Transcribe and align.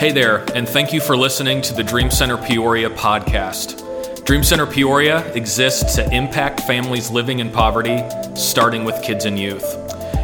Hey 0.00 0.12
there, 0.12 0.46
and 0.54 0.66
thank 0.66 0.94
you 0.94 1.00
for 1.02 1.14
listening 1.14 1.60
to 1.60 1.74
the 1.74 1.82
Dream 1.82 2.10
Center 2.10 2.38
Peoria 2.38 2.88
podcast. 2.88 4.24
Dream 4.24 4.42
Center 4.42 4.64
Peoria 4.64 5.30
exists 5.34 5.94
to 5.96 6.10
impact 6.10 6.60
families 6.60 7.10
living 7.10 7.40
in 7.40 7.50
poverty, 7.50 8.02
starting 8.34 8.84
with 8.84 9.02
kids 9.02 9.26
and 9.26 9.38
youth. 9.38 9.62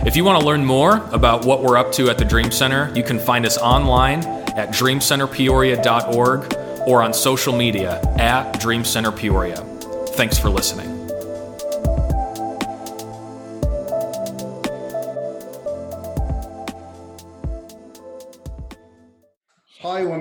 If 0.07 0.17
you 0.17 0.25
want 0.25 0.41
to 0.41 0.47
learn 0.47 0.65
more 0.65 1.07
about 1.13 1.45
what 1.45 1.63
we're 1.63 1.77
up 1.77 1.93
to 1.93 2.09
at 2.09 2.17
the 2.17 2.25
Dream 2.25 2.51
Center, 2.51 2.91
you 2.97 3.03
can 3.03 3.19
find 3.19 3.45
us 3.45 3.59
online 3.59 4.21
at 4.57 4.71
dreamcenterpeoria.org 4.71 6.55
or 6.89 7.03
on 7.03 7.13
social 7.13 7.55
media 7.55 8.01
at 8.19 8.59
Dream 8.59 8.83
Center 8.83 9.13
Peoria. 9.13 9.57
Thanks 10.15 10.39
for 10.39 10.49
listening. 10.49 10.96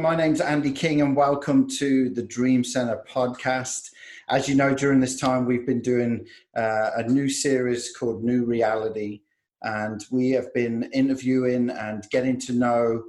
My 0.05 0.15
name's 0.15 0.39
Andy 0.39 0.71
King, 0.71 1.01
and 1.01 1.15
welcome 1.15 1.67
to 1.67 2.11
the 2.11 2.21
Dream 2.21 2.63
Center 2.63 3.03
podcast. 3.09 3.89
As 4.29 4.47
you 4.47 4.53
know, 4.53 4.75
during 4.75 4.99
this 4.99 5.19
time, 5.19 5.47
we've 5.47 5.65
been 5.65 5.81
doing 5.81 6.27
uh, 6.55 6.91
a 6.97 7.03
new 7.09 7.27
series 7.27 7.91
called 7.97 8.23
New 8.23 8.45
Reality, 8.45 9.21
and 9.63 10.05
we 10.11 10.29
have 10.29 10.53
been 10.53 10.87
interviewing 10.93 11.71
and 11.71 12.05
getting 12.11 12.39
to 12.41 12.53
know 12.53 13.01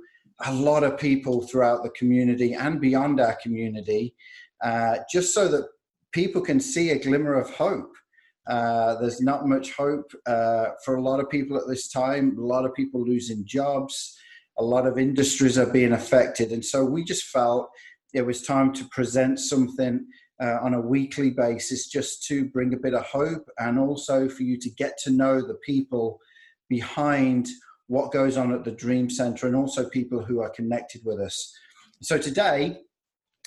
a 0.46 0.54
lot 0.54 0.84
of 0.84 0.96
people 0.96 1.46
throughout 1.46 1.82
the 1.82 1.90
community 1.90 2.54
and 2.54 2.80
beyond 2.80 3.20
our 3.20 3.36
community, 3.42 4.14
uh, 4.64 4.96
just 5.12 5.34
so 5.34 5.48
that 5.48 5.68
people 6.12 6.40
can 6.40 6.58
see 6.58 6.92
a 6.92 6.98
glimmer 6.98 7.34
of 7.34 7.50
hope. 7.50 7.94
Uh, 8.46 8.98
there's 9.02 9.20
not 9.20 9.46
much 9.46 9.72
hope 9.72 10.10
uh, 10.24 10.68
for 10.82 10.96
a 10.96 11.02
lot 11.02 11.20
of 11.20 11.28
people 11.28 11.58
at 11.58 11.68
this 11.68 11.88
time, 11.88 12.38
a 12.38 12.40
lot 12.40 12.64
of 12.64 12.72
people 12.72 13.04
losing 13.04 13.44
jobs 13.44 14.16
a 14.58 14.64
lot 14.64 14.86
of 14.86 14.98
industries 14.98 15.58
are 15.58 15.70
being 15.70 15.92
affected. 15.92 16.52
And 16.52 16.64
so 16.64 16.84
we 16.84 17.04
just 17.04 17.24
felt 17.26 17.68
it 18.14 18.22
was 18.22 18.42
time 18.42 18.72
to 18.74 18.84
present 18.86 19.38
something 19.38 20.06
uh, 20.42 20.58
on 20.62 20.74
a 20.74 20.80
weekly 20.80 21.30
basis 21.30 21.88
just 21.88 22.24
to 22.26 22.46
bring 22.46 22.74
a 22.74 22.78
bit 22.78 22.94
of 22.94 23.04
hope 23.04 23.48
and 23.58 23.78
also 23.78 24.28
for 24.28 24.42
you 24.42 24.58
to 24.58 24.70
get 24.70 24.98
to 24.98 25.10
know 25.10 25.40
the 25.40 25.58
people 25.66 26.18
behind 26.68 27.48
what 27.88 28.12
goes 28.12 28.36
on 28.36 28.52
at 28.52 28.64
the 28.64 28.72
Dream 28.72 29.08
Center 29.08 29.46
and 29.46 29.56
also 29.56 29.88
people 29.88 30.22
who 30.24 30.40
are 30.40 30.50
connected 30.50 31.02
with 31.04 31.20
us. 31.20 31.54
So 32.02 32.18
today, 32.18 32.80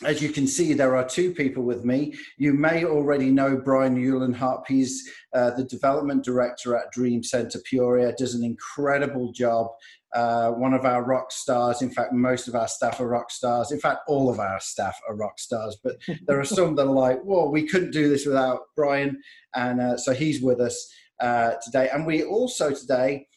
as 0.05 0.21
you 0.21 0.29
can 0.29 0.47
see, 0.47 0.73
there 0.73 0.95
are 0.95 1.07
two 1.07 1.33
people 1.33 1.63
with 1.63 1.83
me. 1.83 2.15
You 2.37 2.53
may 2.53 2.85
already 2.85 3.31
know 3.31 3.57
Brian 3.57 3.97
Eulenharp. 3.97 4.63
He's 4.67 5.09
uh, 5.33 5.51
the 5.51 5.65
development 5.65 6.23
director 6.23 6.75
at 6.77 6.91
Dream 6.91 7.23
Center 7.23 7.59
Peoria, 7.69 8.13
does 8.17 8.35
an 8.35 8.43
incredible 8.43 9.31
job 9.31 9.67
uh, 10.13 10.51
one 10.51 10.73
of 10.73 10.85
our 10.85 11.03
rock 11.03 11.31
stars. 11.31 11.81
In 11.81 11.91
fact, 11.91 12.13
most 12.13 12.47
of 12.47 12.55
our 12.55 12.67
staff 12.67 12.99
are 12.99 13.07
rock 13.07 13.31
stars. 13.31 13.71
In 13.71 13.79
fact, 13.79 13.99
all 14.07 14.29
of 14.29 14.39
our 14.39 14.59
staff 14.59 14.99
are 15.07 15.15
rock 15.15 15.39
stars. 15.39 15.77
But 15.83 15.97
there 16.27 16.39
are 16.39 16.45
some 16.45 16.75
that 16.75 16.87
are 16.87 16.93
like, 16.93 17.21
"Whoa, 17.21 17.49
we 17.49 17.67
couldn't 17.67 17.91
do 17.91 18.09
this 18.09 18.25
without 18.25 18.61
Brian," 18.75 19.21
and 19.55 19.79
uh, 19.79 19.97
so 19.97 20.13
he's 20.13 20.41
with 20.41 20.59
us 20.59 20.91
uh, 21.19 21.53
today. 21.63 21.89
And 21.93 22.05
we 22.05 22.23
also 22.23 22.71
today 22.71 23.27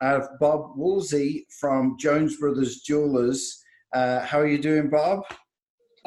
have 0.00 0.28
Bob 0.38 0.76
Woolsey 0.76 1.46
from 1.60 1.96
Jones 1.98 2.36
Brothers 2.36 2.80
Jewelers. 2.82 3.62
Uh, 3.94 4.20
how 4.20 4.38
are 4.38 4.46
you 4.46 4.58
doing, 4.58 4.90
Bob? 4.90 5.24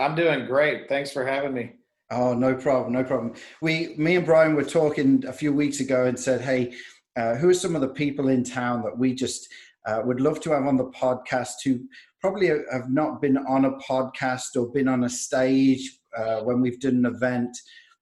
I'm 0.01 0.15
doing 0.15 0.45
great. 0.47 0.89
Thanks 0.89 1.11
for 1.11 1.25
having 1.25 1.53
me. 1.53 1.73
Oh, 2.09 2.33
no 2.33 2.55
problem, 2.55 2.91
no 2.91 3.03
problem. 3.03 3.35
We, 3.61 3.95
me 3.97 4.17
and 4.17 4.25
Brian 4.25 4.55
were 4.55 4.65
talking 4.65 5.23
a 5.25 5.31
few 5.31 5.53
weeks 5.53 5.79
ago 5.79 6.05
and 6.05 6.19
said, 6.19 6.41
"Hey, 6.41 6.73
uh, 7.15 7.35
who 7.35 7.49
are 7.49 7.53
some 7.53 7.75
of 7.75 7.81
the 7.81 7.89
people 7.89 8.27
in 8.29 8.43
town 8.43 8.83
that 8.83 8.97
we 8.97 9.13
just 9.13 9.47
uh, 9.85 10.01
would 10.03 10.19
love 10.19 10.39
to 10.41 10.51
have 10.51 10.65
on 10.65 10.77
the 10.77 10.89
podcast 10.91 11.53
who 11.63 11.79
probably 12.19 12.47
have 12.47 12.89
not 12.89 13.21
been 13.21 13.37
on 13.37 13.65
a 13.65 13.77
podcast 13.77 14.55
or 14.55 14.71
been 14.71 14.87
on 14.87 15.05
a 15.05 15.09
stage 15.09 15.99
uh, 16.17 16.41
when 16.41 16.61
we've 16.61 16.79
done 16.79 16.97
an 16.97 17.05
event, 17.05 17.55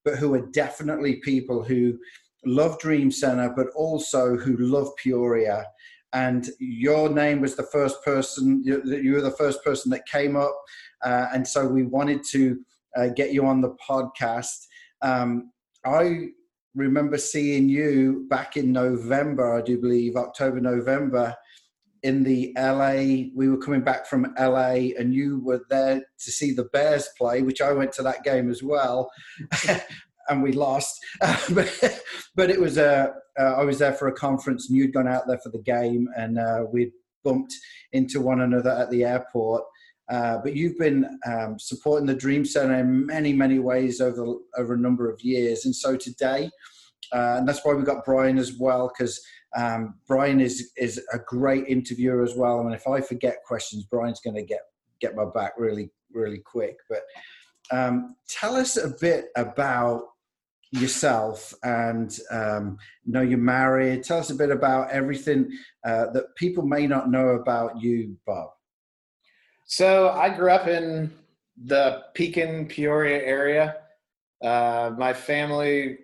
but 0.03 0.15
who 0.15 0.33
are 0.33 0.47
definitely 0.51 1.17
people 1.17 1.63
who 1.63 1.97
love 2.45 2.79
Dream 2.79 3.11
Center, 3.11 3.53
but 3.55 3.67
also 3.75 4.35
who 4.35 4.57
love 4.57 4.89
Peoria. 4.97 5.65
And 6.13 6.49
your 6.59 7.09
name 7.09 7.41
was 7.41 7.55
the 7.55 7.67
first 7.71 8.03
person, 8.03 8.63
you, 8.65 8.81
you 8.85 9.13
were 9.13 9.21
the 9.21 9.31
first 9.31 9.63
person 9.63 9.91
that 9.91 10.07
came 10.07 10.35
up. 10.35 10.55
Uh, 11.03 11.27
and 11.33 11.47
so 11.47 11.67
we 11.67 11.83
wanted 11.83 12.23
to 12.31 12.59
uh, 12.95 13.07
get 13.07 13.33
you 13.33 13.45
on 13.45 13.61
the 13.61 13.75
podcast. 13.87 14.65
Um, 15.01 15.51
I 15.85 16.27
remember 16.75 17.17
seeing 17.17 17.69
you 17.69 18.25
back 18.29 18.57
in 18.57 18.71
November, 18.71 19.57
I 19.57 19.61
do 19.61 19.79
believe, 19.79 20.15
October, 20.15 20.59
November, 20.59 21.35
in 22.03 22.23
the 22.23 22.53
LA. 22.57 23.29
We 23.35 23.49
were 23.49 23.57
coming 23.57 23.81
back 23.81 24.07
from 24.07 24.33
LA, 24.39 24.91
and 24.97 25.13
you 25.13 25.41
were 25.43 25.61
there 25.69 25.99
to 25.99 26.31
see 26.31 26.53
the 26.53 26.65
Bears 26.65 27.09
play, 27.17 27.41
which 27.41 27.61
I 27.61 27.71
went 27.71 27.91
to 27.93 28.03
that 28.03 28.23
game 28.23 28.49
as 28.49 28.63
well, 28.63 29.09
and 30.29 30.43
we 30.43 30.51
lost. 30.53 30.99
but, 31.19 32.49
it 32.49 32.59
was 32.59 32.77
a. 32.77 33.13
Uh, 33.39 33.43
I 33.43 33.63
was 33.63 33.79
there 33.79 33.93
for 33.93 34.07
a 34.07 34.13
conference, 34.13 34.69
and 34.69 34.77
you'd 34.77 34.93
gone 34.93 35.07
out 35.07 35.27
there 35.27 35.39
for 35.39 35.49
the 35.49 35.61
game, 35.61 36.07
and 36.17 36.37
uh, 36.37 36.65
we 36.71 36.91
bumped 37.23 37.53
into 37.91 38.21
one 38.21 38.41
another 38.41 38.71
at 38.71 38.89
the 38.91 39.03
airport. 39.03 39.63
Uh, 40.09 40.39
but 40.43 40.55
you've 40.55 40.77
been 40.77 41.19
um, 41.27 41.59
supporting 41.59 42.07
the 42.07 42.15
Dream 42.15 42.43
Center 42.43 42.79
in 42.79 43.05
many, 43.05 43.31
many 43.31 43.59
ways 43.59 44.01
over 44.01 44.35
over 44.57 44.73
a 44.73 44.79
number 44.79 45.09
of 45.09 45.21
years, 45.21 45.65
and 45.65 45.75
so 45.75 45.95
today, 45.95 46.49
uh, 47.13 47.35
and 47.37 47.47
that's 47.47 47.63
why 47.63 47.73
we've 47.73 47.85
got 47.85 48.05
Brian 48.05 48.37
as 48.37 48.53
well 48.53 48.91
because 48.91 49.21
um, 49.55 49.95
Brian 50.07 50.41
is 50.41 50.71
is 50.77 50.99
a 51.13 51.19
great 51.19 51.67
interviewer 51.67 52.23
as 52.23 52.35
well. 52.35 52.59
I 52.59 52.63
mean, 52.63 52.73
if 52.73 52.87
I 52.87 53.01
forget 53.01 53.43
questions, 53.45 53.85
Brian's 53.85 54.21
going 54.21 54.35
to 54.35 54.43
get 54.43 54.61
get 54.99 55.15
my 55.15 55.25
back 55.25 55.53
really 55.57 55.91
really 56.11 56.39
quick. 56.39 56.77
But 56.89 57.01
um, 57.71 58.15
tell 58.27 58.55
us 58.55 58.77
a 58.77 58.93
bit 58.99 59.27
about 59.35 60.03
yourself 60.71 61.53
and 61.63 62.17
um, 62.31 62.77
know 63.05 63.21
you're 63.21 63.37
married. 63.37 64.03
Tell 64.03 64.19
us 64.19 64.29
a 64.29 64.35
bit 64.35 64.51
about 64.51 64.91
everything 64.91 65.51
uh, 65.85 66.07
that 66.13 66.35
people 66.35 66.63
may 66.63 66.87
not 66.87 67.09
know 67.09 67.29
about 67.29 67.81
you, 67.81 68.17
Bob. 68.25 68.49
So 69.69 70.09
I 70.09 70.29
grew 70.29 70.49
up 70.49 70.67
in 70.67 71.11
the 71.65 72.01
Pekin 72.15 72.65
Peoria 72.65 73.23
area. 73.23 73.75
Uh, 74.43 74.93
my 74.97 75.13
family 75.13 75.99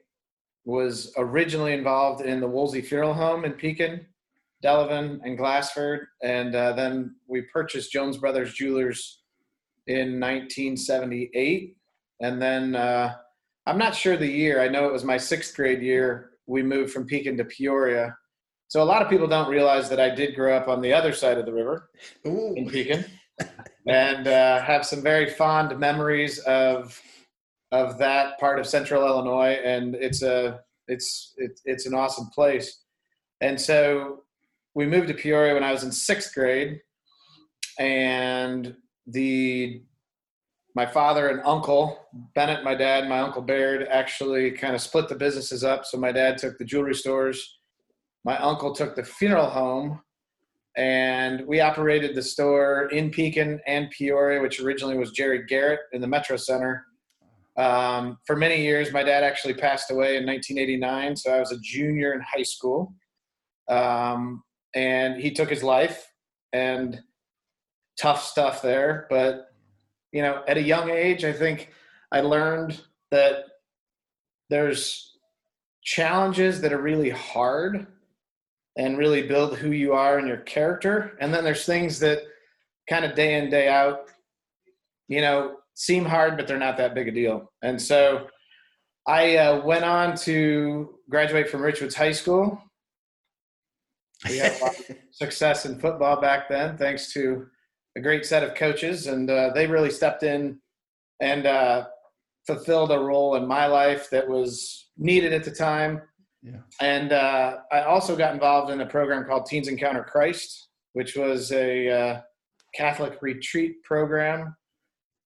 was 0.66 1.12
originally 1.18 1.74
involved 1.74 2.24
in 2.24 2.40
the 2.40 2.48
Woolsey 2.48 2.82
Funeral 2.82 3.16
Home 3.16 3.44
in 3.44 3.54
Pekin, 3.54 4.06
Delavan, 4.64 5.20
and 5.24 5.36
Glassford, 5.36 6.06
and 6.22 6.54
uh, 6.54 6.74
then 6.74 7.16
we 7.28 7.42
purchased 7.42 7.92
Jones 7.92 8.18
Brothers 8.18 8.54
Jewelers 8.54 9.24
in 9.88 10.20
1978, 10.20 11.76
and 12.22 12.40
then 12.40 12.76
uh, 12.76 13.16
I'm 13.66 13.80
not 13.80 13.96
sure 13.96 14.16
the 14.16 14.28
year. 14.28 14.62
I 14.62 14.68
know 14.68 14.86
it 14.86 14.94
was 14.94 15.04
my 15.04 15.18
sixth 15.18 15.56
grade 15.56 15.82
year. 15.82 16.34
We 16.46 16.62
moved 16.62 16.94
from 16.94 17.08
Pekin 17.08 17.36
to 17.38 17.46
Peoria. 17.46 18.16
So 18.68 18.84
a 18.84 18.86
lot 18.86 19.02
of 19.02 19.10
people 19.10 19.28
don't 19.28 19.50
realize 19.50 19.90
that 19.90 20.00
I 20.00 20.14
did 20.14 20.36
grow 20.36 20.56
up 20.56 20.68
on 20.68 20.82
the 20.82 20.94
other 20.94 21.14
side 21.14 21.40
of 21.40 21.48
the 21.48 21.54
river 21.54 21.90
Ooh. 22.28 22.54
in 22.56 22.70
Pekin, 22.70 23.06
and 23.88 24.28
uh, 24.28 24.62
have 24.62 24.86
some 24.86 25.02
very 25.02 25.30
fond 25.30 25.78
memories 25.80 26.40
of 26.40 27.00
of 27.72 27.98
that 27.98 28.40
part 28.40 28.60
of 28.60 28.66
central 28.66 29.06
Illinois, 29.06 29.60
and 29.64 29.96
it's 29.96 30.22
a 30.22 30.62
it's 30.88 31.34
it, 31.38 31.60
it's 31.66 31.86
an 31.86 31.94
awesome 31.94 32.28
place. 32.28 32.84
And 33.42 33.60
so 33.60 34.24
we 34.74 34.86
moved 34.86 35.08
to 35.10 35.14
Peoria 35.14 35.54
when 35.54 35.64
I 35.64 35.72
was 35.72 35.84
in 35.84 35.92
sixth 35.92 36.34
grade, 36.34 36.80
and 37.80 38.76
the 39.08 39.82
my 40.76 40.86
father 40.86 41.30
and 41.30 41.42
uncle 41.46 42.00
Bennett, 42.34 42.64
my 42.64 42.76
dad, 42.76 43.08
my 43.08 43.20
uncle 43.20 43.42
Baird 43.42 43.88
actually 43.90 44.52
kind 44.52 44.76
of 44.76 44.82
split 44.82 45.08
the 45.08 45.16
businesses 45.16 45.64
up. 45.64 45.86
So 45.86 45.98
my 45.98 46.12
dad 46.12 46.38
took 46.38 46.58
the 46.58 46.66
jewelry 46.66 46.96
stores, 46.96 47.60
my 48.24 48.38
uncle 48.38 48.74
took 48.74 48.96
the 48.96 49.04
funeral 49.04 49.50
home, 49.50 50.02
and 50.78 51.46
we 51.48 51.62
operated 51.62 52.16
the 52.16 52.22
store 52.22 52.88
in 52.92 53.10
Pekin 53.10 53.60
and 53.66 53.90
Peoria, 53.92 54.42
which 54.42 54.60
originally 54.60 54.98
was 54.98 55.12
Jerry 55.12 55.46
Garrett 55.46 55.82
in 55.94 56.02
the 56.02 56.08
Metro 56.08 56.38
Center. 56.38 56.86
Um, 57.58 58.18
for 58.26 58.36
many 58.36 58.62
years, 58.62 58.92
my 58.92 59.04
dad 59.04 59.24
actually 59.24 59.54
passed 59.54 59.90
away 59.90 60.18
in 60.18 60.26
1989, 60.26 61.16
so 61.16 61.34
I 61.34 61.40
was 61.40 61.52
a 61.52 61.60
junior 61.60 62.14
in 62.14 62.22
high 62.22 62.44
school. 62.44 62.94
Um, 63.70 64.44
and 64.76 65.22
he 65.22 65.32
took 65.32 65.50
his 65.50 65.64
life, 65.64 66.06
and 66.56 67.02
tough 68.00 68.24
stuff 68.24 68.62
there. 68.62 69.08
But, 69.10 69.48
you 70.12 70.22
know, 70.22 70.44
at 70.48 70.58
a 70.58 70.62
young 70.62 70.90
age, 70.90 71.26
I 71.26 71.34
think 71.34 71.72
I 72.12 72.22
learned 72.22 72.82
that 73.12 73.46
there's 74.50 75.18
challenges 75.84 76.62
that 76.62 76.74
are 76.74 76.82
really 76.82 77.10
hard 77.10 77.88
and 78.78 78.98
really 78.98 79.24
build 79.24 79.58
who 79.58 79.72
you 79.72 79.94
are 79.94 80.18
and 80.18 80.28
your 80.28 80.38
character. 80.38 81.18
And 81.22 81.34
then 81.34 81.44
there's 81.44 81.66
things 81.66 82.00
that 82.00 82.20
kind 82.90 83.06
of 83.06 83.16
day 83.16 83.36
in, 83.36 83.50
day 83.50 83.70
out, 83.70 84.10
you 85.08 85.22
know, 85.22 85.58
seem 85.76 86.06
hard, 86.06 86.38
but 86.38 86.48
they're 86.48 86.58
not 86.58 86.78
that 86.78 86.94
big 86.94 87.08
a 87.08 87.12
deal. 87.12 87.52
And 87.62 87.82
so 87.82 88.28
I 89.08 89.38
uh, 89.38 89.66
went 89.66 89.86
on 89.86 90.16
to 90.18 90.96
graduate 91.10 91.50
from 91.50 91.62
Richwoods 91.62 91.94
High 91.94 92.12
School. 92.12 92.62
We 94.28 94.38
had 94.38 94.60
a 94.60 94.64
lot 94.64 94.80
of 94.80 94.96
success 95.12 95.66
in 95.66 95.80
football 95.80 96.20
back 96.20 96.50
then, 96.50 96.78
thanks 96.78 97.14
to 97.14 97.48
a 97.98 98.02
great 98.02 98.26
set 98.26 98.44
of 98.44 98.56
coaches, 98.56 99.08
and 99.08 99.30
uh, 99.30 99.52
they 99.54 99.68
really 99.68 99.92
stepped 99.92 100.24
in 100.24 100.60
and 101.22 101.46
uh, 101.46 101.86
fulfilled 102.46 102.92
a 102.92 103.00
role 103.00 103.36
in 103.36 103.48
my 103.48 103.68
life 103.68 104.10
that 104.10 104.28
was 104.28 104.90
needed 104.98 105.34
at 105.34 105.44
the 105.44 105.52
time. 105.52 106.02
Yeah. 106.46 106.60
And 106.80 107.12
uh, 107.12 107.58
I 107.72 107.82
also 107.82 108.16
got 108.16 108.34
involved 108.34 108.72
in 108.72 108.82
a 108.82 108.86
program 108.86 109.26
called 109.26 109.48
Teens 109.48 109.68
Encounter 109.68 110.04
Christ, 110.04 110.68
which 110.94 111.16
was 111.16 111.52
a 111.52 111.90
uh, 111.90 112.22
Catholic 112.76 113.18
retreat 113.22 113.82
program 113.84 114.56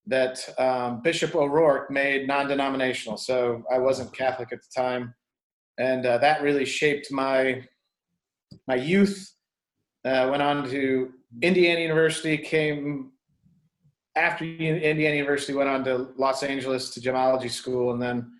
that 0.06 0.38
um, 0.58 1.02
Bishop 1.02 1.34
O'Rourke 1.34 1.90
made 1.90 2.26
non-denominational. 2.26 3.18
So 3.18 3.62
I 3.70 3.78
wasn't 3.78 4.16
Catholic 4.16 4.50
at 4.50 4.60
the 4.62 4.80
time, 4.80 5.14
and 5.78 6.06
uh, 6.06 6.16
that 6.18 6.42
really 6.42 6.64
shaped 6.64 7.12
my 7.12 7.64
my 8.66 8.76
youth. 8.76 9.34
Uh, 10.02 10.28
went 10.30 10.42
on 10.42 10.68
to 10.70 11.12
Indiana 11.42 11.80
University. 11.80 12.38
Came 12.38 13.12
after 14.16 14.46
Indiana 14.46 15.16
University. 15.16 15.52
Went 15.52 15.68
on 15.68 15.84
to 15.84 16.08
Los 16.16 16.42
Angeles 16.42 16.88
to 16.94 17.00
gemology 17.00 17.50
school, 17.50 17.92
and 17.92 18.00
then 18.00 18.32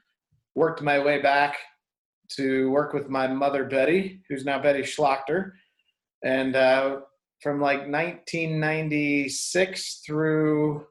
worked 0.54 0.80
my 0.80 0.98
way 0.98 1.20
back 1.20 1.58
to 2.36 2.70
work 2.70 2.92
with 2.92 3.08
my 3.08 3.26
mother 3.26 3.64
Betty, 3.64 4.20
who's 4.28 4.44
now 4.44 4.60
Betty 4.60 4.82
Schlachter, 4.82 5.52
and 6.22 6.56
uh, 6.56 7.00
from 7.42 7.60
like 7.60 7.80
1996 7.80 10.02
through 10.06 10.86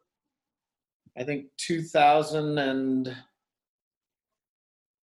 I 1.17 1.23
think 1.23 1.45
2000 1.57 2.57
and 2.57 3.15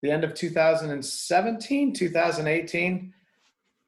the 0.01 0.11
end 0.11 0.23
of 0.23 0.33
2017, 0.33 1.93
2018. 1.93 3.13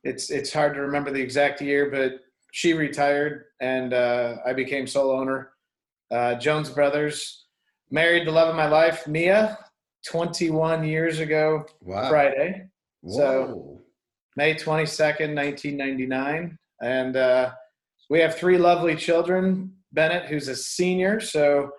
It's 0.04 0.30
it's 0.30 0.52
hard 0.52 0.74
to 0.74 0.82
remember 0.82 1.12
the 1.12 1.22
exact 1.22 1.62
year, 1.62 1.90
but 1.90 2.22
she 2.52 2.74
retired 2.74 3.46
and 3.62 3.94
uh, 3.94 4.38
I 4.46 4.54
became 4.54 4.88
sole 4.88 5.12
owner. 5.12 5.52
Uh, 6.12 6.36
Jones 6.36 6.70
Brothers, 6.70 7.46
married 7.92 8.28
the 8.28 8.32
love 8.32 8.50
of 8.50 8.56
my 8.56 8.68
life, 8.68 9.08
Mia, 9.08 9.58
21 10.08 10.84
years 10.84 11.20
ago 11.20 11.66
Wow. 11.82 12.10
Friday. 12.10 12.68
Whoa. 13.02 13.18
So- 13.18 13.82
May 14.36 14.54
22nd, 14.54 15.34
1999. 15.36 16.58
And 16.82 17.18
uh, 17.18 17.52
we 18.10 18.20
have 18.20 18.36
three 18.36 18.60
lovely 18.60 18.96
children. 18.96 19.74
Bennett, 19.94 20.26
who's 20.26 20.48
a 20.48 20.56
senior. 20.56 21.20
So 21.20 21.72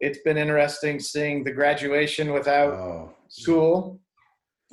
it's 0.00 0.20
been 0.24 0.38
interesting 0.38 1.00
seeing 1.00 1.44
the 1.44 1.52
graduation 1.52 2.32
without 2.32 2.72
oh. 2.72 3.12
school. 3.28 4.00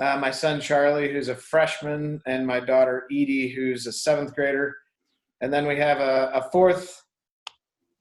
Uh, 0.02 0.18
my 0.18 0.32
son 0.32 0.62
Charlie, 0.62 1.12
who's 1.12 1.30
a 1.30 1.36
freshman, 1.36 2.22
and 2.26 2.46
my 2.46 2.60
daughter 2.60 3.04
Edie, 3.12 3.50
who's 3.50 3.86
a 3.88 3.92
seventh 3.92 4.34
grader. 4.34 4.74
And 5.42 5.54
then 5.54 5.68
we 5.68 5.78
have 5.78 6.00
a, 6.00 6.32
a 6.34 6.50
fourth 6.52 7.02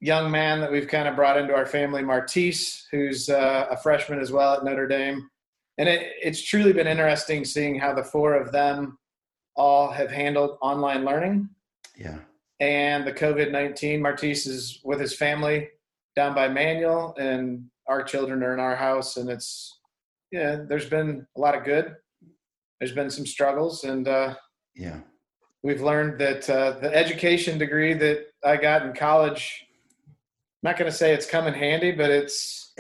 young 0.05 0.31
man 0.31 0.61
that 0.61 0.71
we've 0.71 0.87
kind 0.87 1.09
of 1.09 1.17
brought 1.17 1.39
into 1.39 1.55
our 1.55 1.65
family, 1.65 2.03
Martise, 2.03 2.87
who's 2.91 3.31
uh, 3.31 3.67
a 3.71 3.77
freshman 3.79 4.21
as 4.21 4.31
well 4.31 4.53
at 4.53 4.63
Notre 4.63 4.87
Dame. 4.87 5.31
And 5.79 5.89
it, 5.89 6.13
it's 6.23 6.43
truly 6.43 6.75
been 6.75 6.87
interesting 6.87 7.43
seeing 7.43 7.79
how 7.79 7.95
the 7.95 8.05
four 8.05 8.35
of 8.35 8.53
them 8.53 8.99
all 9.57 9.91
have 9.91 10.11
handled 10.11 10.59
online 10.61 11.07
learning 11.07 11.49
Yeah. 11.97 12.19
and 12.61 13.07
the 13.07 13.13
COVID 13.15 13.51
19. 13.51 14.03
Martise 14.03 14.47
is 14.47 14.81
with 14.85 15.01
his 15.01 15.17
family 15.17 15.71
down 16.15 16.35
by 16.35 16.49
Manual, 16.49 17.15
and 17.19 17.65
our 17.89 18.03
children 18.03 18.43
are 18.43 18.53
in 18.53 18.61
our 18.61 18.77
house. 18.77 19.17
And 19.17 19.31
it's, 19.31 19.81
yeah, 20.31 20.65
there's 20.69 20.89
been 20.89 21.27
a 21.35 21.41
lot 21.41 21.55
of 21.57 21.65
good. 21.65 21.97
There's 22.79 22.93
been 22.93 23.09
some 23.11 23.25
struggles, 23.27 23.85
and 23.85 24.07
uh, 24.07 24.35
Yeah. 24.75 25.01
we've 25.63 25.81
learned 25.81 26.21
that 26.21 26.49
uh, 26.51 26.73
the 26.81 26.95
education 26.95 27.57
degree 27.57 27.95
that 27.95 28.27
I 28.45 28.59
got 28.59 28.85
in 28.85 28.93
college, 28.93 29.64
not 30.65 30.79
going 30.79 30.91
to 30.91 30.97
say 30.97 31.13
it's 31.13 31.27
come 31.27 31.47
in 31.47 31.53
handy, 31.55 31.93
but 31.93 32.11
it's 32.11 32.73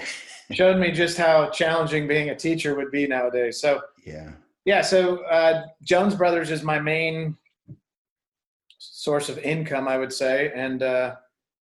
showed 0.52 0.78
me 0.78 0.90
just 0.90 1.18
how 1.18 1.50
challenging 1.50 2.08
being 2.08 2.30
a 2.30 2.34
teacher 2.34 2.74
would 2.74 2.90
be 2.90 3.06
nowadays. 3.06 3.60
So, 3.60 3.82
Yeah. 4.04 4.32
yeah, 4.64 4.80
so 4.80 5.18
uh, 5.24 5.66
Jones 5.82 6.14
Brothers 6.14 6.50
is 6.50 6.62
my 6.62 6.80
main 6.80 7.36
source 8.78 9.28
of 9.28 9.38
income, 9.38 9.86
I 9.86 9.98
would 9.98 10.12
say, 10.12 10.50
and 10.54 10.82
uh, 10.82 11.16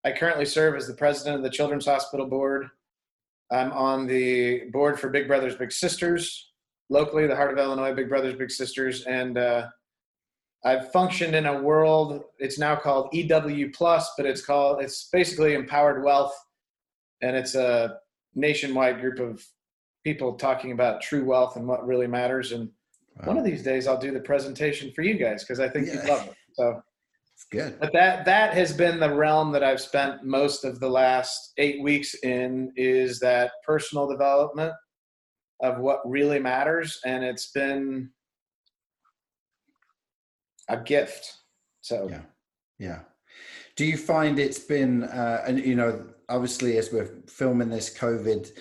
I 0.03 0.11
currently 0.11 0.45
serve 0.45 0.75
as 0.75 0.87
the 0.87 0.95
president 0.95 1.37
of 1.37 1.43
the 1.43 1.51
Children's 1.51 1.85
Hospital 1.85 2.25
Board. 2.25 2.67
I'm 3.51 3.71
on 3.71 4.07
the 4.07 4.65
board 4.71 4.99
for 4.99 5.09
Big 5.09 5.27
Brothers 5.27 5.55
Big 5.55 5.71
Sisters, 5.71 6.51
locally, 6.89 7.27
the 7.27 7.35
Heart 7.35 7.53
of 7.53 7.59
Illinois 7.59 7.93
Big 7.93 8.09
Brothers 8.09 8.33
Big 8.35 8.49
Sisters, 8.49 9.03
and 9.03 9.37
uh, 9.37 9.67
I've 10.67 10.91
functioned 10.91 11.33
in 11.35 11.45
a 11.45 11.61
world. 11.61 12.23
It's 12.39 12.59
now 12.59 12.75
called 12.75 13.09
EW 13.13 13.71
Plus, 13.73 14.11
but 14.17 14.25
it's 14.25 14.45
called 14.45 14.81
it's 14.81 15.07
basically 15.11 15.53
Empowered 15.53 16.03
Wealth, 16.03 16.35
and 17.21 17.35
it's 17.37 17.55
a 17.55 17.97
nationwide 18.35 18.99
group 18.99 19.19
of 19.19 19.43
people 20.03 20.35
talking 20.35 20.71
about 20.73 21.01
true 21.01 21.23
wealth 21.25 21.55
and 21.55 21.67
what 21.67 21.85
really 21.87 22.07
matters. 22.07 22.51
And 22.51 22.69
Wow. 23.21 23.29
one 23.29 23.37
of 23.37 23.45
these 23.45 23.63
days, 23.63 23.87
I'll 23.87 23.97
do 23.97 24.11
the 24.11 24.19
presentation 24.19 24.91
for 24.93 25.01
you 25.01 25.15
guys 25.15 25.43
because 25.43 25.59
I 25.59 25.67
think 25.69 25.87
you'd 25.87 26.05
love 26.05 26.27
it. 26.27 26.35
So, 26.53 26.83
It's 27.33 27.45
good. 27.51 27.79
but 27.79 27.91
that 27.93 28.25
that 28.25 28.53
has 28.53 28.71
been 28.73 28.99
the 28.99 29.11
realm 29.13 29.51
that 29.53 29.63
I've 29.63 29.81
spent 29.81 30.23
most 30.23 30.63
of 30.63 30.79
the 30.79 30.89
last 30.89 31.53
eight 31.57 31.81
weeks 31.81 32.13
in 32.23 32.71
is 32.75 33.19
that 33.21 33.53
personal 33.65 34.07
development 34.07 34.73
of 35.63 35.79
what 35.79 36.07
really 36.07 36.39
matters, 36.39 36.99
and 37.05 37.23
it's 37.23 37.49
been 37.51 38.11
a 40.67 40.77
gift. 40.77 41.37
So, 41.81 42.07
Yeah. 42.09 42.21
Yeah. 42.79 42.99
Do 43.75 43.85
you 43.85 43.97
find 43.97 44.39
it's 44.39 44.59
been, 44.59 45.03
uh, 45.03 45.43
and 45.45 45.63
you 45.63 45.75
know, 45.75 46.07
obviously 46.29 46.77
as 46.77 46.91
we're 46.91 47.21
filming 47.27 47.69
this 47.69 47.95
COVID, 47.95 48.51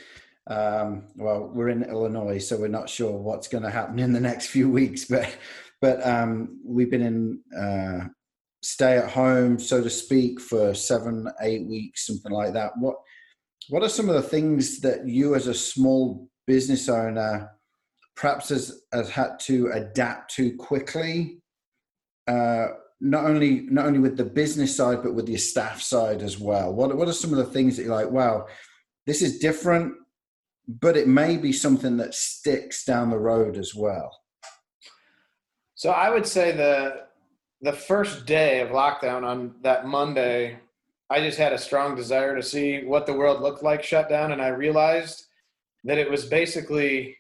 um, 0.49 1.05
well, 1.17 1.51
we're 1.53 1.71
in 1.71 1.83
Illinois, 1.83 2.39
so 2.39 2.57
we're 2.57 2.69
not 2.69 2.89
sure 2.89 3.13
what's 3.13 3.49
going 3.49 3.65
to 3.65 3.71
happen 3.71 3.99
in 3.99 4.13
the 4.13 4.21
next 4.21 4.49
few 4.49 4.71
weeks, 4.71 5.05
but, 5.11 5.35
but 5.81 6.07
um, 6.07 6.61
we've 6.65 6.91
been 6.91 7.03
in 7.03 7.41
uh, 7.59 8.09
stay 8.63 8.99
at 8.99 9.11
home, 9.11 9.59
so 9.59 9.83
to 9.83 9.91
speak, 9.91 10.41
for 10.41 10.75
seven, 10.75 11.29
eight 11.41 11.67
weeks, 11.67 12.07
something 12.07 12.33
like 12.33 12.53
that. 12.53 12.73
What, 12.79 12.97
what 13.69 13.83
are 13.83 13.89
some 13.89 14.09
of 14.09 14.15
the 14.15 14.23
things 14.23 14.81
that 14.81 15.09
you 15.09 15.35
as 15.35 15.47
a 15.47 15.55
small 15.55 16.29
business 16.47 16.89
owner 16.89 17.51
perhaps 18.17 18.49
has, 18.51 18.83
has 18.93 19.11
had 19.11 19.39
to 19.41 19.71
adapt 19.73 20.35
to 20.35 20.55
quickly? 20.57 21.41
Uh, 22.27 22.69
not 23.01 23.25
only 23.27 23.61
not 23.71 23.87
only 23.87 23.99
with 23.99 24.17
the 24.17 24.25
business 24.25 24.75
side 24.75 25.03
but 25.03 25.15
with 25.15 25.29
your 25.29 25.39
staff 25.39 25.83
side 25.83 26.23
as 26.23 26.39
well. 26.39 26.73
What 26.73 26.97
what 26.97 27.09
are 27.09 27.13
some 27.13 27.33
of 27.33 27.39
the 27.39 27.53
things 27.53 27.77
that 27.77 27.85
you're 27.85 27.95
like 27.95 28.11
wow 28.11 28.47
this 29.05 29.23
is 29.23 29.39
different 29.39 29.93
but 30.67 30.97
it 30.97 31.07
may 31.07 31.37
be 31.37 31.53
something 31.53 31.99
that 31.99 32.15
sticks 32.15 32.85
down 32.85 33.11
the 33.11 33.19
road 33.19 33.57
as 33.57 33.75
well 33.75 34.11
so 35.77 35.91
I 35.91 36.09
would 36.09 36.27
say 36.27 36.53
the 36.53 37.05
the 37.61 37.73
first 37.73 38.25
day 38.25 38.61
of 38.61 38.71
lockdown 38.71 39.25
on 39.25 39.55
that 39.63 39.87
Monday, 39.87 40.59
I 41.11 41.21
just 41.21 41.39
had 41.39 41.53
a 41.53 41.59
strong 41.59 41.95
desire 41.95 42.35
to 42.35 42.43
see 42.43 42.83
what 42.85 43.07
the 43.07 43.13
world 43.13 43.43
looked 43.43 43.63
like 43.63 43.83
shut 43.83 44.09
down, 44.09 44.33
and 44.33 44.41
I 44.41 44.49
realized 44.49 45.27
that 45.85 45.99
it 45.99 46.11
was 46.11 46.25
basically 46.25 47.17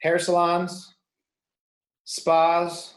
hair 0.00 0.18
salons, 0.18 0.94
spas, 2.04 2.94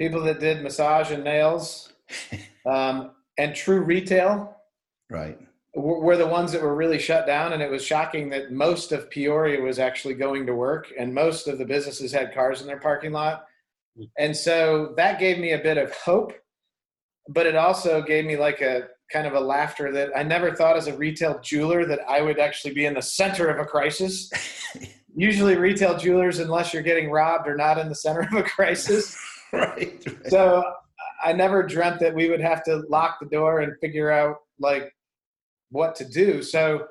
people 0.00 0.22
that 0.22 0.40
did 0.40 0.62
massage 0.62 1.10
and 1.10 1.22
nails, 1.22 1.92
um, 2.66 3.10
and 3.38 3.54
true 3.54 3.80
retail 3.80 4.56
right 5.10 5.38
were 5.74 6.00
were 6.00 6.16
the 6.16 6.26
ones 6.26 6.50
that 6.52 6.62
were 6.62 6.74
really 6.74 6.98
shut 6.98 7.26
down. 7.26 7.52
And 7.52 7.62
it 7.62 7.70
was 7.70 7.84
shocking 7.84 8.30
that 8.30 8.50
most 8.50 8.92
of 8.92 9.10
Peoria 9.10 9.60
was 9.60 9.78
actually 9.78 10.14
going 10.14 10.46
to 10.46 10.54
work, 10.54 10.88
and 10.98 11.14
most 11.14 11.46
of 11.46 11.58
the 11.58 11.64
businesses 11.64 12.10
had 12.10 12.34
cars 12.34 12.60
in 12.60 12.66
their 12.66 12.80
parking 12.80 13.12
lot. 13.12 13.46
And 14.18 14.34
so 14.36 14.94
that 14.96 15.20
gave 15.20 15.38
me 15.38 15.52
a 15.52 15.58
bit 15.58 15.76
of 15.76 15.92
hope, 15.92 16.32
but 17.28 17.46
it 17.46 17.54
also 17.54 18.00
gave 18.00 18.24
me 18.24 18.36
like 18.36 18.62
a 18.62 18.88
kind 19.12 19.26
of 19.26 19.34
a 19.34 19.40
laughter 19.40 19.92
that 19.92 20.10
I 20.16 20.22
never 20.22 20.54
thought 20.54 20.76
as 20.76 20.86
a 20.86 20.96
retail 20.96 21.40
jeweler 21.40 21.84
that 21.86 22.00
I 22.08 22.22
would 22.22 22.38
actually 22.38 22.72
be 22.72 22.86
in 22.86 22.94
the 22.94 23.02
center 23.02 23.48
of 23.48 23.58
a 23.58 23.64
crisis. 23.64 24.30
Usually, 25.14 25.56
retail 25.56 25.98
jewelers, 25.98 26.38
unless 26.38 26.72
you're 26.72 26.84
getting 26.84 27.10
robbed, 27.10 27.48
are 27.48 27.56
not 27.56 27.78
in 27.78 27.88
the 27.88 27.94
center 27.96 28.20
of 28.20 28.32
a 28.32 28.42
crisis. 28.44 29.16
right 29.52 30.06
so 30.28 30.64
I 31.22 31.32
never 31.32 31.62
dreamt 31.62 32.00
that 32.00 32.14
we 32.14 32.30
would 32.30 32.40
have 32.40 32.62
to 32.64 32.82
lock 32.88 33.18
the 33.20 33.26
door 33.26 33.60
and 33.60 33.78
figure 33.80 34.10
out 34.10 34.38
like 34.58 34.94
what 35.70 35.94
to 35.96 36.04
do. 36.04 36.42
So 36.42 36.86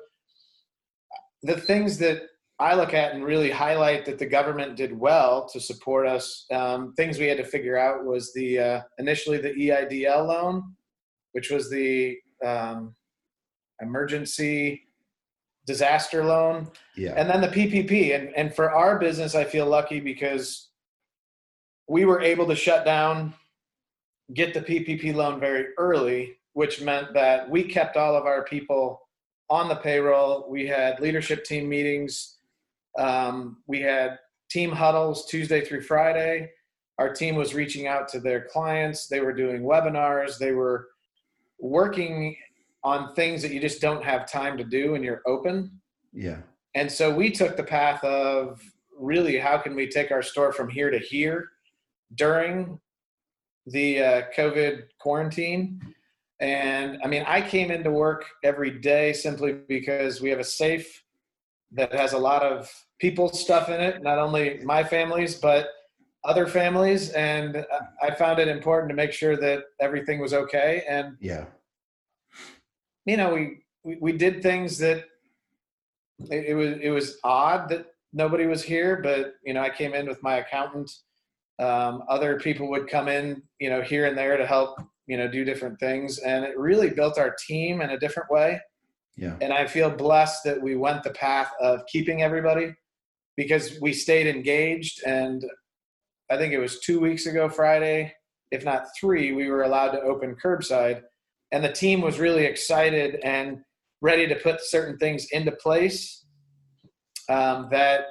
the 1.42 1.56
things 1.56 1.98
that 1.98 2.22
I 2.58 2.74
look 2.74 2.92
at 2.92 3.14
and 3.14 3.24
really 3.24 3.50
highlight 3.50 4.04
that 4.04 4.18
the 4.18 4.26
government 4.26 4.76
did 4.76 4.98
well 4.98 5.48
to 5.48 5.60
support 5.60 6.06
us. 6.06 6.44
Um, 6.52 6.92
things 6.94 7.18
we 7.18 7.26
had 7.26 7.38
to 7.38 7.44
figure 7.44 7.78
out 7.78 8.04
was 8.04 8.32
the 8.34 8.58
uh, 8.58 8.80
initially 8.98 9.38
the 9.38 9.54
EIDL 9.54 10.26
loan, 10.26 10.74
which 11.32 11.50
was 11.50 11.70
the 11.70 12.18
um, 12.44 12.94
emergency 13.80 14.82
disaster 15.66 16.24
loan 16.24 16.68
yeah 16.96 17.12
and 17.16 17.28
then 17.28 17.40
the 17.40 17.48
PPP. 17.48 18.14
And 18.14 18.34
and 18.36 18.54
for 18.54 18.70
our 18.70 18.98
business, 18.98 19.34
I 19.34 19.44
feel 19.44 19.66
lucky 19.66 20.00
because 20.00 20.69
we 21.90 22.04
were 22.04 22.20
able 22.20 22.46
to 22.46 22.54
shut 22.54 22.84
down, 22.84 23.34
get 24.32 24.54
the 24.54 24.60
PPP 24.60 25.12
loan 25.12 25.40
very 25.40 25.74
early, 25.76 26.36
which 26.52 26.80
meant 26.80 27.12
that 27.14 27.50
we 27.50 27.64
kept 27.64 27.96
all 27.96 28.14
of 28.14 28.26
our 28.26 28.44
people 28.44 29.00
on 29.50 29.68
the 29.68 29.74
payroll. 29.74 30.46
We 30.48 30.68
had 30.68 31.00
leadership 31.00 31.42
team 31.44 31.68
meetings. 31.68 32.36
Um, 32.96 33.56
we 33.66 33.80
had 33.80 34.20
team 34.48 34.70
huddles 34.70 35.26
Tuesday 35.26 35.64
through 35.64 35.80
Friday. 35.82 36.52
Our 36.98 37.12
team 37.12 37.34
was 37.34 37.54
reaching 37.54 37.88
out 37.88 38.06
to 38.10 38.20
their 38.20 38.44
clients. 38.44 39.08
They 39.08 39.18
were 39.18 39.32
doing 39.32 39.62
webinars. 39.62 40.38
They 40.38 40.52
were 40.52 40.86
working 41.58 42.36
on 42.84 43.16
things 43.16 43.42
that 43.42 43.50
you 43.50 43.58
just 43.58 43.80
don't 43.80 44.04
have 44.04 44.30
time 44.30 44.56
to 44.58 44.64
do 44.64 44.92
when 44.92 45.02
you're 45.02 45.22
open. 45.26 45.80
Yeah. 46.12 46.38
And 46.76 46.90
so 46.90 47.12
we 47.12 47.32
took 47.32 47.56
the 47.56 47.64
path 47.64 48.04
of 48.04 48.62
really 48.96 49.38
how 49.38 49.58
can 49.58 49.74
we 49.74 49.88
take 49.88 50.12
our 50.12 50.22
store 50.22 50.52
from 50.52 50.68
here 50.68 50.90
to 50.90 50.98
here 51.00 51.48
during 52.14 52.78
the 53.66 54.02
uh, 54.02 54.22
COVID 54.36 54.84
quarantine. 54.98 55.80
And 56.40 56.98
I 57.04 57.08
mean, 57.08 57.24
I 57.26 57.42
came 57.42 57.70
into 57.70 57.90
work 57.90 58.24
every 58.42 58.80
day 58.80 59.12
simply 59.12 59.58
because 59.68 60.20
we 60.20 60.30
have 60.30 60.38
a 60.38 60.44
safe 60.44 61.02
that 61.72 61.92
has 61.92 62.14
a 62.14 62.18
lot 62.18 62.42
of 62.42 62.72
people 62.98 63.28
stuff 63.28 63.68
in 63.68 63.80
it, 63.80 64.02
not 64.02 64.18
only 64.18 64.60
my 64.64 64.82
families, 64.82 65.34
but 65.34 65.68
other 66.24 66.46
families. 66.46 67.10
And 67.10 67.64
I 68.02 68.14
found 68.14 68.38
it 68.38 68.48
important 68.48 68.88
to 68.90 68.96
make 68.96 69.12
sure 69.12 69.36
that 69.36 69.64
everything 69.80 70.20
was 70.20 70.32
okay. 70.32 70.84
And, 70.88 71.16
yeah, 71.20 71.44
you 73.04 73.16
know, 73.16 73.34
we, 73.34 73.62
we, 73.84 73.98
we 74.00 74.12
did 74.12 74.42
things 74.42 74.78
that 74.78 75.04
it, 76.30 76.46
it 76.48 76.54
was, 76.54 76.78
it 76.80 76.90
was 76.90 77.18
odd 77.24 77.68
that 77.68 77.86
nobody 78.12 78.46
was 78.46 78.62
here, 78.62 79.00
but, 79.02 79.34
you 79.44 79.54
know, 79.54 79.62
I 79.62 79.70
came 79.70 79.94
in 79.94 80.08
with 80.08 80.22
my 80.22 80.36
accountant. 80.36 80.90
Um, 81.60 82.02
other 82.08 82.40
people 82.40 82.68
would 82.70 82.88
come 82.88 83.08
in, 83.08 83.42
you 83.60 83.68
know, 83.70 83.82
here 83.82 84.06
and 84.06 84.16
there 84.16 84.36
to 84.36 84.46
help 84.46 84.80
you 85.10 85.16
know 85.16 85.26
do 85.26 85.44
different 85.44 85.78
things. 85.80 86.18
And 86.18 86.44
it 86.44 86.56
really 86.56 86.88
built 86.88 87.18
our 87.18 87.34
team 87.46 87.80
in 87.80 87.90
a 87.90 87.98
different 87.98 88.30
way. 88.30 88.60
Yeah. 89.16 89.36
And 89.40 89.52
i 89.52 89.66
feel 89.66 89.90
blessed 89.90 90.44
that 90.44 90.62
we 90.62 90.76
went 90.76 91.02
the 91.02 91.10
path 91.10 91.50
of 91.60 91.84
keeping 91.86 92.22
everybody 92.22 92.72
because 93.36 93.76
we 93.80 93.92
stayed 93.92 94.28
engaged. 94.28 95.02
And 95.04 95.44
i 96.30 96.36
think 96.36 96.52
it 96.52 96.58
was 96.58 96.78
two 96.80 97.00
weeks 97.00 97.26
ago 97.26 97.48
friday 97.48 98.14
if 98.52 98.64
not 98.64 98.86
three 98.98 99.32
we 99.32 99.48
were 99.48 99.64
allowed 99.64 99.90
to 99.90 100.00
open 100.00 100.36
curbside. 100.42 101.02
And 101.52 101.64
the 101.64 101.72
team 101.72 102.00
was 102.00 102.20
really 102.20 102.44
excited 102.44 103.18
and 103.24 103.58
ready 104.00 104.28
to 104.28 104.36
put 104.36 104.60
certain 104.60 104.96
things 104.98 105.26
into 105.32 105.50
place 105.50 106.24
um, 107.28 107.68
that 107.72 108.02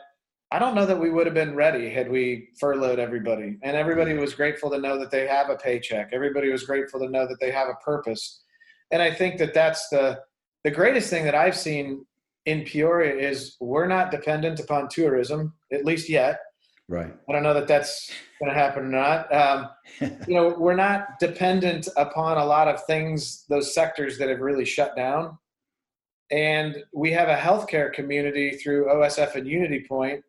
I 0.51 0.57
don't 0.57 0.73
know 0.73 0.85
that 0.85 0.99
we 0.99 1.11
would 1.11 1.27
have 1.27 1.35
been 1.35 1.53
ready 1.53 1.89
had 1.89 2.09
we 2.09 2.49
furloughed 2.59 2.97
everybody. 2.97 3.57
And 3.61 3.77
everybody 3.77 4.13
was 4.15 4.33
grateful 4.33 4.71
to 4.71 4.79
know 4.79 4.97
that 4.97 5.11
they 5.11 5.27
have 5.27 5.49
a 5.49 5.55
paycheck. 5.55 6.09
Everybody 6.11 6.51
was 6.51 6.63
grateful 6.63 6.99
to 7.01 7.09
know 7.09 7.27
that 7.27 7.39
they 7.39 7.51
have 7.51 7.67
a 7.69 7.75
purpose. 7.85 8.41
And 8.89 9.01
I 9.01 9.13
think 9.13 9.37
that 9.37 9.53
that's 9.53 9.89
the 9.89 10.19
the 10.63 10.71
greatest 10.71 11.09
thing 11.09 11.23
that 11.23 11.35
I've 11.35 11.55
seen 11.55 12.05
in 12.45 12.63
Peoria 12.63 13.15
is 13.15 13.55
we're 13.61 13.87
not 13.87 14.11
dependent 14.11 14.59
upon 14.59 14.89
tourism, 14.89 15.53
at 15.71 15.85
least 15.85 16.09
yet. 16.09 16.39
Right. 16.89 17.13
I 17.29 17.31
don't 17.31 17.43
know 17.43 17.53
that 17.53 17.67
that's 17.67 18.11
going 18.39 18.51
to 18.51 18.57
happen 18.57 18.83
or 18.83 18.89
not. 18.89 19.33
Um, 19.33 19.69
you 20.27 20.33
know, 20.33 20.55
we're 20.57 20.75
not 20.75 21.19
dependent 21.19 21.87
upon 21.95 22.37
a 22.37 22.45
lot 22.45 22.67
of 22.67 22.83
things, 22.85 23.45
those 23.47 23.73
sectors 23.73 24.17
that 24.17 24.27
have 24.27 24.39
really 24.39 24.65
shut 24.65 24.95
down. 24.95 25.37
And 26.31 26.83
we 26.93 27.11
have 27.11 27.29
a 27.29 27.37
healthcare 27.37 27.93
community 27.93 28.51
through 28.57 28.87
OSF 28.87 29.35
and 29.35 29.47
Unity 29.47 29.85
Point 29.87 30.23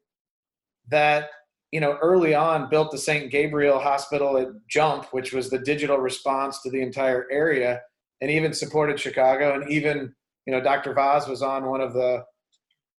that 0.91 1.31
you 1.73 1.81
know 1.81 1.97
early 2.03 2.35
on 2.35 2.69
built 2.69 2.91
the 2.91 2.99
St. 2.99 3.31
Gabriel 3.31 3.79
Hospital 3.79 4.37
at 4.39 4.49
Jump, 4.69 5.07
which 5.13 5.33
was 5.33 5.51
the 5.51 5.59
digital 5.59 5.99
response 5.99 6.63
to 6.63 6.71
the 6.71 6.83
entire 6.83 7.27
area, 7.31 7.81
and 8.21 8.31
even 8.31 8.53
supported 8.53 8.99
Chicago, 8.99 9.55
and 9.55 9.71
even 9.71 10.13
you 10.47 10.53
know 10.53 10.61
Dr. 10.61 10.95
Vaz 10.95 11.29
was 11.29 11.43
on 11.43 11.67
one 11.67 11.81
of 11.81 11.93
the 11.93 12.25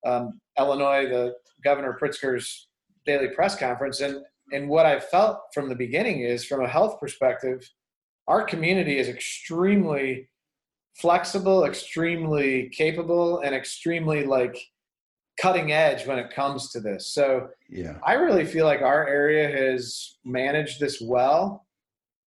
um, 0.05 0.39
Illinois, 0.57 1.07
the 1.07 1.33
Governor 1.63 1.97
Pritzker's 2.01 2.67
daily 3.05 3.29
press 3.29 3.55
conference, 3.55 4.01
and 4.01 4.23
and 4.51 4.67
what 4.67 4.85
I 4.85 4.99
felt 4.99 5.39
from 5.53 5.69
the 5.69 5.75
beginning 5.75 6.21
is, 6.21 6.45
from 6.45 6.63
a 6.63 6.67
health 6.67 6.99
perspective, 6.99 7.67
our 8.27 8.43
community 8.43 8.97
is 8.97 9.07
extremely 9.07 10.29
flexible, 10.95 11.65
extremely 11.65 12.69
capable, 12.69 13.39
and 13.39 13.55
extremely 13.55 14.25
like 14.25 14.57
cutting 15.39 15.71
edge 15.71 16.05
when 16.05 16.19
it 16.19 16.33
comes 16.33 16.71
to 16.71 16.79
this. 16.79 17.13
So 17.13 17.49
yeah, 17.69 17.97
I 18.05 18.13
really 18.13 18.45
feel 18.45 18.65
like 18.65 18.81
our 18.81 19.07
area 19.07 19.49
has 19.49 20.17
managed 20.25 20.79
this 20.79 21.01
well. 21.01 21.65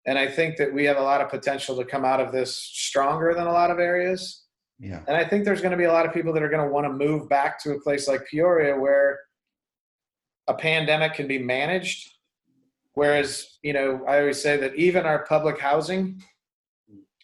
And 0.07 0.19
I 0.19 0.27
think 0.27 0.57
that 0.59 0.73
we 0.73 0.85
have 0.85 0.99
a 0.99 1.03
lot 1.03 1.23
of 1.23 1.31
potential 1.31 1.77
to 1.77 1.85
come 1.85 2.05
out 2.05 2.21
of 2.21 2.31
this 2.31 2.57
stronger 2.57 3.33
than 3.35 3.47
a 3.47 3.53
lot 3.53 3.71
of 3.71 3.79
areas. 3.79 4.45
Yeah. 4.79 5.01
And 5.09 5.17
I 5.17 5.25
think 5.25 5.45
there's 5.45 5.63
going 5.63 5.71
to 5.71 5.79
be 5.79 5.85
a 5.85 5.93
lot 5.93 6.05
of 6.05 6.13
people 6.13 6.33
that 6.35 6.43
are 6.43 6.49
going 6.49 6.67
to 6.67 6.73
want 6.73 6.87
to 6.87 6.93
move 6.93 7.29
back 7.29 7.63
to 7.63 7.73
a 7.73 7.81
place 7.81 8.07
like 8.07 8.27
Peoria 8.31 8.77
where 8.77 9.21
a 10.47 10.55
pandemic 10.55 11.15
can 11.15 11.27
be 11.27 11.39
managed. 11.39 12.11
Whereas, 12.93 13.59
you 13.63 13.73
know, 13.73 14.05
I 14.07 14.21
always 14.21 14.43
say 14.43 14.57
that 14.59 14.75
even 14.77 15.07
our 15.07 15.25
public 15.25 15.59
housing, 15.59 16.23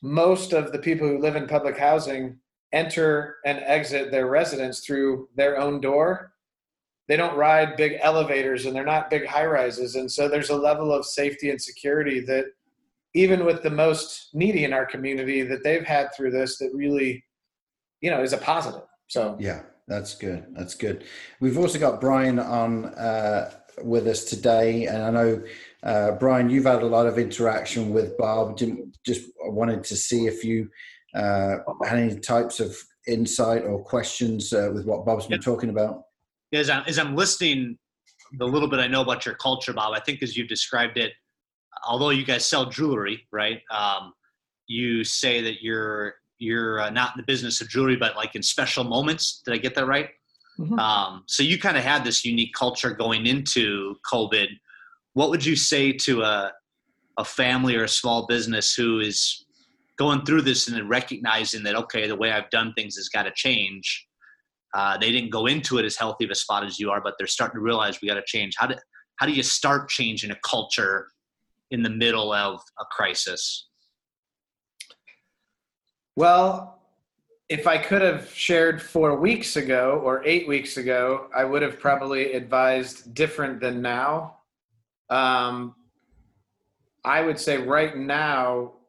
most 0.03 0.53
of 0.53 0.73
the 0.73 0.79
people 0.79 1.07
who 1.07 1.19
live 1.19 1.37
in 1.37 1.47
public 1.47 1.77
housing 1.77 2.39
enter 2.73 3.37
and 3.45 3.59
exit 3.61 4.11
their 4.11 4.27
residence 4.27 4.81
through 4.81 5.29
their 5.35 5.59
own 5.59 5.81
door. 5.81 6.33
They 7.09 7.17
don't 7.17 7.37
ride 7.37 7.77
big 7.77 7.99
elevators 8.01 8.67
and 8.67 8.75
they're 8.75 8.85
not 8.85 9.11
big 9.11 9.27
high 9.27 9.47
rises. 9.47 9.97
And 9.97 10.11
so 10.11 10.29
there's 10.29 10.51
a 10.51 10.57
level 10.57 10.93
of 10.93 11.05
safety 11.05 11.51
and 11.51 11.61
security 11.61 12.21
that 12.21 12.47
even 13.15 13.45
with 13.45 13.63
the 13.63 13.71
most 13.71 14.29
needy 14.33 14.65
in 14.65 14.73
our 14.73 14.87
community 14.87 15.43
that 15.43 15.65
they've 15.65 15.85
had 15.85 16.15
through 16.15 16.31
this 16.31 16.59
that 16.59 16.71
really, 16.73 17.25
you 18.01 18.11
know, 18.11 18.23
is 18.23 18.33
a 18.33 18.39
positive. 18.39 18.87
So 19.09 19.37
yeah, 19.41 19.63
that's 19.89 20.15
good. 20.15 20.47
That's 20.53 20.77
good. 20.77 21.05
We've 21.41 21.59
also 21.59 21.81
got 21.81 22.01
Brian 22.01 22.39
on 22.39 22.87
uh, 22.87 23.51
with 23.83 24.07
us 24.07 24.25
today, 24.25 24.87
and 24.87 25.03
I 25.03 25.11
know 25.11 25.43
uh, 25.83 26.13
Brian, 26.13 26.49
you've 26.49 26.65
had 26.65 26.83
a 26.83 26.87
lot 26.87 27.07
of 27.07 27.19
interaction 27.19 27.91
with 27.91 28.17
Bob. 28.17 28.57
Just 29.05 29.29
wanted 29.41 29.83
to 29.85 29.97
see 29.97 30.27
if 30.27 30.45
you 30.45 30.71
uh, 31.15 31.57
any 31.89 32.19
types 32.19 32.61
of 32.61 32.77
insight 33.07 33.63
or 33.63 33.83
questions 33.83 34.53
uh, 34.53 34.71
with 34.73 34.87
what 34.87 35.05
Bob's 35.05 35.27
been 35.27 35.37
yep. 35.39 35.45
talking 35.45 35.71
about? 35.71 36.03
As 36.53 36.71
I'm, 36.71 36.85
as 36.87 36.99
I'm 36.99 37.17
listening, 37.17 37.79
the 38.39 38.47
little 38.47 38.69
bit 38.69 38.81
I 38.81 38.87
know 38.87 39.03
about 39.03 39.27
your 39.27 39.35
culture, 39.35 39.73
Bob, 39.73 39.95
I 39.95 40.01
think 40.01 40.23
as 40.23 40.37
you've 40.37 40.49
described 40.49 40.97
it, 40.97 41.13
although 41.87 42.11
you 42.11 42.25
guys 42.25 42.45
sell 42.45 42.67
jewelry, 42.67 43.27
right? 43.33 43.61
Um, 43.71 44.13
you 44.67 45.05
say 45.05 45.41
that 45.43 45.63
you're 45.63 46.15
you're 46.39 46.81
uh, 46.81 46.91
not 46.91 47.15
in 47.15 47.21
the 47.21 47.27
business 47.27 47.61
of 47.61 47.69
jewelry, 47.69 47.97
but 47.97 48.17
like 48.17 48.35
in 48.35 48.43
special 48.43 48.83
moments. 48.85 49.43
Did 49.45 49.53
I 49.53 49.59
get 49.59 49.75
that 49.75 49.87
right? 49.87 50.09
Mm-hmm. 50.59 50.79
Um, 50.79 51.25
so 51.27 51.43
you 51.43 51.59
kind 51.59 51.77
of 51.77 51.85
had 51.85 52.03
this 52.03 52.25
unique 52.25 52.55
culture 52.55 52.91
going 52.93 53.27
into 53.27 53.97
COVID. 54.11 54.47
What 55.13 55.29
would 55.31 55.45
you 55.45 55.57
say 55.57 55.93
to 55.93 56.23
a 56.23 56.53
a 57.19 57.25
family 57.25 57.77
or 57.77 57.85
a 57.85 57.89
small 57.89 58.27
business 58.27 58.75
who 58.75 59.01
is 59.01 59.45
going 60.01 60.25
through 60.25 60.41
this 60.41 60.67
and 60.67 60.75
then 60.75 60.89
recognizing 60.89 61.63
that 61.63 61.77
okay 61.77 62.09
the 62.09 62.17
way 62.17 62.33
i've 62.33 62.49
done 62.49 62.73
things 62.73 62.97
has 62.97 63.11
got 63.11 63.25
to 63.25 63.33
change. 63.35 64.07
Uh, 64.73 64.97
they 64.97 65.13
didn't 65.13 65.31
go 65.31 65.47
into 65.47 65.79
it 65.79 65.85
as 65.85 65.97
healthy 65.97 66.25
of 66.25 66.31
a 66.31 66.35
spot 66.35 66.65
as 66.65 66.79
you 66.79 66.91
are 66.91 67.03
but 67.03 67.15
they're 67.19 67.27
starting 67.27 67.57
to 67.59 67.61
realize 67.61 68.01
we 68.01 68.09
got 68.09 68.15
to 68.15 68.23
change. 68.25 68.55
How 68.57 68.67
do 68.67 68.75
how 69.17 69.27
do 69.27 69.33
you 69.33 69.43
start 69.43 69.91
changing 69.91 70.31
a 70.31 70.39
culture 70.43 71.09
in 71.71 71.83
the 71.83 71.91
middle 71.91 72.33
of 72.33 72.63
a 72.79 72.85
crisis? 72.97 73.69
Well 76.17 76.79
if 77.51 77.67
i 77.67 77.77
could 77.77 78.01
have 78.01 78.33
shared 78.33 78.81
four 78.81 79.11
weeks 79.17 79.57
ago 79.57 80.01
or 80.05 80.25
eight 80.25 80.47
weeks 80.49 80.77
ago 80.79 81.27
i 81.37 81.43
would 81.45 81.63
have 81.63 81.79
probably 81.79 82.33
advised 82.33 83.13
different 83.13 83.61
than 83.61 83.83
now. 83.83 84.37
Um, 85.11 85.75
i 87.05 87.21
would 87.21 87.39
say 87.39 87.59
right 87.59 87.95
now 87.99 88.80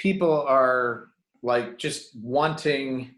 people 0.00 0.42
are 0.48 1.08
like 1.42 1.78
just 1.78 2.16
wanting 2.16 3.14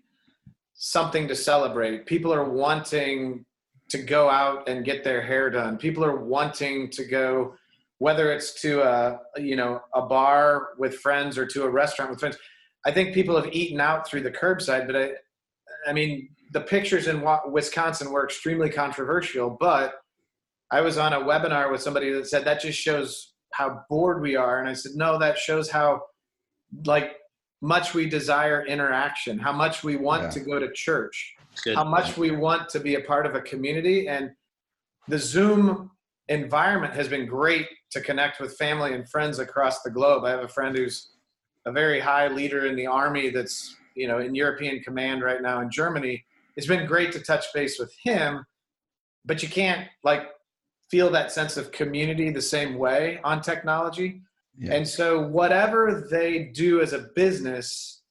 something 0.74 1.28
to 1.28 1.34
celebrate. 1.34 2.06
People 2.06 2.34
are 2.34 2.48
wanting 2.48 3.44
to 3.88 3.98
go 3.98 4.28
out 4.28 4.68
and 4.68 4.84
get 4.84 5.04
their 5.04 5.22
hair 5.22 5.48
done. 5.48 5.76
People 5.76 6.04
are 6.04 6.24
wanting 6.24 6.90
to 6.90 7.04
go, 7.04 7.54
whether 7.98 8.32
it's 8.32 8.60
to 8.62 8.82
a 8.82 9.20
you 9.36 9.54
know 9.54 9.80
a 9.94 10.02
bar 10.02 10.70
with 10.78 10.96
friends 10.96 11.38
or 11.38 11.46
to 11.46 11.64
a 11.64 11.70
restaurant 11.70 12.10
with 12.10 12.20
friends. 12.20 12.36
I 12.84 12.90
think 12.90 13.14
people 13.14 13.36
have 13.36 13.52
eaten 13.52 13.80
out 13.80 14.08
through 14.08 14.22
the 14.22 14.30
curbside, 14.30 14.86
but 14.86 14.96
I, 14.96 15.10
I 15.86 15.92
mean 15.92 16.30
the 16.52 16.62
pictures 16.62 17.06
in 17.06 17.24
Wisconsin 17.50 18.10
were 18.10 18.24
extremely 18.24 18.70
controversial. 18.70 19.56
But 19.58 19.94
I 20.70 20.80
was 20.80 20.98
on 20.98 21.12
a 21.12 21.20
webinar 21.20 21.70
with 21.70 21.80
somebody 21.80 22.10
that 22.12 22.26
said 22.26 22.44
that 22.44 22.60
just 22.60 22.78
shows 22.78 23.34
how 23.52 23.82
bored 23.88 24.20
we 24.20 24.34
are, 24.34 24.58
and 24.58 24.68
I 24.68 24.72
said 24.72 24.92
no, 24.96 25.18
that 25.18 25.38
shows 25.38 25.70
how 25.70 26.00
like 26.84 27.16
much 27.60 27.94
we 27.94 28.08
desire 28.08 28.66
interaction, 28.66 29.38
how 29.38 29.52
much 29.52 29.84
we 29.84 29.96
want 29.96 30.24
yeah. 30.24 30.30
to 30.30 30.40
go 30.40 30.58
to 30.58 30.70
church, 30.72 31.34
Good. 31.64 31.76
how 31.76 31.84
much 31.84 32.16
we 32.16 32.30
want 32.32 32.68
to 32.70 32.80
be 32.80 32.96
a 32.96 33.00
part 33.00 33.24
of 33.24 33.34
a 33.34 33.40
community. 33.40 34.08
And 34.08 34.32
the 35.08 35.18
Zoom 35.18 35.90
environment 36.28 36.94
has 36.94 37.08
been 37.08 37.26
great 37.26 37.68
to 37.90 38.00
connect 38.00 38.40
with 38.40 38.56
family 38.56 38.94
and 38.94 39.08
friends 39.08 39.38
across 39.38 39.82
the 39.82 39.90
globe. 39.90 40.24
I 40.24 40.30
have 40.30 40.40
a 40.40 40.48
friend 40.48 40.76
who's 40.76 41.12
a 41.66 41.72
very 41.72 42.00
high 42.00 42.28
leader 42.28 42.66
in 42.66 42.74
the 42.74 42.86
army 42.86 43.30
that's 43.30 43.76
you 43.94 44.08
know 44.08 44.18
in 44.18 44.34
European 44.34 44.80
command 44.80 45.22
right 45.22 45.42
now 45.42 45.60
in 45.60 45.70
Germany. 45.70 46.24
It's 46.56 46.66
been 46.66 46.86
great 46.86 47.12
to 47.12 47.20
touch 47.20 47.46
base 47.54 47.78
with 47.78 47.94
him, 48.02 48.44
but 49.24 49.42
you 49.42 49.48
can't 49.48 49.88
like 50.04 50.28
feel 50.90 51.10
that 51.10 51.32
sense 51.32 51.56
of 51.56 51.72
community 51.72 52.30
the 52.30 52.42
same 52.42 52.76
way 52.78 53.20
on 53.24 53.40
technology. 53.40 54.22
Yeah. 54.56 54.74
And 54.74 54.86
so 54.86 55.26
whatever 55.26 56.06
they 56.10 56.50
do 56.54 56.80
as 56.80 56.92
a 56.92 57.08
business, 57.14 58.02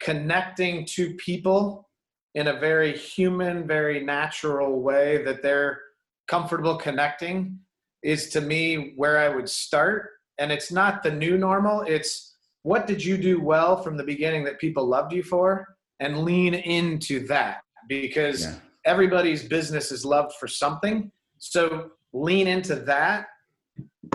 connecting 0.00 0.84
to 0.84 1.14
people 1.14 1.88
in 2.34 2.48
a 2.48 2.58
very 2.58 2.96
human, 2.96 3.66
very 3.66 4.04
natural 4.04 4.80
way 4.82 5.24
that 5.24 5.42
they're 5.42 5.80
comfortable 6.28 6.76
connecting 6.76 7.58
is 8.02 8.28
to 8.28 8.40
me 8.40 8.92
where 8.96 9.18
I 9.18 9.28
would 9.28 9.48
start. 9.48 10.10
And 10.38 10.52
it's 10.52 10.70
not 10.70 11.02
the 11.02 11.10
new 11.10 11.38
normal, 11.38 11.82
it's 11.82 12.36
what 12.62 12.86
did 12.86 13.02
you 13.02 13.16
do 13.16 13.40
well 13.40 13.82
from 13.82 13.96
the 13.96 14.04
beginning 14.04 14.44
that 14.44 14.58
people 14.58 14.86
loved 14.86 15.12
you 15.12 15.22
for 15.22 15.66
and 16.00 16.24
lean 16.24 16.52
into 16.52 17.26
that 17.28 17.60
because 17.88 18.44
yeah. 18.44 18.54
everybody's 18.84 19.44
business 19.44 19.90
is 19.90 20.04
loved 20.04 20.34
for 20.38 20.48
something. 20.48 21.10
So 21.38 21.90
lean 22.12 22.48
into 22.48 22.74
that. 22.74 23.28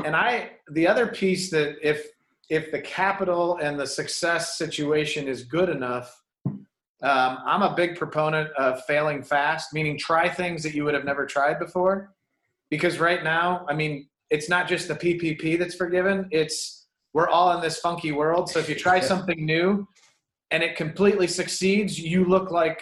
And 0.05 0.15
I, 0.15 0.51
the 0.71 0.87
other 0.87 1.07
piece 1.07 1.49
that 1.51 1.75
if, 1.81 2.07
if 2.49 2.71
the 2.71 2.81
capital 2.81 3.57
and 3.61 3.79
the 3.79 3.87
success 3.87 4.57
situation 4.57 5.27
is 5.27 5.43
good 5.43 5.69
enough, 5.69 6.21
um, 7.03 7.39
I'm 7.45 7.63
a 7.63 7.73
big 7.75 7.97
proponent 7.97 8.51
of 8.57 8.83
failing 8.85 9.23
fast, 9.23 9.73
meaning 9.73 9.97
try 9.97 10.29
things 10.29 10.61
that 10.63 10.75
you 10.75 10.83
would 10.83 10.93
have 10.93 11.05
never 11.05 11.25
tried 11.25 11.57
before 11.57 12.13
because 12.71 12.99
right 12.99 13.23
now, 13.23 13.65
I 13.69 13.75
mean, 13.75 14.07
it's 14.31 14.49
not 14.49 14.67
just 14.67 14.87
the 14.87 14.95
PPP 14.95 15.59
that's 15.59 15.75
forgiven. 15.75 16.27
It's 16.31 16.87
we're 17.13 17.27
all 17.27 17.51
in 17.51 17.61
this 17.61 17.79
funky 17.79 18.13
world. 18.13 18.49
So 18.49 18.59
if 18.59 18.69
you 18.69 18.75
try 18.75 18.99
something 19.11 19.45
new 19.45 19.87
and 20.49 20.63
it 20.63 20.75
completely 20.75 21.27
succeeds, 21.27 21.99
you 21.99 22.25
look 22.25 22.49
like 22.49 22.81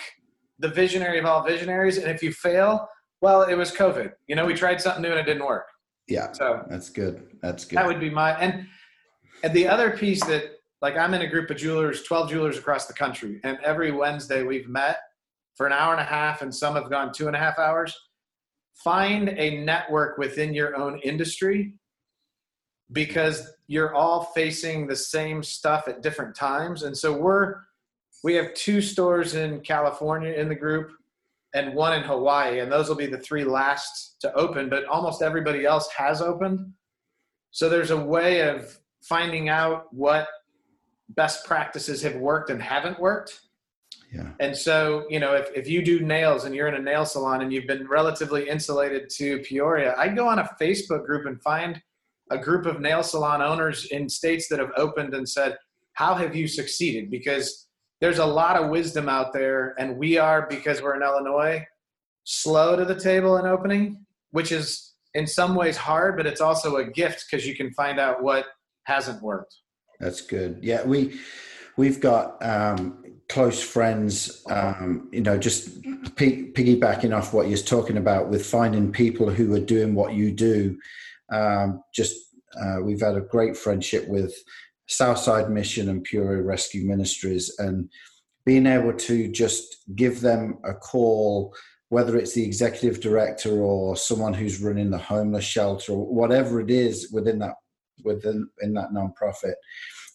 the 0.59 0.69
visionary 0.69 1.17
of 1.19 1.25
all 1.25 1.43
visionaries. 1.43 1.97
And 1.97 2.09
if 2.09 2.21
you 2.21 2.31
fail, 2.31 2.87
well, 3.21 3.43
it 3.43 3.55
was 3.55 3.71
COVID. 3.71 4.11
You 4.27 4.35
know, 4.35 4.45
we 4.45 4.53
tried 4.53 4.79
something 4.79 5.01
new 5.01 5.09
and 5.09 5.19
it 5.19 5.25
didn't 5.25 5.45
work. 5.45 5.67
Yeah. 6.09 6.31
So 6.33 6.65
that's 6.69 6.89
good. 6.89 7.37
That's 7.41 7.65
good. 7.65 7.77
That 7.77 7.87
would 7.87 7.99
be 7.99 8.09
my 8.09 8.31
and 8.39 8.67
and 9.43 9.53
the 9.53 9.67
other 9.67 9.91
piece 9.91 10.23
that 10.25 10.59
like 10.81 10.97
I'm 10.97 11.13
in 11.13 11.21
a 11.21 11.27
group 11.27 11.49
of 11.49 11.57
jewelers, 11.57 12.03
12 12.03 12.29
jewelers 12.29 12.57
across 12.57 12.87
the 12.87 12.93
country, 12.93 13.39
and 13.43 13.57
every 13.63 13.91
Wednesday 13.91 14.43
we've 14.43 14.67
met 14.67 14.97
for 15.55 15.67
an 15.67 15.73
hour 15.73 15.91
and 15.91 16.01
a 16.01 16.05
half, 16.05 16.41
and 16.41 16.53
some 16.53 16.75
have 16.75 16.89
gone 16.89 17.11
two 17.13 17.27
and 17.27 17.35
a 17.35 17.39
half 17.39 17.59
hours 17.59 17.93
find 18.83 19.29
a 19.29 19.61
network 19.63 20.17
within 20.17 20.53
your 20.53 20.75
own 20.75 20.99
industry 20.99 21.73
because 22.91 23.51
you're 23.67 23.93
all 23.93 24.23
facing 24.35 24.87
the 24.87 24.95
same 24.95 25.43
stuff 25.43 25.87
at 25.87 26.01
different 26.01 26.35
times 26.35 26.83
and 26.83 26.97
so 26.97 27.15
we're 27.15 27.55
we 28.23 28.33
have 28.33 28.53
two 28.53 28.81
stores 28.81 29.35
in 29.35 29.59
california 29.61 30.33
in 30.33 30.47
the 30.47 30.55
group 30.55 30.91
and 31.53 31.73
one 31.73 31.93
in 31.93 32.03
hawaii 32.03 32.59
and 32.59 32.71
those 32.71 32.89
will 32.89 32.95
be 32.95 33.07
the 33.07 33.17
three 33.17 33.43
last 33.43 34.17
to 34.19 34.33
open 34.33 34.69
but 34.69 34.85
almost 34.85 35.21
everybody 35.21 35.65
else 35.65 35.89
has 35.89 36.21
opened 36.21 36.59
so 37.51 37.69
there's 37.69 37.91
a 37.91 37.97
way 37.97 38.41
of 38.41 38.77
finding 39.01 39.49
out 39.49 39.93
what 39.93 40.27
best 41.09 41.45
practices 41.45 42.01
have 42.01 42.15
worked 42.15 42.49
and 42.49 42.61
haven't 42.61 42.99
worked 42.99 43.41
yeah. 44.11 44.29
And 44.39 44.55
so, 44.55 45.05
you 45.09 45.19
know, 45.19 45.35
if, 45.35 45.49
if 45.55 45.67
you 45.67 45.83
do 45.83 45.99
nails 45.99 46.45
and 46.45 46.55
you're 46.55 46.67
in 46.67 46.73
a 46.73 46.81
nail 46.81 47.05
salon 47.05 47.41
and 47.41 47.53
you've 47.53 47.67
been 47.67 47.87
relatively 47.87 48.49
insulated 48.49 49.09
to 49.17 49.39
Peoria, 49.39 49.93
I'd 49.97 50.15
go 50.15 50.27
on 50.27 50.39
a 50.39 50.49
Facebook 50.59 51.05
group 51.05 51.27
and 51.27 51.41
find 51.41 51.79
a 52.31 52.37
group 52.37 52.65
of 52.65 52.79
nail 52.79 53.03
salon 53.03 53.41
owners 53.41 53.85
in 53.85 54.09
states 54.09 54.47
that 54.49 54.59
have 54.59 54.71
opened 54.77 55.13
and 55.13 55.27
said, 55.27 55.57
How 55.93 56.15
have 56.15 56.35
you 56.35 56.47
succeeded? 56.47 57.11
Because 57.11 57.67
there's 58.01 58.19
a 58.19 58.25
lot 58.25 58.55
of 58.55 58.69
wisdom 58.69 59.09
out 59.09 59.33
there, 59.33 59.75
and 59.77 59.97
we 59.97 60.17
are, 60.17 60.47
because 60.49 60.81
we're 60.81 60.95
in 60.95 61.03
Illinois, 61.03 61.65
slow 62.23 62.75
to 62.75 62.85
the 62.85 62.99
table 62.99 63.37
in 63.37 63.45
opening, 63.45 64.05
which 64.31 64.51
is 64.51 64.93
in 65.13 65.27
some 65.27 65.55
ways 65.55 65.75
hard, 65.75 66.15
but 66.15 66.25
it's 66.25 66.41
also 66.41 66.77
a 66.77 66.85
gift 66.85 67.25
because 67.29 67.45
you 67.45 67.55
can 67.55 67.71
find 67.73 67.99
out 67.99 68.21
what 68.23 68.45
hasn't 68.83 69.21
worked. 69.21 69.55
That's 69.99 70.21
good. 70.21 70.59
Yeah, 70.61 70.83
we 70.83 71.19
we've 71.75 71.99
got 71.99 72.43
um, 72.45 73.03
close 73.27 73.61
friends, 73.61 74.43
um, 74.49 75.09
you 75.11 75.21
know, 75.21 75.37
just 75.37 75.81
p- 76.15 76.51
piggybacking 76.51 77.15
off 77.15 77.33
what 77.33 77.47
you're 77.47 77.57
talking 77.57 77.97
about 77.97 78.29
with 78.29 78.45
finding 78.45 78.91
people 78.91 79.29
who 79.29 79.53
are 79.55 79.59
doing 79.59 79.93
what 79.93 80.13
you 80.13 80.31
do. 80.31 80.77
Um, 81.31 81.83
just 81.93 82.15
uh, 82.59 82.77
we've 82.81 83.01
had 83.01 83.15
a 83.15 83.21
great 83.21 83.57
friendship 83.57 84.07
with 84.07 84.33
Southside 84.89 85.49
Mission 85.49 85.87
and 85.87 86.03
Peoria 86.03 86.41
Rescue 86.41 86.85
Ministries, 86.85 87.53
and 87.59 87.89
being 88.45 88.65
able 88.65 88.93
to 88.93 89.31
just 89.31 89.77
give 89.95 90.21
them 90.21 90.57
a 90.63 90.73
call, 90.73 91.55
whether 91.89 92.17
it's 92.17 92.33
the 92.33 92.43
executive 92.43 92.99
director 92.99 93.61
or 93.61 93.95
someone 93.95 94.33
who's 94.33 94.61
running 94.61 94.89
the 94.89 94.97
homeless 94.97 95.45
shelter 95.45 95.93
or 95.93 96.05
whatever 96.05 96.59
it 96.59 96.71
is 96.71 97.11
within 97.11 97.39
that 97.39 97.55
within 98.03 98.49
in 98.61 98.73
that 98.73 98.91
nonprofit, 98.91 99.53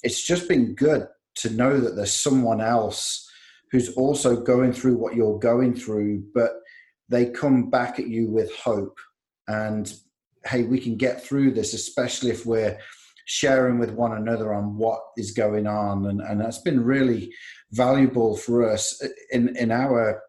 it's 0.02 0.22
just 0.22 0.48
been 0.48 0.74
good 0.74 1.06
to 1.36 1.50
know 1.50 1.78
that 1.78 1.96
there's 1.96 2.12
someone 2.12 2.60
else 2.60 3.30
who's 3.70 3.90
also 3.94 4.40
going 4.40 4.72
through 4.72 4.96
what 4.96 5.14
you're 5.14 5.38
going 5.38 5.74
through, 5.74 6.24
but 6.34 6.52
they 7.08 7.26
come 7.26 7.70
back 7.70 7.98
at 7.98 8.08
you 8.08 8.30
with 8.30 8.54
hope. 8.56 8.98
And 9.48 9.92
hey, 10.46 10.62
we 10.62 10.80
can 10.80 10.96
get 10.96 11.22
through 11.22 11.52
this, 11.52 11.74
especially 11.74 12.30
if 12.30 12.46
we're 12.46 12.78
sharing 13.24 13.78
with 13.78 13.90
one 13.90 14.12
another 14.12 14.52
on 14.52 14.76
what 14.76 15.00
is 15.16 15.32
going 15.32 15.66
on. 15.66 16.06
And, 16.06 16.20
and 16.20 16.40
that's 16.40 16.58
been 16.58 16.84
really 16.84 17.32
valuable 17.72 18.36
for 18.36 18.70
us 18.70 19.02
in, 19.30 19.56
in 19.56 19.70
our 19.70 20.22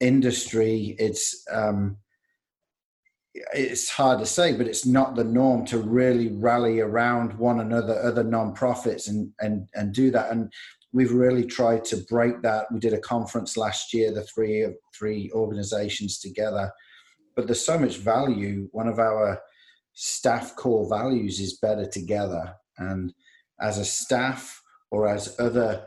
industry. 0.00 0.96
It's, 0.98 1.44
um, 1.50 1.98
it's 3.52 3.90
hard 3.90 4.20
to 4.20 4.26
say, 4.26 4.56
but 4.56 4.66
it's 4.68 4.86
not 4.86 5.16
the 5.16 5.24
norm 5.24 5.64
to 5.66 5.78
really 5.78 6.28
rally 6.28 6.80
around 6.80 7.34
one 7.34 7.60
another, 7.60 8.00
other 8.00 8.22
nonprofits, 8.22 9.08
and 9.08 9.32
and 9.40 9.68
and 9.74 9.92
do 9.92 10.12
that. 10.12 10.30
And 10.30 10.52
we've 10.92 11.12
really 11.12 11.44
tried 11.44 11.84
to 11.86 11.96
break 12.08 12.42
that. 12.42 12.70
We 12.70 12.78
did 12.78 12.92
a 12.92 13.00
conference 13.00 13.56
last 13.56 13.92
year, 13.92 14.12
the 14.14 14.22
three 14.22 14.66
three 14.96 15.32
organizations 15.34 16.20
together. 16.20 16.70
But 17.34 17.46
there's 17.46 17.66
so 17.66 17.76
much 17.76 17.96
value. 17.96 18.68
One 18.70 18.86
of 18.86 19.00
our 19.00 19.40
staff 19.94 20.54
core 20.56 20.88
values 20.88 21.40
is 21.40 21.58
better 21.58 21.86
together, 21.86 22.54
and 22.78 23.12
as 23.60 23.78
a 23.78 23.84
staff 23.84 24.60
or 24.90 25.08
as 25.08 25.38
other 25.38 25.86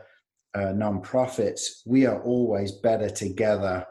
uh, 0.54 0.72
nonprofits, 0.72 1.82
we 1.86 2.06
are 2.06 2.20
always 2.22 2.72
better 2.72 3.08
together 3.08 3.86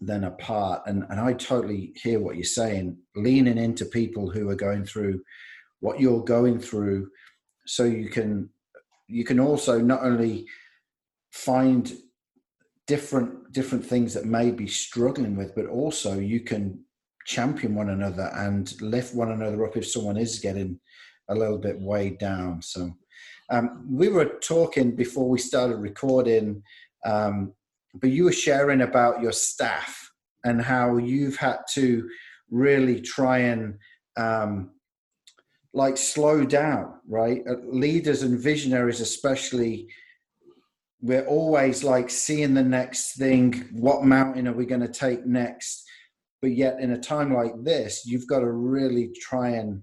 than 0.00 0.24
apart. 0.24 0.82
And, 0.86 1.04
and 1.10 1.20
I 1.20 1.34
totally 1.34 1.92
hear 1.96 2.20
what 2.20 2.36
you're 2.36 2.44
saying, 2.44 2.96
leaning 3.16 3.58
into 3.58 3.84
people 3.84 4.30
who 4.30 4.48
are 4.48 4.56
going 4.56 4.84
through 4.84 5.20
what 5.80 6.00
you're 6.00 6.24
going 6.24 6.58
through 6.60 7.08
so 7.66 7.84
you 7.84 8.08
can 8.08 8.48
you 9.08 9.24
can 9.24 9.40
also 9.40 9.80
not 9.80 10.02
only 10.02 10.46
find 11.30 11.92
different 12.86 13.52
different 13.52 13.84
things 13.84 14.14
that 14.14 14.24
may 14.24 14.50
be 14.50 14.66
struggling 14.66 15.36
with 15.36 15.54
but 15.54 15.66
also 15.66 16.18
you 16.18 16.40
can 16.40 16.84
champion 17.30 17.74
one 17.74 17.90
another 17.90 18.30
and 18.34 18.80
lift 18.80 19.14
one 19.14 19.32
another 19.32 19.64
up 19.64 19.76
if 19.76 19.86
someone 19.86 20.16
is 20.16 20.40
getting 20.40 20.78
a 21.28 21.34
little 21.34 21.58
bit 21.58 21.80
weighed 21.80 22.18
down 22.18 22.60
so 22.60 22.90
um, 23.50 23.86
we 23.90 24.08
were 24.08 24.38
talking 24.42 24.94
before 24.94 25.28
we 25.28 25.38
started 25.38 25.76
recording 25.76 26.62
um, 27.06 27.52
but 27.94 28.10
you 28.10 28.24
were 28.24 28.32
sharing 28.32 28.82
about 28.82 29.22
your 29.22 29.32
staff 29.32 30.10
and 30.44 30.60
how 30.60 30.96
you've 30.96 31.36
had 31.36 31.58
to 31.70 32.08
really 32.50 33.00
try 33.00 33.38
and 33.38 33.78
um, 34.16 34.70
like 35.72 35.96
slow 35.96 36.44
down, 36.44 36.94
right? 37.08 37.42
Uh, 37.48 37.56
leaders 37.64 38.22
and 38.22 38.38
visionaries, 38.38 39.00
especially, 39.00 39.88
we're 41.00 41.26
always 41.26 41.82
like 41.82 42.10
seeing 42.10 42.54
the 42.54 42.62
next 42.62 43.16
thing. 43.16 43.68
What 43.72 44.04
mountain 44.04 44.48
are 44.48 44.52
we 44.52 44.66
going 44.66 44.82
to 44.82 44.88
take 44.88 45.24
next? 45.26 45.88
But 46.42 46.52
yet, 46.52 46.80
in 46.80 46.92
a 46.92 46.98
time 46.98 47.34
like 47.34 47.52
this, 47.62 48.06
you've 48.06 48.26
got 48.26 48.40
to 48.40 48.50
really 48.50 49.10
try 49.20 49.50
and 49.50 49.82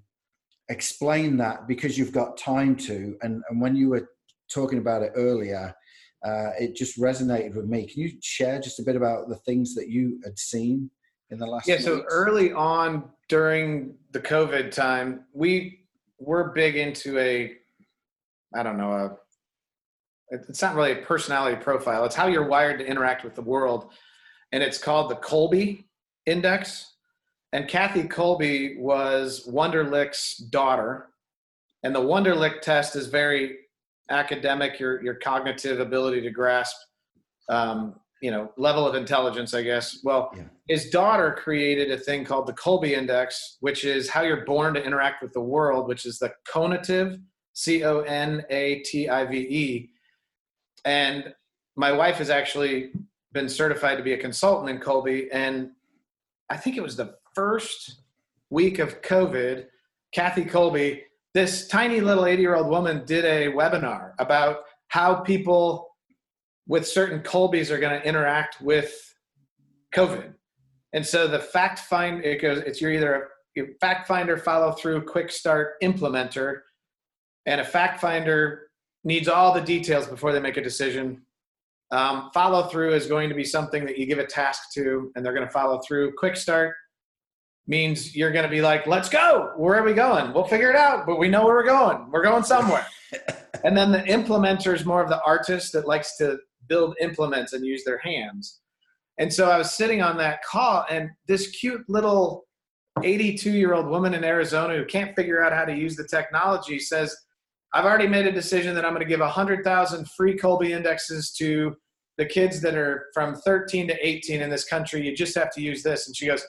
explain 0.69 1.37
that 1.37 1.67
because 1.67 1.97
you've 1.97 2.11
got 2.11 2.37
time 2.37 2.75
to. 2.75 3.15
And, 3.21 3.43
and 3.49 3.61
when 3.61 3.75
you 3.75 3.89
were 3.89 4.09
talking 4.51 4.79
about 4.79 5.03
it 5.03 5.11
earlier, 5.15 5.73
uh, 6.25 6.49
it 6.59 6.75
just 6.75 6.99
resonated 6.99 7.55
with 7.55 7.65
me. 7.65 7.85
Can 7.85 8.01
you 8.01 8.11
share 8.21 8.59
just 8.59 8.79
a 8.79 8.83
bit 8.83 8.95
about 8.95 9.29
the 9.29 9.35
things 9.35 9.75
that 9.75 9.89
you 9.89 10.19
had 10.23 10.37
seen 10.37 10.89
in 11.29 11.37
the 11.37 11.45
last? 11.45 11.67
Yeah, 11.67 11.79
so 11.79 11.95
weeks? 11.95 12.07
early 12.09 12.51
on 12.53 13.09
during 13.29 13.95
the 14.11 14.19
COVID 14.19 14.71
time, 14.71 15.25
we 15.33 15.81
were 16.19 16.51
big 16.51 16.75
into 16.75 17.17
a, 17.19 17.53
I 18.55 18.63
don't 18.63 18.77
know, 18.77 18.91
a. 18.91 19.17
It's 20.29 20.61
not 20.61 20.75
really 20.75 20.91
a 20.91 20.97
personality 20.97 21.55
profile. 21.55 22.03
It's 22.03 22.15
how 22.15 22.27
you're 22.27 22.47
wired 22.47 22.79
to 22.79 22.85
interact 22.85 23.23
with 23.23 23.33
the 23.33 23.41
world, 23.41 23.91
and 24.51 24.61
it's 24.61 24.77
called 24.77 25.09
the 25.09 25.15
Kolbe 25.15 25.85
Index. 26.27 26.93
And 27.53 27.67
Kathy 27.67 28.03
Kolbe 28.03 28.77
was 28.77 29.49
Wonderlic's 29.51 30.37
daughter, 30.37 31.07
and 31.83 31.95
the 31.95 32.01
Wonderlic 32.01 32.61
test 32.61 32.95
is 32.95 33.07
very 33.07 33.55
academic, 34.09 34.79
your 34.79 35.01
your 35.03 35.15
cognitive 35.15 35.79
ability 35.79 36.21
to 36.21 36.29
grasp, 36.29 36.75
um, 37.49 37.95
you 38.21 38.31
know, 38.31 38.51
level 38.57 38.85
of 38.85 38.95
intelligence, 38.95 39.53
I 39.53 39.61
guess. 39.61 39.99
Well, 40.03 40.31
Yeah. 40.35 40.43
his 40.67 40.89
daughter 40.89 41.31
created 41.33 41.89
a 41.91 41.97
thing 41.97 42.25
called 42.25 42.47
the 42.47 42.53
Kolbe 42.53 42.91
Index, 42.91 43.57
which 43.61 43.85
is 43.85 44.09
how 44.09 44.23
you're 44.23 44.45
born 44.45 44.73
to 44.73 44.83
interact 44.83 45.21
with 45.23 45.31
the 45.33 45.41
world, 45.41 45.87
which 45.87 46.05
is 46.05 46.19
the 46.19 46.33
conative, 46.45 47.21
C 47.53 47.83
O 47.85 48.01
N 48.01 48.43
A 48.49 48.79
T 48.79 49.07
I 49.07 49.25
V 49.25 49.37
E. 49.37 49.89
And 50.83 51.33
my 51.77 51.91
wife 51.93 52.17
has 52.17 52.29
actually 52.29 52.91
been 53.31 53.47
certified 53.47 53.97
to 53.97 54.03
be 54.03 54.13
a 54.13 54.17
consultant 54.17 54.69
in 54.69 54.79
Kolbe, 54.79 55.27
and 55.31 55.71
I 56.49 56.57
think 56.57 56.77
it 56.77 56.83
was 56.83 56.95
the 56.95 57.15
first 57.33 58.01
week 58.49 58.79
of 58.79 59.01
COVID. 59.01 59.65
Kathy 60.13 60.45
Kolbe, 60.45 61.01
this 61.33 61.67
tiny 61.67 61.99
little 61.99 62.25
80 62.25 62.41
year 62.41 62.55
old 62.55 62.69
woman, 62.69 63.05
did 63.05 63.25
a 63.25 63.51
webinar 63.51 64.13
about 64.19 64.60
how 64.88 65.15
people 65.15 65.89
with 66.67 66.88
certain 66.88 67.21
Kolbes 67.21 67.69
are 67.69 67.79
going 67.79 67.99
to 67.99 68.07
interact 68.07 68.62
with 68.62 69.15
COVID. 69.93 70.33
And 70.93 71.05
so 71.05 71.27
the 71.27 71.39
fact 71.39 71.79
find 71.79 72.23
it 72.23 72.41
goes, 72.41 72.60
it's 72.60 72.81
you're 72.81 72.91
either 72.91 73.29
a 73.57 73.62
fact 73.81 74.07
finder, 74.07 74.38
follow 74.38 74.71
through, 74.71 75.03
quick 75.05 75.31
start, 75.31 75.81
implementer, 75.81 76.62
and 77.45 77.62
a 77.62 77.65
fact 77.65 77.99
finder 77.99 78.69
needs 79.03 79.27
all 79.27 79.53
the 79.53 79.62
details 79.62 80.07
before 80.07 80.33
they 80.33 80.39
make 80.39 80.57
a 80.57 80.62
decision. 80.62 81.21
Um, 81.91 82.30
follow 82.34 82.63
through 82.63 82.93
is 82.93 83.08
going 83.08 83.30
to 83.30 83.36
be 83.36 83.45
something 83.45 83.86
that 83.86 83.97
you 83.97 84.06
give 84.06 84.19
a 84.19 84.26
task 84.26 84.73
to, 84.73 85.12
and 85.15 85.26
they're 85.26 85.34
going 85.34 85.47
to 85.47 85.54
follow 85.54 85.80
through. 85.80 86.13
Quick 86.17 86.36
start 86.36 86.76
means 87.67 88.15
you're 88.15 88.32
going 88.32 88.43
to 88.43 88.50
be 88.50 88.62
like, 88.62 88.88
let's 88.88 89.10
go. 89.10 89.54
Where 89.58 89.76
are 89.76 89.84
we 89.84 89.93
going? 89.93 90.34
We'll 90.34 90.45
figure 90.45 90.69
it 90.69 90.76
out, 90.76 91.06
but 91.06 91.19
we 91.19 91.30
know 91.30 91.45
where 91.45 91.56
we're 91.56 91.65
going. 91.65 92.10
We're 92.12 92.23
going 92.23 92.43
somewhere. 92.43 92.86
and 93.63 93.76
then 93.76 93.91
the 93.91 94.00
implementer 94.00 94.73
is 94.73 94.86
more 94.86 95.02
of 95.02 95.10
the 95.10 95.21
artist 95.23 95.73
that 95.73 95.88
likes 95.88 96.17
to 96.17 96.38
build 96.67 96.95
implements 97.02 97.54
and 97.54 97.65
use 97.65 97.84
their 97.84 98.00
hands. 98.00 98.60
And 99.17 99.34
so 99.34 99.50
I 99.50 99.58
was 99.58 99.73
sitting 99.73 100.02
on 100.02 100.17
that 100.17 100.43
call, 100.43 100.86
and 100.89 101.10
this 101.28 101.50
cute 101.52 101.84
little 101.89 102.45
82 103.04 103.52
year 103.52 103.73
old 103.73 103.88
woman 103.88 104.13
in 104.13 104.23
Arizona 104.23 104.76
who 104.76 104.86
can't 104.86 105.15
figure 105.15 105.43
out 105.43 105.54
how 105.54 105.65
to 105.65 105.76
use 105.76 105.95
the 105.95 106.08
technology 106.08 106.80
says, 106.80 107.15
I've 107.77 107.85
already 107.85 108.07
made 108.07 108.25
a 108.25 108.31
decision 108.31 108.73
that 108.73 108.85
I'm 108.85 108.93
going 108.93 109.03
to 109.03 109.07
give 109.07 109.19
100,000 109.19 110.09
free 110.09 110.35
Kolbe 110.35 110.67
indexes 110.67 111.31
to 111.33 111.75
the 112.17 112.25
kids 112.25 112.59
that 112.61 112.73
are 112.73 113.05
from 113.13 113.35
13 113.35 113.87
to 113.89 113.95
18 114.07 114.41
in 114.41 114.49
this 114.49 114.65
country. 114.65 115.05
You 115.05 115.15
just 115.15 115.35
have 115.35 115.53
to 115.53 115.61
use 115.61 115.83
this. 115.83 116.07
And 116.07 116.15
she 116.17 116.25
goes, 116.25 116.43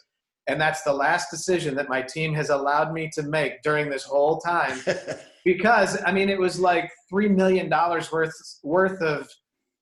and 0.47 0.59
that's 0.59 0.81
the 0.85 0.93
last 0.95 1.31
decision 1.31 1.75
that 1.75 1.91
my 1.91 2.01
team 2.01 2.33
has 2.33 2.49
allowed 2.49 2.95
me 2.95 3.11
to 3.13 3.23
make 3.25 3.61
during 3.61 3.91
this 3.91 4.05
whole 4.05 4.39
time 4.39 4.81
because 5.45 6.03
I 6.07 6.13
mean 6.13 6.31
it 6.31 6.39
was 6.39 6.59
like 6.59 6.91
three 7.11 7.29
million 7.29 7.69
dollars 7.69 8.11
worth 8.11 8.33
worth 8.63 9.03
of 9.03 9.29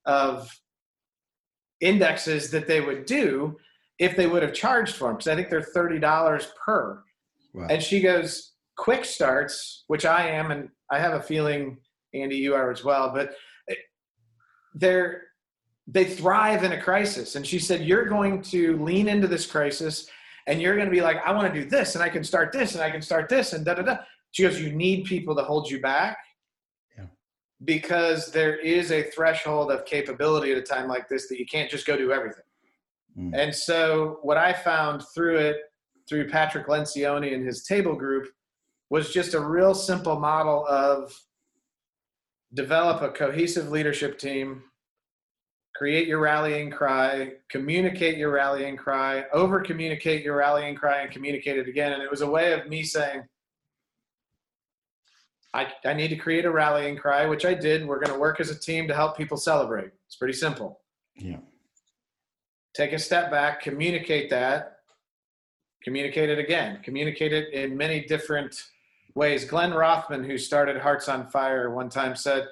of 0.06 0.50
indexes 1.80 2.50
that 2.50 2.66
they 2.66 2.80
would 2.80 3.06
do 3.06 3.56
if 4.00 4.16
they 4.16 4.26
would 4.26 4.42
have 4.42 4.52
charged 4.52 4.96
for 4.96 5.06
them 5.06 5.18
because 5.18 5.28
I 5.28 5.36
think 5.36 5.50
they're 5.50 5.62
thirty 5.62 6.00
dollars 6.00 6.48
per. 6.64 7.00
Wow. 7.54 7.68
And 7.70 7.80
she 7.80 8.00
goes, 8.00 8.55
quick 8.76 9.04
starts, 9.04 9.84
which 9.86 10.04
I 10.04 10.28
am, 10.28 10.50
and 10.50 10.68
I 10.90 10.98
have 10.98 11.14
a 11.14 11.22
feeling 11.22 11.78
Andy, 12.14 12.36
you 12.36 12.54
are 12.54 12.70
as 12.70 12.84
well, 12.84 13.12
but 13.12 13.34
they're 14.74 15.22
they 15.88 16.04
thrive 16.04 16.64
in 16.64 16.72
a 16.72 16.80
crisis. 16.80 17.36
And 17.36 17.46
she 17.46 17.58
said, 17.58 17.82
You're 17.82 18.06
going 18.06 18.42
to 18.42 18.82
lean 18.82 19.08
into 19.08 19.28
this 19.28 19.46
crisis 19.46 20.08
and 20.48 20.60
you're 20.60 20.74
going 20.74 20.86
to 20.86 20.92
be 20.94 21.00
like, 21.00 21.18
I 21.24 21.32
want 21.32 21.52
to 21.52 21.62
do 21.62 21.68
this 21.68 21.94
and 21.94 22.02
I 22.02 22.08
can 22.08 22.24
start 22.24 22.52
this 22.52 22.74
and 22.74 22.82
I 22.82 22.90
can 22.90 23.02
start 23.02 23.28
this 23.28 23.52
and 23.52 23.64
da 23.64 23.74
da 23.74 23.82
da. 23.82 23.96
She 24.32 24.42
goes, 24.42 24.60
You 24.60 24.72
need 24.72 25.04
people 25.04 25.36
to 25.36 25.44
hold 25.44 25.70
you 25.70 25.80
back 25.80 26.18
Yeah. 26.98 27.04
because 27.64 28.32
there 28.32 28.56
is 28.56 28.90
a 28.90 29.04
threshold 29.04 29.70
of 29.70 29.84
capability 29.84 30.50
at 30.52 30.58
a 30.58 30.62
time 30.62 30.88
like 30.88 31.08
this 31.08 31.28
that 31.28 31.38
you 31.38 31.46
can't 31.46 31.70
just 31.70 31.86
go 31.86 31.96
do 31.96 32.12
everything. 32.12 32.42
Mm. 33.16 33.30
And 33.34 33.54
so, 33.54 34.18
what 34.22 34.36
I 34.36 34.52
found 34.52 35.02
through 35.14 35.38
it, 35.38 35.56
through 36.08 36.28
Patrick 36.28 36.66
Lencioni 36.66 37.32
and 37.32 37.46
his 37.46 37.62
table 37.62 37.94
group, 37.94 38.28
was 38.90 39.12
just 39.12 39.34
a 39.34 39.40
real 39.40 39.74
simple 39.74 40.18
model 40.18 40.66
of 40.68 41.12
develop 42.54 43.02
a 43.02 43.10
cohesive 43.10 43.70
leadership 43.70 44.18
team, 44.18 44.62
create 45.74 46.06
your 46.08 46.20
rallying 46.20 46.70
cry, 46.70 47.32
communicate 47.50 48.16
your 48.16 48.30
rallying 48.30 48.76
cry, 48.76 49.24
over 49.32 49.60
communicate 49.60 50.22
your 50.24 50.36
rallying 50.36 50.74
cry, 50.74 51.02
and 51.02 51.10
communicate 51.10 51.58
it 51.58 51.68
again. 51.68 51.92
And 51.92 52.02
it 52.02 52.10
was 52.10 52.22
a 52.22 52.30
way 52.30 52.52
of 52.52 52.68
me 52.68 52.82
saying, 52.82 53.22
I, 55.52 55.72
I 55.84 55.94
need 55.94 56.08
to 56.08 56.16
create 56.16 56.44
a 56.44 56.50
rallying 56.50 56.96
cry, 56.96 57.26
which 57.26 57.44
I 57.44 57.54
did. 57.54 57.86
We're 57.86 57.98
going 57.98 58.12
to 58.12 58.18
work 58.18 58.40
as 58.40 58.50
a 58.50 58.58
team 58.58 58.86
to 58.88 58.94
help 58.94 59.16
people 59.16 59.36
celebrate. 59.36 59.90
It's 60.06 60.16
pretty 60.16 60.34
simple. 60.34 60.80
Yeah. 61.16 61.38
Take 62.74 62.92
a 62.92 62.98
step 62.98 63.30
back, 63.30 63.62
communicate 63.62 64.28
that, 64.30 64.80
communicate 65.82 66.28
it 66.28 66.38
again, 66.38 66.80
communicate 66.82 67.32
it 67.32 67.52
in 67.54 67.74
many 67.74 68.04
different 68.04 68.54
ways. 69.16 69.44
Glenn 69.44 69.72
Rothman, 69.72 70.22
who 70.22 70.38
started 70.38 70.76
Hearts 70.76 71.08
on 71.08 71.28
Fire, 71.30 71.70
one 71.70 71.88
time 71.88 72.14
said, 72.14 72.46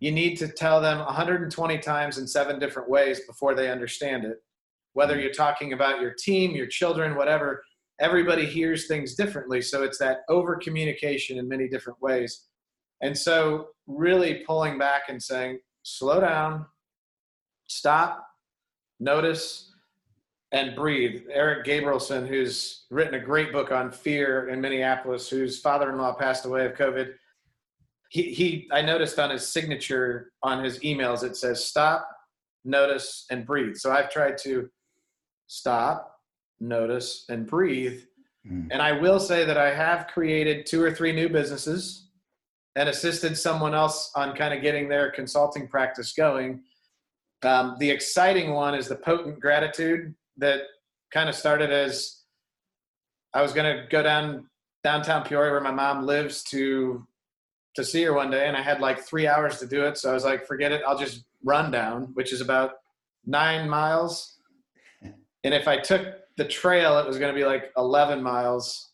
You 0.00 0.12
need 0.12 0.36
to 0.38 0.48
tell 0.48 0.80
them 0.80 0.98
120 0.98 1.78
times 1.78 2.18
in 2.18 2.26
seven 2.26 2.58
different 2.58 2.90
ways 2.90 3.20
before 3.26 3.54
they 3.54 3.70
understand 3.70 4.24
it. 4.24 4.38
Whether 4.92 5.18
you're 5.18 5.32
talking 5.32 5.72
about 5.72 6.00
your 6.00 6.12
team, 6.12 6.50
your 6.50 6.66
children, 6.66 7.14
whatever, 7.14 7.62
everybody 8.00 8.44
hears 8.44 8.86
things 8.86 9.14
differently. 9.14 9.62
So 9.62 9.84
it's 9.84 9.98
that 9.98 10.18
over 10.28 10.56
communication 10.56 11.38
in 11.38 11.48
many 11.48 11.68
different 11.68 12.02
ways. 12.02 12.46
And 13.00 13.16
so, 13.16 13.68
really 13.86 14.42
pulling 14.46 14.76
back 14.76 15.02
and 15.08 15.22
saying, 15.22 15.60
Slow 15.84 16.20
down, 16.20 16.66
stop, 17.68 18.26
notice, 18.98 19.67
and 20.52 20.74
breathe. 20.74 21.26
Eric 21.30 21.66
Gabrielson, 21.66 22.26
who's 22.26 22.86
written 22.90 23.14
a 23.14 23.20
great 23.20 23.52
book 23.52 23.70
on 23.70 23.90
fear 23.90 24.48
in 24.48 24.60
Minneapolis, 24.60 25.28
whose 25.28 25.60
father-in-law 25.60 26.14
passed 26.14 26.46
away 26.46 26.64
of 26.64 26.74
COVID. 26.74 27.12
He, 28.10 28.32
he 28.32 28.68
I 28.72 28.80
noticed 28.80 29.18
on 29.18 29.30
his 29.30 29.46
signature 29.46 30.32
on 30.42 30.64
his 30.64 30.78
emails 30.78 31.22
it 31.22 31.36
says 31.36 31.64
stop, 31.64 32.08
notice, 32.64 33.26
and 33.30 33.46
breathe. 33.46 33.76
So 33.76 33.92
I've 33.92 34.10
tried 34.10 34.38
to 34.38 34.70
stop, 35.46 36.18
notice, 36.58 37.26
and 37.28 37.46
breathe. 37.46 38.00
Mm. 38.50 38.68
And 38.70 38.80
I 38.80 38.92
will 38.92 39.20
say 39.20 39.44
that 39.44 39.58
I 39.58 39.74
have 39.74 40.06
created 40.06 40.64
two 40.64 40.82
or 40.82 40.90
three 40.90 41.12
new 41.12 41.28
businesses 41.28 42.08
and 42.76 42.88
assisted 42.88 43.36
someone 43.36 43.74
else 43.74 44.10
on 44.14 44.34
kind 44.34 44.54
of 44.54 44.62
getting 44.62 44.88
their 44.88 45.10
consulting 45.10 45.68
practice 45.68 46.12
going. 46.12 46.62
Um, 47.42 47.76
the 47.78 47.90
exciting 47.90 48.52
one 48.52 48.74
is 48.74 48.88
the 48.88 48.96
potent 48.96 49.40
gratitude 49.40 50.14
that 50.38 50.62
kind 51.12 51.28
of 51.28 51.34
started 51.34 51.70
as 51.70 52.22
I 53.34 53.42
was 53.42 53.52
going 53.52 53.76
to 53.76 53.86
go 53.88 54.02
down 54.02 54.48
downtown 54.84 55.24
Peoria 55.24 55.52
where 55.52 55.60
my 55.60 55.70
mom 55.70 56.06
lives 56.06 56.42
to 56.44 57.06
to 57.74 57.84
see 57.84 58.02
her 58.02 58.12
one 58.12 58.30
day, 58.30 58.48
and 58.48 58.56
I 58.56 58.62
had 58.62 58.80
like 58.80 59.00
three 59.00 59.28
hours 59.28 59.58
to 59.60 59.66
do 59.66 59.84
it. 59.84 59.96
So 59.98 60.10
I 60.10 60.14
was 60.14 60.24
like, 60.24 60.46
forget 60.46 60.72
it, 60.72 60.82
I'll 60.86 60.98
just 60.98 61.24
run 61.44 61.70
down, 61.70 62.10
which 62.14 62.32
is 62.32 62.40
about 62.40 62.72
nine 63.24 63.68
miles. 63.68 64.34
And 65.44 65.54
if 65.54 65.68
I 65.68 65.78
took 65.78 66.02
the 66.36 66.44
trail, 66.44 66.98
it 66.98 67.06
was 67.06 67.16
going 67.16 67.32
to 67.32 67.38
be 67.38 67.46
like 67.46 67.70
11 67.76 68.20
miles. 68.20 68.90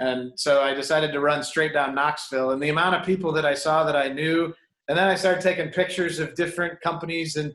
And 0.00 0.32
so 0.34 0.62
I 0.62 0.74
decided 0.74 1.12
to 1.12 1.20
run 1.20 1.44
straight 1.44 1.72
down 1.72 1.94
Knoxville. 1.94 2.50
And 2.50 2.60
the 2.60 2.70
amount 2.70 2.96
of 2.96 3.06
people 3.06 3.30
that 3.32 3.46
I 3.46 3.54
saw 3.54 3.84
that 3.84 3.94
I 3.94 4.08
knew, 4.08 4.52
and 4.88 4.98
then 4.98 5.06
I 5.06 5.14
started 5.14 5.40
taking 5.42 5.70
pictures 5.70 6.18
of 6.18 6.34
different 6.34 6.80
companies 6.80 7.36
and 7.36 7.54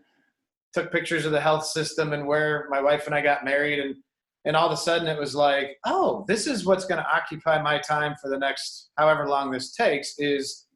took 0.75 0.91
pictures 0.91 1.25
of 1.25 1.31
the 1.31 1.39
health 1.39 1.65
system 1.65 2.11
and 2.13 2.27
where 2.27 2.67
my 2.69 2.81
wife 2.81 3.05
and 3.05 3.15
I 3.15 3.21
got 3.21 3.45
married. 3.45 3.79
And, 3.79 3.95
and 4.43 4.55
all 4.55 4.67
of 4.67 4.73
a 4.73 4.77
sudden 4.77 5.07
it 5.07 5.17
was 5.17 5.33
like, 5.33 5.77
oh, 5.85 6.25
this 6.27 6.45
is 6.45 6.65
what's 6.65 6.85
going 6.85 7.01
to 7.01 7.09
occupy 7.09 7.61
my 7.61 7.79
time 7.79 8.13
for 8.21 8.29
the 8.29 8.37
next 8.37 8.89
however 8.97 9.27
long 9.27 9.49
this 9.49 9.71
takes 9.71 10.15
is 10.19 10.67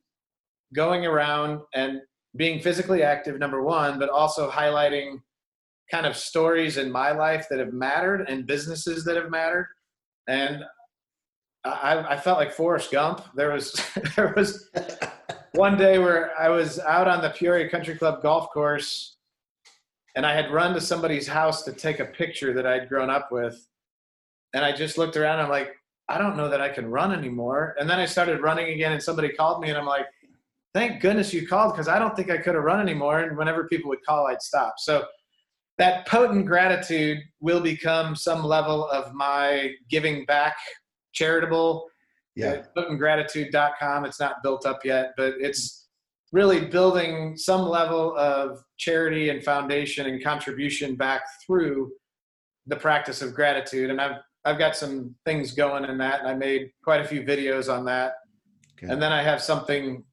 going 0.74 1.06
around 1.06 1.60
and 1.76 2.00
being 2.38 2.62
physically 2.62 3.04
active, 3.04 3.38
number 3.40 3.62
one, 3.62 4.00
but 4.00 4.10
also 4.10 4.50
highlighting 4.50 5.18
kind 5.92 6.06
of 6.06 6.16
stories 6.16 6.78
in 6.78 6.90
my 6.92 7.12
life 7.12 7.48
that 7.50 7.60
have 7.60 7.74
mattered 7.74 8.30
and 8.30 8.48
businesses 8.48 9.04
that 9.04 9.18
have 9.18 9.30
mattered. 9.30 9.68
And 10.28 10.64
I, 11.66 12.14
I 12.14 12.18
felt 12.18 12.38
like 12.38 12.54
Forrest 12.54 12.92
Gump. 12.92 13.22
There 13.36 13.52
was 13.52 13.74
there 14.16 14.34
was 14.38 14.70
one 15.56 15.78
day 15.78 15.98
where 15.98 16.40
I 16.40 16.50
was 16.50 16.80
out 16.80 17.08
on 17.08 17.22
the 17.22 17.32
Peoria 17.32 17.70
Country 17.70 17.96
Club 17.96 18.22
golf 18.22 18.50
course, 18.54 19.18
and 20.16 20.26
I 20.26 20.34
had 20.34 20.52
run 20.52 20.74
to 20.74 20.82
somebody's 20.82 21.28
house 21.28 21.64
to 21.64 21.72
take 21.72 22.00
a 22.00 22.06
picture 22.06 22.54
that 22.54 22.66
I'd 22.66 22.90
grown 22.90 23.10
up 23.10 23.32
with, 23.32 23.68
and 24.54 24.64
I 24.66 24.72
just 24.72 24.98
looked 24.98 25.18
around. 25.18 25.40
And 25.40 25.44
I'm 25.44 25.50
like, 25.50 25.76
I 26.08 26.18
don't 26.18 26.38
know 26.38 26.50
that 26.50 26.62
I 26.62 26.70
can 26.70 26.90
run 26.90 27.12
anymore. 27.12 27.76
And 27.80 27.90
then 27.90 28.00
I 28.00 28.06
started 28.06 28.42
running 28.42 28.74
again, 28.74 28.92
and 28.92 29.02
somebody 29.02 29.30
called 29.30 29.62
me, 29.62 29.70
and 29.70 29.78
I'm 29.78 29.86
like, 29.86 30.06
thank 30.74 31.02
goodness 31.02 31.34
you 31.34 31.48
called 31.48 31.74
because 31.74 31.88
I 31.88 32.00
don't 32.00 32.16
think 32.16 32.30
I 32.30 32.38
could 32.38 32.56
have 32.56 32.64
run 32.64 32.80
anymore. 32.80 33.20
And 33.22 33.38
whenever 33.38 33.68
people 33.68 33.90
would 33.90 34.04
call, 34.06 34.28
I'd 34.28 34.42
stop. 34.42 34.76
So 34.78 35.06
that 35.80 36.06
potent 36.08 36.46
gratitude 36.46 37.20
will 37.40 37.62
become 37.62 38.16
some 38.16 38.44
level 38.44 38.88
of 38.90 39.14
my 39.14 39.72
giving 39.90 40.26
back 40.26 40.56
charitable 41.14 41.88
Yeah. 42.36 42.64
potentgratitude.com 42.78 44.06
it's 44.06 44.20
not 44.20 44.44
built 44.44 44.66
up 44.66 44.86
yet 44.86 45.14
but 45.18 45.34
it's 45.40 45.89
really 46.32 46.66
building 46.66 47.36
some 47.38 47.68
level 47.68 48.16
of 48.18 48.60
charity 48.78 49.30
and 49.30 49.44
foundation 49.44 50.06
and 50.08 50.24
contribution 50.24 50.96
back 50.96 51.22
through 51.46 51.92
the 52.68 52.76
practice 52.76 53.22
of 53.22 53.34
gratitude. 53.34 53.90
And 53.90 54.00
I've 54.00 54.18
I've 54.46 54.58
got 54.58 54.76
some 54.76 55.16
things 55.26 55.54
going 55.54 55.86
in 55.86 55.98
that, 55.98 56.20
and 56.22 56.30
I 56.30 56.34
made 56.34 56.72
quite 56.84 57.02
a 57.02 57.08
few 57.08 57.24
videos 57.24 57.72
on 57.72 57.86
that. 57.86 58.14
Okay. 58.78 58.92
And 58.92 59.02
then 59.02 59.12
I 59.12 59.22
have 59.22 59.42
something, 59.42 60.04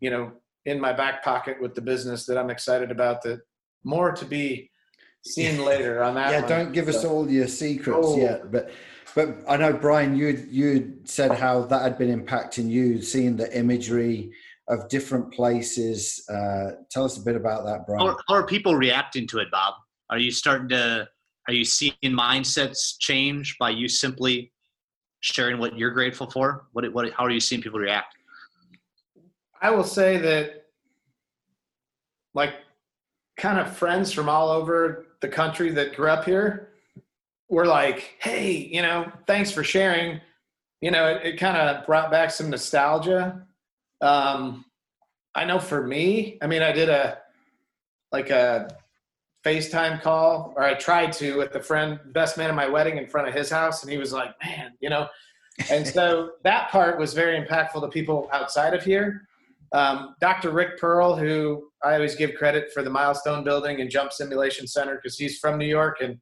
you 0.00 0.10
know, 0.10 0.32
in 0.64 0.80
my 0.80 0.92
back 0.92 1.22
pocket 1.22 1.60
with 1.60 1.74
the 1.74 1.82
business 1.82 2.24
that 2.26 2.38
I'm 2.38 2.50
excited 2.50 2.90
about. 2.90 3.22
That 3.22 3.40
more 3.84 4.12
to 4.12 4.24
be 4.24 4.70
seen 5.26 5.64
later 5.64 6.02
on 6.02 6.14
that. 6.14 6.30
yeah, 6.30 6.40
one. 6.40 6.48
don't 6.48 6.72
give 6.72 6.86
so. 6.86 6.98
us 6.98 7.04
all 7.04 7.30
your 7.30 7.48
secrets 7.48 7.98
oh. 8.02 8.16
yet, 8.16 8.50
but. 8.50 8.70
But 9.14 9.38
I 9.48 9.56
know 9.56 9.72
Brian, 9.72 10.14
you 10.14 10.46
you 10.48 10.98
said 11.04 11.32
how 11.32 11.62
that 11.62 11.82
had 11.82 11.98
been 11.98 12.24
impacting 12.24 12.70
you, 12.70 13.00
seeing 13.02 13.36
the 13.36 13.58
imagery 13.58 14.30
of 14.68 14.88
different 14.88 15.32
places. 15.32 16.24
Uh, 16.28 16.72
tell 16.90 17.04
us 17.04 17.16
a 17.16 17.22
bit 17.22 17.36
about 17.36 17.64
that, 17.64 17.86
Brian. 17.86 18.06
How, 18.06 18.18
how 18.28 18.34
are 18.34 18.46
people 18.46 18.74
reacting 18.74 19.26
to 19.28 19.38
it, 19.38 19.50
Bob? 19.50 19.74
Are 20.10 20.18
you 20.18 20.30
starting 20.30 20.68
to 20.70 21.08
are 21.48 21.54
you 21.54 21.64
seeing 21.64 21.94
mindsets 22.04 22.98
change 22.98 23.56
by 23.58 23.70
you 23.70 23.88
simply 23.88 24.52
sharing 25.20 25.58
what 25.58 25.78
you're 25.78 25.90
grateful 25.90 26.30
for? 26.30 26.66
What, 26.72 26.92
what, 26.92 27.10
how 27.12 27.24
are 27.24 27.30
you 27.30 27.40
seeing 27.40 27.62
people 27.62 27.80
react? 27.80 28.14
I 29.62 29.70
will 29.70 29.82
say 29.82 30.18
that, 30.18 30.66
like, 32.34 32.52
kind 33.38 33.58
of 33.58 33.74
friends 33.74 34.12
from 34.12 34.28
all 34.28 34.50
over 34.50 35.06
the 35.22 35.28
country 35.28 35.70
that 35.70 35.96
grew 35.96 36.10
up 36.10 36.26
here 36.26 36.68
were 37.48 37.66
like, 37.66 38.16
hey, 38.20 38.52
you 38.52 38.82
know, 38.82 39.10
thanks 39.26 39.50
for 39.50 39.64
sharing. 39.64 40.20
You 40.82 40.90
know, 40.90 41.06
it, 41.06 41.24
it 41.24 41.36
kind 41.38 41.56
of 41.56 41.86
brought 41.86 42.10
back 42.10 42.30
some 42.30 42.50
nostalgia. 42.50 43.46
Um, 44.00 44.64
I 45.34 45.44
know 45.44 45.58
for 45.58 45.86
me, 45.86 46.38
I 46.42 46.46
mean, 46.46 46.62
I 46.62 46.72
did 46.72 46.88
a, 46.88 47.18
like 48.12 48.30
a 48.30 48.68
FaceTime 49.44 50.02
call, 50.02 50.52
or 50.56 50.62
I 50.62 50.74
tried 50.74 51.12
to 51.14 51.36
with 51.36 51.52
the 51.52 51.60
friend, 51.60 51.98
best 52.12 52.36
man 52.36 52.50
at 52.50 52.56
my 52.56 52.68
wedding 52.68 52.98
in 52.98 53.06
front 53.06 53.28
of 53.28 53.34
his 53.34 53.50
house, 53.50 53.82
and 53.82 53.90
he 53.90 53.98
was 53.98 54.12
like, 54.12 54.30
"Man, 54.44 54.72
you 54.80 54.90
know." 54.90 55.08
And 55.70 55.86
so 55.86 56.32
that 56.44 56.70
part 56.70 56.98
was 56.98 57.14
very 57.14 57.40
impactful 57.40 57.80
to 57.80 57.88
people 57.88 58.28
outside 58.32 58.74
of 58.74 58.82
here. 58.82 59.22
Um, 59.72 60.14
Dr. 60.20 60.50
Rick 60.50 60.78
Pearl, 60.78 61.14
who 61.14 61.70
I 61.84 61.94
always 61.94 62.14
give 62.14 62.34
credit 62.34 62.72
for 62.72 62.82
the 62.82 62.90
Milestone 62.90 63.44
Building 63.44 63.80
and 63.80 63.90
Jump 63.90 64.12
Simulation 64.12 64.66
Center, 64.66 64.96
because 64.96 65.16
he's 65.16 65.38
from 65.38 65.58
New 65.58 65.66
York 65.66 65.98
and 66.00 66.18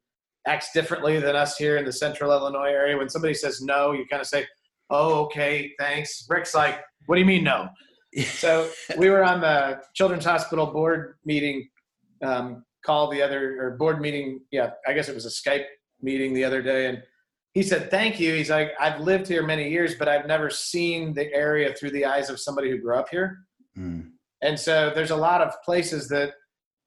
acts 0.46 0.72
differently 0.72 1.18
than 1.18 1.36
us 1.36 1.56
here 1.56 1.76
in 1.76 1.84
the 1.84 1.92
Central 1.92 2.32
Illinois 2.32 2.70
area. 2.70 2.96
When 2.96 3.08
somebody 3.08 3.34
says 3.34 3.60
no, 3.60 3.92
you 3.92 4.06
kind 4.06 4.20
of 4.20 4.28
say, 4.28 4.46
"Oh, 4.90 5.24
okay, 5.24 5.72
thanks." 5.78 6.26
Rick's 6.28 6.54
like, 6.54 6.80
"What 7.06 7.16
do 7.16 7.20
you 7.20 7.26
mean 7.26 7.44
no?" 7.44 7.68
so 8.24 8.70
we 8.96 9.10
were 9.10 9.24
on 9.24 9.40
the 9.40 9.80
Children's 9.94 10.24
Hospital 10.24 10.66
board 10.66 11.16
meeting 11.24 11.68
um, 12.22 12.64
call 12.84 13.10
the 13.10 13.20
other 13.20 13.60
or 13.60 13.76
board 13.76 14.00
meeting. 14.00 14.40
Yeah, 14.50 14.70
I 14.86 14.92
guess 14.92 15.08
it 15.08 15.14
was 15.14 15.26
a 15.26 15.28
Skype 15.28 15.64
meeting 16.00 16.32
the 16.32 16.44
other 16.44 16.62
day, 16.62 16.86
and 16.86 17.02
he 17.52 17.62
said, 17.62 17.90
"Thank 17.90 18.20
you." 18.20 18.34
He's 18.34 18.50
like, 18.50 18.72
"I've 18.80 19.00
lived 19.00 19.26
here 19.26 19.44
many 19.44 19.70
years, 19.70 19.96
but 19.96 20.08
I've 20.08 20.26
never 20.26 20.48
seen 20.50 21.14
the 21.14 21.32
area 21.34 21.74
through 21.74 21.90
the 21.90 22.04
eyes 22.04 22.30
of 22.30 22.40
somebody 22.40 22.70
who 22.70 22.78
grew 22.78 22.96
up 22.96 23.08
here." 23.10 23.38
Mm. 23.76 24.12
And 24.42 24.58
so 24.58 24.92
there's 24.94 25.10
a 25.10 25.16
lot 25.16 25.40
of 25.40 25.54
places 25.64 26.08
that, 26.08 26.34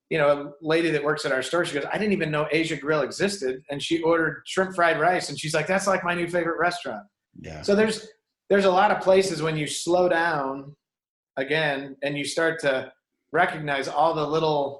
you 0.10 0.17
know, 0.17 0.29
a 0.29 0.51
lady 0.62 0.91
that 0.91 1.03
works 1.03 1.25
at 1.25 1.32
our 1.32 1.41
store, 1.41 1.65
she 1.65 1.73
goes, 1.73 1.86
"I 1.91 1.97
didn't 1.97 2.13
even 2.13 2.32
know 2.32 2.47
Asia 2.51 2.77
Grill 2.77 3.01
existed," 3.01 3.62
and 3.69 3.82
she 3.82 4.01
ordered 4.01 4.43
shrimp 4.45 4.75
fried 4.75 4.99
rice, 4.99 5.29
and 5.29 5.39
she's 5.39 5.53
like, 5.53 5.67
"That's 5.67 5.88
like 5.88 6.03
my 6.03 6.15
new 6.15 6.27
favorite 6.27 6.60
restaurant." 6.60 7.05
Yeah. 7.41 7.62
So 7.62 7.75
there's 7.75 8.08
there's 8.49 8.65
a 8.65 8.71
lot 8.71 8.91
of 8.91 9.01
places 9.01 9.41
when 9.41 9.57
you 9.57 9.67
slow 9.67 10.09
down 10.09 10.75
again 11.38 11.95
and 12.03 12.17
you 12.17 12.25
start 12.25 12.59
to 12.62 12.91
recognize 13.31 13.88
all 13.88 14.13
the 14.13 14.25
little 14.25 14.79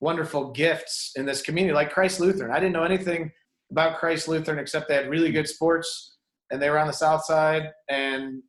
wonderful 0.00 0.52
gifts 0.52 1.12
in 1.16 1.26
this 1.26 1.42
community, 1.42 1.74
like 1.74 1.90
Christ 1.90 2.20
Lutheran. 2.20 2.52
I 2.52 2.60
didn't 2.60 2.74
know 2.74 2.84
anything 2.84 3.32
about 3.70 3.98
Christ 3.98 4.28
Lutheran 4.28 4.58
except 4.58 4.88
they 4.88 4.94
had 4.94 5.10
really 5.10 5.32
good 5.32 5.48
sports 5.48 6.16
and 6.50 6.60
they 6.60 6.70
were 6.70 6.78
on 6.78 6.86
the 6.86 6.92
south 6.92 7.24
side. 7.24 7.70
And 7.90 8.42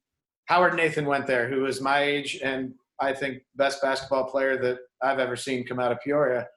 Howard 0.46 0.76
Nathan 0.76 1.06
went 1.06 1.26
there, 1.26 1.50
who 1.50 1.62
was 1.62 1.82
my 1.82 2.02
age 2.02 2.40
and 2.44 2.74
I 3.00 3.14
think 3.14 3.42
best 3.56 3.82
basketball 3.82 4.26
player 4.26 4.62
that 4.62 4.80
I've 5.02 5.20
ever 5.20 5.36
seen 5.36 5.66
come 5.66 5.80
out 5.80 5.92
of 5.92 6.00
Peoria. 6.04 6.48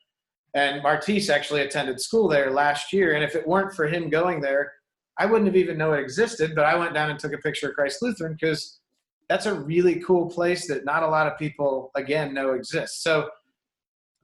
And 0.55 0.83
Martise 0.83 1.31
actually 1.31 1.63
attended 1.63 2.01
school 2.01 2.29
there 2.29 2.51
last 2.51 2.93
year. 2.93 3.15
And 3.15 3.25
if 3.25 3.35
it 3.35 3.47
weren't 3.47 3.75
for 3.75 3.87
him 3.87 4.11
going 4.11 4.41
there, 4.41 4.73
I 5.19 5.27
wouldn't 5.27 5.47
have 5.47 5.57
even 5.57 5.79
know 5.79 5.93
it 5.93 6.01
existed. 6.01 6.55
But 6.55 6.65
I 6.65 6.75
went 6.77 6.95
down 6.95 7.11
and 7.11 7.19
took 7.19 7.33
a 7.33 7.39
picture 7.39 7.69
of 7.69 7.75
Christ 7.75 8.03
Lutheran 8.03 8.35
because 8.35 8.81
that's 9.29 9.47
a 9.47 9.55
really 9.55 10.01
cool 10.01 10.29
place 10.29 10.67
that 10.69 10.85
not 10.85 11.03
a 11.03 11.09
lot 11.09 11.27
of 11.27 11.39
people, 11.39 11.91
again, 11.95 12.35
know 12.35 12.53
exists. 12.53 13.03
So 13.03 13.31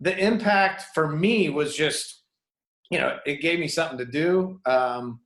the 0.01 0.17
impact 0.17 0.87
for 0.95 1.09
me 1.09 1.51
was 1.51 1.75
just, 1.77 2.23
you 2.91 2.99
know, 2.99 3.19
it 3.27 3.41
gave 3.41 3.59
me 3.59 3.69
something 3.69 3.99
to 3.99 4.05
do, 4.05 4.61
um, 4.67 5.21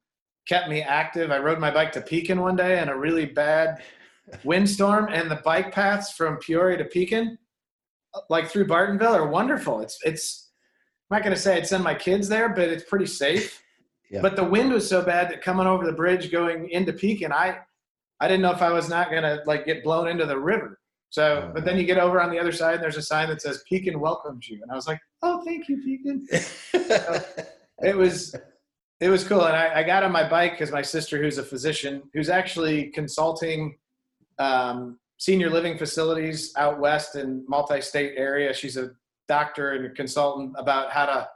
kept 0.48 0.68
me 0.68 0.82
active. 0.82 1.30
I 1.30 1.38
rode 1.38 1.58
my 1.58 1.70
bike 1.70 1.92
to 1.92 2.00
Pekin 2.00 2.40
one 2.40 2.56
day 2.56 2.80
in 2.80 2.88
a 2.88 2.96
really 2.96 3.26
bad 3.26 3.82
windstorm, 4.44 5.08
and 5.12 5.30
the 5.30 5.40
bike 5.44 5.72
paths 5.72 6.12
from 6.12 6.38
Peoria 6.38 6.78
to 6.78 6.84
Pekin, 6.84 7.38
like 8.28 8.48
through 8.48 8.66
Bartonville, 8.66 9.14
are 9.14 9.28
wonderful. 9.28 9.80
It's 9.80 9.98
it's. 10.04 10.50
I'm 11.10 11.18
not 11.18 11.24
going 11.24 11.36
to 11.36 11.40
say 11.40 11.58
I'd 11.58 11.66
send 11.66 11.84
my 11.84 11.94
kids 11.94 12.26
there, 12.26 12.48
but 12.48 12.70
it's 12.70 12.84
pretty 12.84 13.04
safe. 13.04 13.61
Yeah. 14.12 14.20
But 14.20 14.36
the 14.36 14.44
wind 14.44 14.70
was 14.70 14.86
so 14.86 15.02
bad 15.02 15.30
that 15.30 15.42
coming 15.42 15.66
over 15.66 15.86
the 15.86 15.92
bridge 15.92 16.30
going 16.30 16.68
into 16.68 16.92
Pekin, 16.92 17.32
I 17.32 17.58
I 18.20 18.28
didn't 18.28 18.42
know 18.42 18.52
if 18.52 18.62
I 18.62 18.70
was 18.70 18.88
not 18.88 19.10
going 19.10 19.22
to 19.22 19.42
like 19.46 19.64
get 19.64 19.82
blown 19.82 20.06
into 20.06 20.26
the 20.26 20.38
river. 20.38 20.78
So, 21.10 21.46
oh, 21.48 21.50
but 21.52 21.64
then 21.64 21.76
you 21.76 21.84
get 21.84 21.98
over 21.98 22.20
on 22.20 22.30
the 22.30 22.38
other 22.38 22.52
side, 22.52 22.74
and 22.74 22.82
there's 22.82 22.96
a 22.96 23.02
sign 23.02 23.28
that 23.28 23.42
says 23.42 23.64
Pekin 23.68 23.98
welcomes 24.00 24.48
you, 24.48 24.60
and 24.62 24.70
I 24.70 24.74
was 24.74 24.86
like, 24.86 25.00
oh, 25.22 25.42
thank 25.44 25.68
you, 25.68 25.76
Pekin. 25.82 26.26
so 26.38 27.22
it 27.82 27.96
was, 27.96 28.34
it 29.00 29.08
was 29.08 29.24
cool, 29.24 29.44
and 29.44 29.56
I, 29.56 29.80
I 29.80 29.82
got 29.82 30.04
on 30.04 30.12
my 30.12 30.26
bike 30.26 30.52
because 30.52 30.70
my 30.70 30.80
sister, 30.80 31.20
who's 31.20 31.36
a 31.36 31.42
physician, 31.42 32.02
who's 32.14 32.30
actually 32.30 32.90
consulting 32.90 33.76
um, 34.38 34.98
senior 35.18 35.50
living 35.50 35.76
facilities 35.76 36.52
out 36.56 36.80
west 36.80 37.16
in 37.16 37.44
multi-state 37.46 38.14
area. 38.16 38.54
She's 38.54 38.76
a 38.76 38.92
doctor 39.28 39.72
and 39.72 39.86
a 39.86 39.90
consultant 39.90 40.54
about 40.56 40.92
how 40.92 41.06
to 41.06 41.28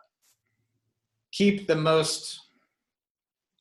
keep 1.32 1.66
the 1.66 1.76
most 1.76 2.45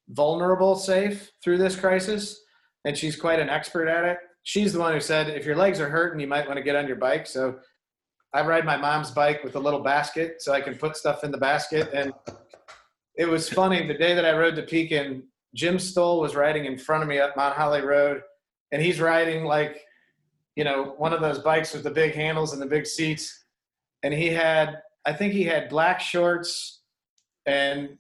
vulnerable 0.10 0.76
safe 0.76 1.32
through 1.44 1.58
this 1.58 1.76
crisis, 1.76 2.42
and 2.86 2.98
she's 2.98 3.16
quite 3.16 3.40
an 3.40 3.50
expert 3.50 3.88
at 3.88 4.06
it 4.06 4.20
she's 4.46 4.72
the 4.72 4.80
one 4.80 4.94
who 4.94 5.00
said, 5.02 5.28
if 5.30 5.46
your 5.46 5.58
legs 5.58 5.82
are 5.82 5.90
hurting, 5.90 6.20
you 6.20 6.28
might 6.28 6.48
want 6.48 6.58
to 6.58 6.64
get 6.64 6.76
on 6.76 6.88
your 6.88 6.96
bike. 6.96 7.28
So 7.28 7.60
I 8.34 8.46
ride 8.46 8.64
my 8.64 8.78
mom's 8.78 9.12
bike 9.12 9.44
with 9.44 9.56
a 9.56 9.60
little 9.60 9.82
basket 9.82 10.42
so 10.42 10.54
I 10.54 10.62
can 10.62 10.76
put 10.76 10.96
stuff 10.96 11.24
in 11.24 11.32
the 11.32 11.38
basket. 11.38 11.90
And 11.94 12.14
it 13.16 13.28
was 13.28 13.50
funny 13.50 13.86
the 13.86 13.96
day 13.96 14.14
that 14.14 14.26
I 14.26 14.38
rode 14.38 14.56
to 14.56 14.62
Pekin, 14.62 15.24
Jim 15.56 15.80
Stoll 15.80 16.22
was 16.22 16.36
riding 16.36 16.66
in 16.66 16.78
front 16.78 17.02
of 17.02 17.10
me 17.10 17.18
up 17.18 17.36
Mount 17.36 17.56
Holly 17.56 17.82
Road, 17.82 18.22
and 18.72 18.82
he's 18.82 19.02
riding 19.02 19.46
like, 19.46 19.82
you 20.56 20.64
know, 20.64 20.94
one 20.98 21.12
of 21.12 21.22
those 21.22 21.40
bikes 21.40 21.74
with 21.74 21.84
the 21.84 21.92
big 21.92 22.14
handles 22.14 22.54
and 22.54 22.62
the 22.62 22.68
big 22.68 22.86
seats. 22.86 23.46
And 24.04 24.14
he 24.14 24.28
had, 24.28 24.82
I 25.06 25.14
think 25.14 25.34
he 25.34 25.44
had 25.44 25.70
black 25.70 26.00
shorts 26.00 26.82
and 27.48 27.98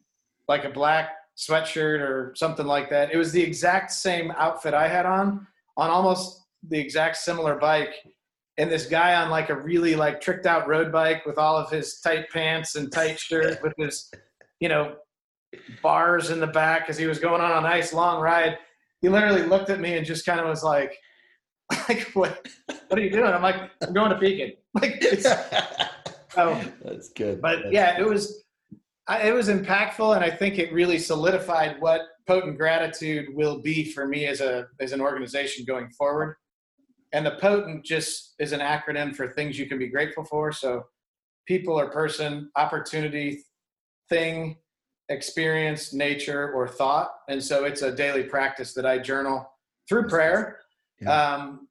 like 0.47 0.63
a 0.63 0.69
black 0.69 1.09
sweatshirt 1.37 1.99
or 1.99 2.33
something 2.35 2.65
like 2.65 2.89
that. 2.89 3.11
It 3.11 3.17
was 3.17 3.31
the 3.31 3.41
exact 3.41 3.91
same 3.91 4.31
outfit 4.31 4.73
I 4.73 4.87
had 4.87 5.05
on, 5.05 5.45
on 5.77 5.89
almost 5.89 6.45
the 6.67 6.79
exact 6.79 7.17
similar 7.17 7.55
bike. 7.55 7.93
And 8.57 8.71
this 8.71 8.85
guy 8.85 9.15
on 9.21 9.29
like 9.29 9.49
a 9.49 9.55
really 9.55 9.95
like 9.95 10.21
tricked 10.21 10.45
out 10.45 10.67
road 10.67 10.91
bike 10.91 11.25
with 11.25 11.37
all 11.37 11.57
of 11.57 11.69
his 11.69 11.99
tight 11.99 12.29
pants 12.31 12.75
and 12.75 12.91
tight 12.91 13.19
shirt 13.19 13.59
with 13.63 13.73
his 13.77 14.09
you 14.61 14.69
know 14.69 14.95
bars 15.81 16.29
in 16.29 16.39
the 16.39 16.47
back 16.47 16.81
because 16.81 16.97
he 16.97 17.05
was 17.05 17.19
going 17.19 17.41
on 17.41 17.51
a 17.63 17.67
nice 17.67 17.93
long 17.93 18.21
ride. 18.21 18.57
He 19.01 19.09
literally 19.09 19.43
looked 19.43 19.69
at 19.69 19.81
me 19.81 19.97
and 19.97 20.05
just 20.05 20.25
kind 20.25 20.39
of 20.39 20.47
was 20.47 20.63
like 20.63 20.97
like 21.89 22.11
what 22.13 22.47
what 22.87 22.97
are 22.97 23.03
you 23.03 23.11
doing? 23.11 23.25
I'm 23.25 23.41
like 23.41 23.69
i'm 23.81 23.93
going 23.93 24.11
to 24.11 24.17
Pekin 24.17 24.53
like 24.73 24.97
it's, 25.01 25.25
oh 26.37 26.63
that's 26.83 27.09
good. 27.09 27.41
But 27.41 27.63
that's 27.63 27.73
yeah 27.73 27.97
good. 27.97 28.05
it 28.05 28.09
was 28.09 28.44
I, 29.07 29.29
it 29.29 29.33
was 29.33 29.49
impactful 29.49 30.15
and 30.15 30.23
i 30.23 30.29
think 30.29 30.57
it 30.57 30.73
really 30.73 30.97
solidified 30.99 31.79
what 31.79 32.01
potent 32.27 32.57
gratitude 32.57 33.27
will 33.33 33.59
be 33.61 33.91
for 33.91 34.07
me 34.07 34.25
as 34.25 34.41
a 34.41 34.67
as 34.79 34.91
an 34.91 35.01
organization 35.01 35.65
going 35.65 35.89
forward. 35.89 36.35
And 37.13 37.25
the 37.25 37.31
potent 37.31 37.85
just 37.85 38.35
is 38.39 38.51
an 38.51 38.59
acronym 38.59 39.15
for 39.15 39.27
things 39.27 39.57
you 39.57 39.67
can 39.67 39.77
be 39.77 39.87
grateful 39.87 40.25
for. 40.25 40.51
So 40.51 40.83
people 41.47 41.79
or 41.79 41.89
person, 41.89 42.49
opportunity, 42.55 43.43
thing, 44.09 44.57
experience, 45.09 45.93
nature, 45.93 46.51
or 46.51 46.67
thought. 46.67 47.11
And 47.29 47.41
so 47.41 47.63
it's 47.63 47.83
a 47.83 47.95
daily 47.95 48.23
practice 48.23 48.73
that 48.73 48.85
I 48.85 48.97
journal 48.97 49.49
through 49.87 50.07
prayer. 50.07 50.59
Yeah. 50.99 51.11
Um, 51.11 51.67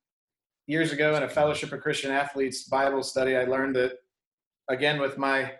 years 0.66 0.92
ago 0.92 1.14
in 1.16 1.24
a 1.24 1.28
Fellowship 1.28 1.72
of 1.72 1.80
Christian 1.80 2.10
Athletes 2.10 2.64
Bible 2.64 3.02
study, 3.02 3.36
I 3.36 3.44
learned 3.44 3.76
that 3.76 3.98
again 4.70 5.00
with 5.00 5.18
my 5.18 5.52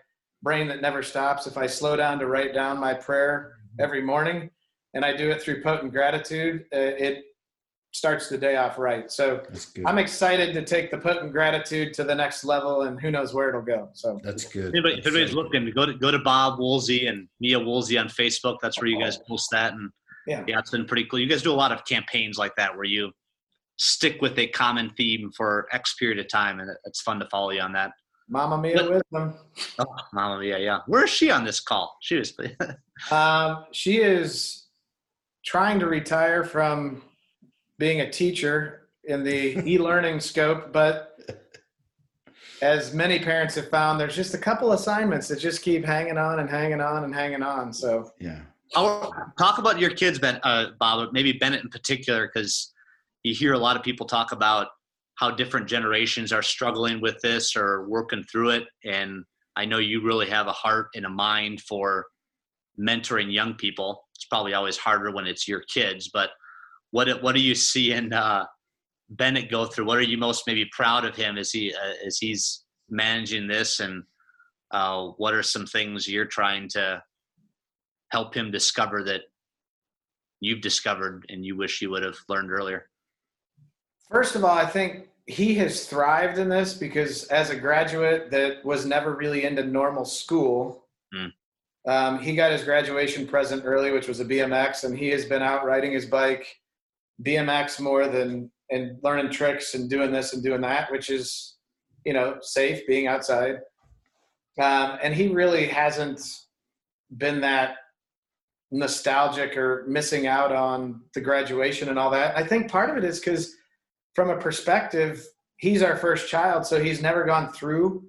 brain 0.45 0.67
that 0.69 0.79
never 0.79 1.03
stops, 1.03 1.47
if 1.47 1.57
I 1.57 1.67
slow 1.67 1.97
down 1.97 2.19
to 2.19 2.27
write 2.27 2.53
down 2.53 2.79
my 2.79 2.93
prayer 2.93 3.55
mm-hmm. 3.57 3.83
every 3.83 4.01
morning, 4.01 4.49
and 4.93 5.03
I 5.03 5.17
do 5.17 5.29
it 5.31 5.41
through 5.41 5.61
potent 5.61 5.91
gratitude, 5.91 6.65
uh, 6.73 6.77
it 6.79 7.25
starts 7.91 8.29
the 8.29 8.37
day 8.37 8.55
off 8.55 8.77
right. 8.77 9.09
So 9.11 9.41
I'm 9.85 9.97
excited 9.97 10.53
to 10.53 10.63
take 10.63 10.91
the 10.91 10.97
potent 10.97 11.31
gratitude 11.31 11.93
to 11.95 12.03
the 12.03 12.13
next 12.13 12.45
level, 12.45 12.83
and 12.83 13.01
who 13.01 13.09
knows 13.09 13.33
where 13.33 13.49
it'll 13.49 13.61
go. 13.61 13.89
So 13.93 14.19
That's 14.23 14.45
good. 14.45 14.67
If 14.67 14.73
anybody- 14.73 14.97
if 14.99 15.03
That's 15.03 15.15
anybody's 15.15 15.33
so 15.33 15.41
looking, 15.41 15.71
go 15.71 15.85
to 15.85 15.93
go 15.93 16.11
to 16.11 16.19
Bob 16.19 16.59
Woolsey 16.59 17.07
and 17.07 17.27
Mia 17.41 17.59
Woolsey 17.59 17.97
on 17.97 18.07
Facebook. 18.07 18.57
That's 18.61 18.79
where 18.79 18.87
you 18.87 18.99
guys 18.99 19.17
post 19.27 19.49
that, 19.51 19.73
and 19.73 19.89
yeah, 20.27 20.43
yeah, 20.47 20.59
it's 20.59 20.71
been 20.71 20.85
pretty 20.85 21.05
cool. 21.05 21.19
You 21.19 21.27
guys 21.27 21.41
do 21.41 21.51
a 21.51 21.61
lot 21.63 21.71
of 21.71 21.83
campaigns 21.85 22.37
like 22.37 22.55
that 22.55 22.75
where 22.75 22.85
you 22.85 23.11
stick 23.77 24.21
with 24.21 24.37
a 24.39 24.47
common 24.47 24.89
theme 24.91 25.31
for 25.35 25.67
X 25.71 25.95
period 25.95 26.19
of 26.19 26.27
time, 26.29 26.59
and 26.59 26.69
it's 26.85 27.01
fun 27.01 27.19
to 27.19 27.27
follow 27.29 27.49
you 27.51 27.61
on 27.61 27.73
that. 27.73 27.91
Mama 28.27 28.57
Mia 28.57 28.75
But- 28.75 28.89
wisdom. 28.91 29.33
Oh, 29.79 29.85
Mama 30.13 30.39
Mia, 30.39 30.57
yeah. 30.59 30.79
Where 30.87 31.03
is 31.03 31.09
she 31.09 31.29
on 31.31 31.43
this 31.45 31.59
call? 31.59 31.97
She 32.01 32.15
was. 32.17 32.33
Um, 33.11 33.65
she 33.73 33.97
is 33.97 34.67
trying 35.45 35.81
to 35.81 35.85
retire 35.85 36.45
from 36.45 37.01
being 37.77 37.99
a 37.99 38.09
teacher 38.09 38.87
in 39.03 39.21
the 39.21 39.61
e-learning 39.69 40.21
scope, 40.21 40.71
but 40.71 41.19
as 42.61 42.93
many 42.93 43.19
parents 43.19 43.53
have 43.55 43.69
found, 43.69 43.99
there's 43.99 44.15
just 44.15 44.33
a 44.33 44.37
couple 44.37 44.71
assignments 44.71 45.27
that 45.27 45.39
just 45.39 45.61
keep 45.61 45.83
hanging 45.83 46.17
on 46.17 46.39
and 46.39 46.49
hanging 46.49 46.79
on 46.79 47.03
and 47.03 47.13
hanging 47.13 47.43
on. 47.43 47.73
So 47.73 48.09
Yeah. 48.17 48.39
I'll 48.75 49.13
talk 49.37 49.57
about 49.57 49.77
your 49.77 49.89
kids, 49.91 50.17
Ben, 50.17 50.39
uh, 50.43 50.67
Bob, 50.79 51.09
maybe 51.11 51.33
Bennett 51.33 51.63
in 51.65 51.69
particular, 51.69 52.27
because 52.33 52.73
you 53.23 53.35
hear 53.35 53.51
a 53.53 53.59
lot 53.59 53.75
of 53.75 53.83
people 53.83 54.05
talk 54.07 54.31
about 54.31 54.67
how 55.15 55.31
different 55.31 55.67
generations 55.67 56.31
are 56.31 56.41
struggling 56.41 57.01
with 57.01 57.19
this 57.21 57.55
or 57.55 57.87
working 57.87 58.23
through 58.23 58.49
it. 58.49 58.63
And 58.83 59.23
I 59.55 59.65
know 59.65 59.77
you 59.77 60.03
really 60.03 60.29
have 60.29 60.47
a 60.47 60.51
heart 60.51 60.89
and 60.95 61.05
a 61.05 61.09
mind 61.09 61.61
for 61.61 62.05
mentoring 62.79 63.31
young 63.31 63.53
people. 63.53 64.03
It's 64.15 64.25
probably 64.25 64.53
always 64.53 64.77
harder 64.77 65.11
when 65.11 65.27
it's 65.27 65.47
your 65.47 65.61
kids, 65.73 66.09
but 66.13 66.31
what 66.91 67.21
what 67.21 67.35
do 67.35 67.41
you 67.41 67.55
see 67.55 67.91
in 67.91 68.13
uh, 68.13 68.45
Bennett 69.09 69.51
go 69.51 69.65
through? 69.65 69.85
What 69.85 69.97
are 69.97 70.03
you 70.03 70.17
most 70.17 70.43
maybe 70.47 70.65
proud 70.71 71.05
of 71.05 71.15
him 71.15 71.37
as 71.37 71.51
he 71.51 71.73
uh, 71.73 72.05
as 72.05 72.17
he's 72.17 72.63
managing 72.89 73.47
this, 73.47 73.81
and 73.81 74.03
uh, 74.71 75.07
what 75.17 75.33
are 75.33 75.43
some 75.43 75.65
things 75.65 76.07
you're 76.07 76.25
trying 76.25 76.69
to 76.69 77.03
help 78.11 78.33
him 78.33 78.49
discover 78.49 79.03
that 79.03 79.21
you've 80.39 80.61
discovered 80.61 81.25
and 81.29 81.43
you 81.43 81.57
wish 81.57 81.81
you 81.81 81.89
would 81.89 82.03
have 82.03 82.17
learned 82.29 82.51
earlier? 82.51 82.89
First 84.09 84.35
of 84.35 84.43
all, 84.43 84.57
I 84.57 84.65
think 84.65 85.07
he 85.25 85.55
has 85.55 85.87
thrived 85.87 86.37
in 86.37 86.49
this 86.49 86.73
because 86.73 87.25
as 87.25 87.49
a 87.49 87.55
graduate 87.55 88.29
that 88.31 88.63
was 88.63 88.85
never 88.85 89.15
really 89.15 89.43
into 89.45 89.63
normal 89.63 90.05
school, 90.05 90.87
Mm. 91.13 91.31
um, 91.87 92.19
he 92.19 92.35
got 92.35 92.51
his 92.51 92.63
graduation 92.63 93.25
present 93.27 93.63
early, 93.65 93.91
which 93.91 94.07
was 94.07 94.19
a 94.19 94.25
BMX, 94.25 94.83
and 94.83 94.97
he 94.97 95.09
has 95.09 95.25
been 95.25 95.41
out 95.41 95.65
riding 95.65 95.91
his 95.91 96.05
bike, 96.05 96.45
BMX 97.23 97.79
more 97.79 98.07
than 98.07 98.51
and 98.71 98.97
learning 99.03 99.29
tricks 99.31 99.75
and 99.75 99.89
doing 99.89 100.11
this 100.11 100.33
and 100.33 100.43
doing 100.43 100.61
that, 100.61 100.91
which 100.91 101.09
is, 101.11 101.55
you 102.03 102.13
know, 102.13 102.37
safe 102.41 102.85
being 102.87 103.05
outside. 103.05 103.57
Um, 104.59 104.97
and 105.03 105.13
he 105.13 105.27
really 105.27 105.67
hasn't 105.67 106.21
been 107.17 107.41
that 107.41 107.75
nostalgic 108.71 109.55
or 109.55 109.85
missing 109.87 110.25
out 110.25 110.51
on 110.51 111.01
the 111.13 111.21
graduation 111.21 111.89
and 111.89 111.99
all 111.99 112.09
that. 112.09 112.35
I 112.35 112.43
think 112.43 112.69
part 112.71 112.89
of 112.89 112.97
it 112.97 113.03
is 113.03 113.19
because 113.19 113.55
from 114.15 114.29
a 114.29 114.37
perspective, 114.37 115.27
he's 115.57 115.83
our 115.83 115.97
first 115.97 116.29
child, 116.29 116.65
so 116.65 116.81
he's 116.81 117.01
never 117.01 117.23
gone 117.25 117.51
through 117.51 118.05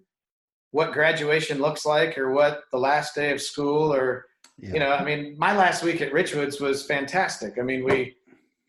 what 0.71 0.93
graduation 0.93 1.59
looks 1.59 1.85
like 1.85 2.17
or 2.17 2.31
what 2.33 2.63
the 2.73 2.79
last 2.79 3.15
day 3.15 3.33
of 3.33 3.41
school 3.43 3.93
or 3.93 4.27
Yeah. 4.59 4.73
you 4.73 4.81
know, 4.81 4.93
I 4.93 5.05
mean, 5.05 5.37
my 5.39 5.55
last 5.57 5.83
week 5.83 6.01
at 6.01 6.13
Richwoods 6.13 6.61
was 6.61 6.87
fantastic. 6.87 7.59
I 7.59 7.63
mean, 7.63 7.85
we 7.85 8.17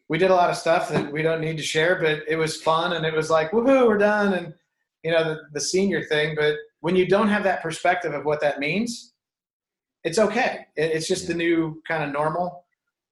we 0.09 0.17
did 0.17 0.31
a 0.31 0.35
lot 0.35 0.49
of 0.49 0.55
stuff 0.55 0.87
that 0.89 1.11
we 1.11 1.21
don't 1.21 1.41
need 1.41 1.57
to 1.57 1.63
share, 1.63 1.95
but 1.99 2.23
it 2.29 2.37
was 2.37 2.61
fun 2.61 2.93
and 2.93 3.05
it 3.05 3.13
was 3.13 3.29
like, 3.29 3.51
woohoo, 3.51 3.87
we're 3.87 3.97
done 3.97 4.33
and 4.33 4.53
you 5.03 5.11
know, 5.11 5.23
the, 5.23 5.41
the 5.53 5.61
senior 5.61 6.03
thing, 6.03 6.35
but 6.35 6.55
when 6.79 6.95
you 6.95 7.05
don't 7.07 7.27
have 7.29 7.43
that 7.43 7.61
perspective 7.61 8.13
of 8.13 8.25
what 8.25 8.41
that 8.41 8.59
means, 8.59 9.13
it's 10.03 10.17
okay. 10.19 10.65
It, 10.75 10.91
it's 10.95 11.07
just 11.07 11.27
the 11.27 11.33
new 11.33 11.81
kind 11.87 12.03
of 12.03 12.11
normal. 12.11 12.65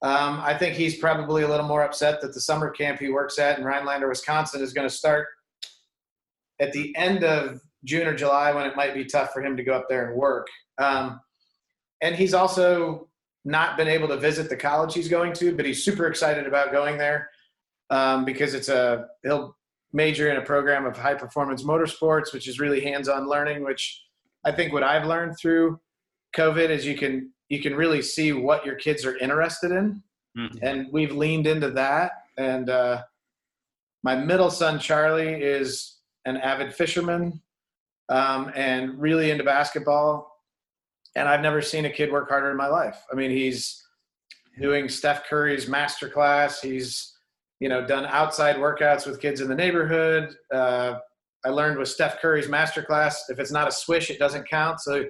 Um, 0.06 0.40
I 0.44 0.54
think 0.54 0.76
he's 0.76 1.00
probably 1.00 1.42
a 1.42 1.48
little 1.48 1.66
more 1.66 1.82
upset 1.82 2.22
that 2.22 2.32
the 2.32 2.40
summer 2.40 2.70
camp 2.70 3.00
he 3.00 3.10
works 3.10 3.40
at 3.40 3.58
in 3.58 3.66
Rhinelander, 3.66 4.08
Wisconsin 4.08 4.62
is 4.62 4.72
going 4.72 4.88
to 4.88 4.96
start 4.96 5.26
at 6.60 6.72
the 6.74 6.96
end 6.96 7.24
of 7.24 7.60
June 7.86 8.06
or 8.06 8.14
July 8.14 8.54
when 8.54 8.68
it 8.68 8.76
might 8.76 8.94
be 8.94 9.04
tough 9.04 9.34
for 9.34 9.44
him 9.44 9.58
to 9.58 9.64
go 9.64 9.74
up 9.74 9.88
there 9.90 10.08
and 10.08 10.16
work. 10.16 10.46
Um, 10.78 11.22
and 12.04 12.14
he's 12.14 12.36
also 12.36 13.10
not 13.46 13.78
been 13.78 13.88
able 13.88 14.08
to 14.10 14.18
visit 14.18 14.48
the 14.48 14.56
college 14.56 14.94
he's 14.94 15.08
going 15.08 15.34
to, 15.34 15.56
but 15.56 15.66
he's 15.66 15.84
super 15.84 16.06
excited 16.06 16.46
about 16.46 16.72
going 16.72 17.00
there 17.00 17.32
um, 17.90 18.26
because 18.26 18.54
it's 18.54 18.70
a 18.70 19.08
he'll 19.24 19.58
major 19.92 20.30
in 20.30 20.38
a 20.38 20.42
program 20.42 20.86
of 20.86 20.96
high 20.96 21.16
performance 21.16 21.64
motorsports, 21.64 22.32
which 22.32 22.48
is 22.48 22.60
really 22.60 22.80
hands 22.80 23.10
on 23.10 23.28
learning. 23.28 23.64
Which 23.64 24.04
I 24.46 24.52
think 24.52 24.72
what 24.72 24.84
I've 24.84 25.08
learned 25.08 25.36
through 25.42 25.80
COVID 26.38 26.70
is 26.70 26.86
you 26.86 26.96
can 26.96 27.32
you 27.50 27.62
can 27.62 27.76
really 27.76 28.02
see 28.02 28.32
what 28.34 28.66
your 28.66 28.76
kids 28.76 29.06
are 29.06 29.18
interested 29.18 29.72
in, 29.72 30.02
Mhm. 30.38 30.60
and 30.62 30.92
we've 30.92 31.14
leaned 31.16 31.48
into 31.48 31.70
that. 31.72 32.12
And 32.38 32.70
uh, 32.70 33.04
my 34.04 34.16
middle 34.16 34.52
son 34.52 34.80
Charlie 34.80 35.42
is 35.42 36.00
an 36.26 36.38
avid 36.38 36.74
fisherman 36.74 37.42
um, 38.10 38.52
and 38.56 39.00
really 39.00 39.32
into 39.32 39.44
basketball. 39.44 40.32
And 41.16 41.30
I've 41.30 41.42
never 41.42 41.62
seen 41.62 41.86
a 41.86 41.90
kid 41.90 42.12
work 42.12 42.30
harder 42.30 42.52
in 42.52 42.58
my 42.58 42.68
life. 42.68 43.04
I 43.12 43.16
mean, 43.16 43.32
he's 43.32 43.84
doing 44.60 44.90
Steph 44.90 45.26
Curry's 45.26 45.68
master 45.68 46.10
class. 46.10 46.62
He's, 46.62 47.14
you 47.60 47.70
know, 47.70 47.86
done 47.86 48.06
outside 48.06 48.58
workouts 48.58 49.08
with 49.08 49.22
kids 49.22 49.40
in 49.42 49.48
the 49.48 49.56
neighborhood. 49.56 50.36
Uh, 50.54 51.00
I 51.46 51.50
learned 51.50 51.78
with 51.78 51.88
Steph 51.90 52.20
Curry's 52.20 52.50
master 52.50 52.84
class, 52.84 53.30
if 53.30 53.40
it's 53.40 53.52
not 53.52 53.68
a 53.68 53.72
swish, 53.72 54.10
it 54.10 54.20
doesn't 54.20 54.48
count. 54.50 54.82
So 54.82 55.06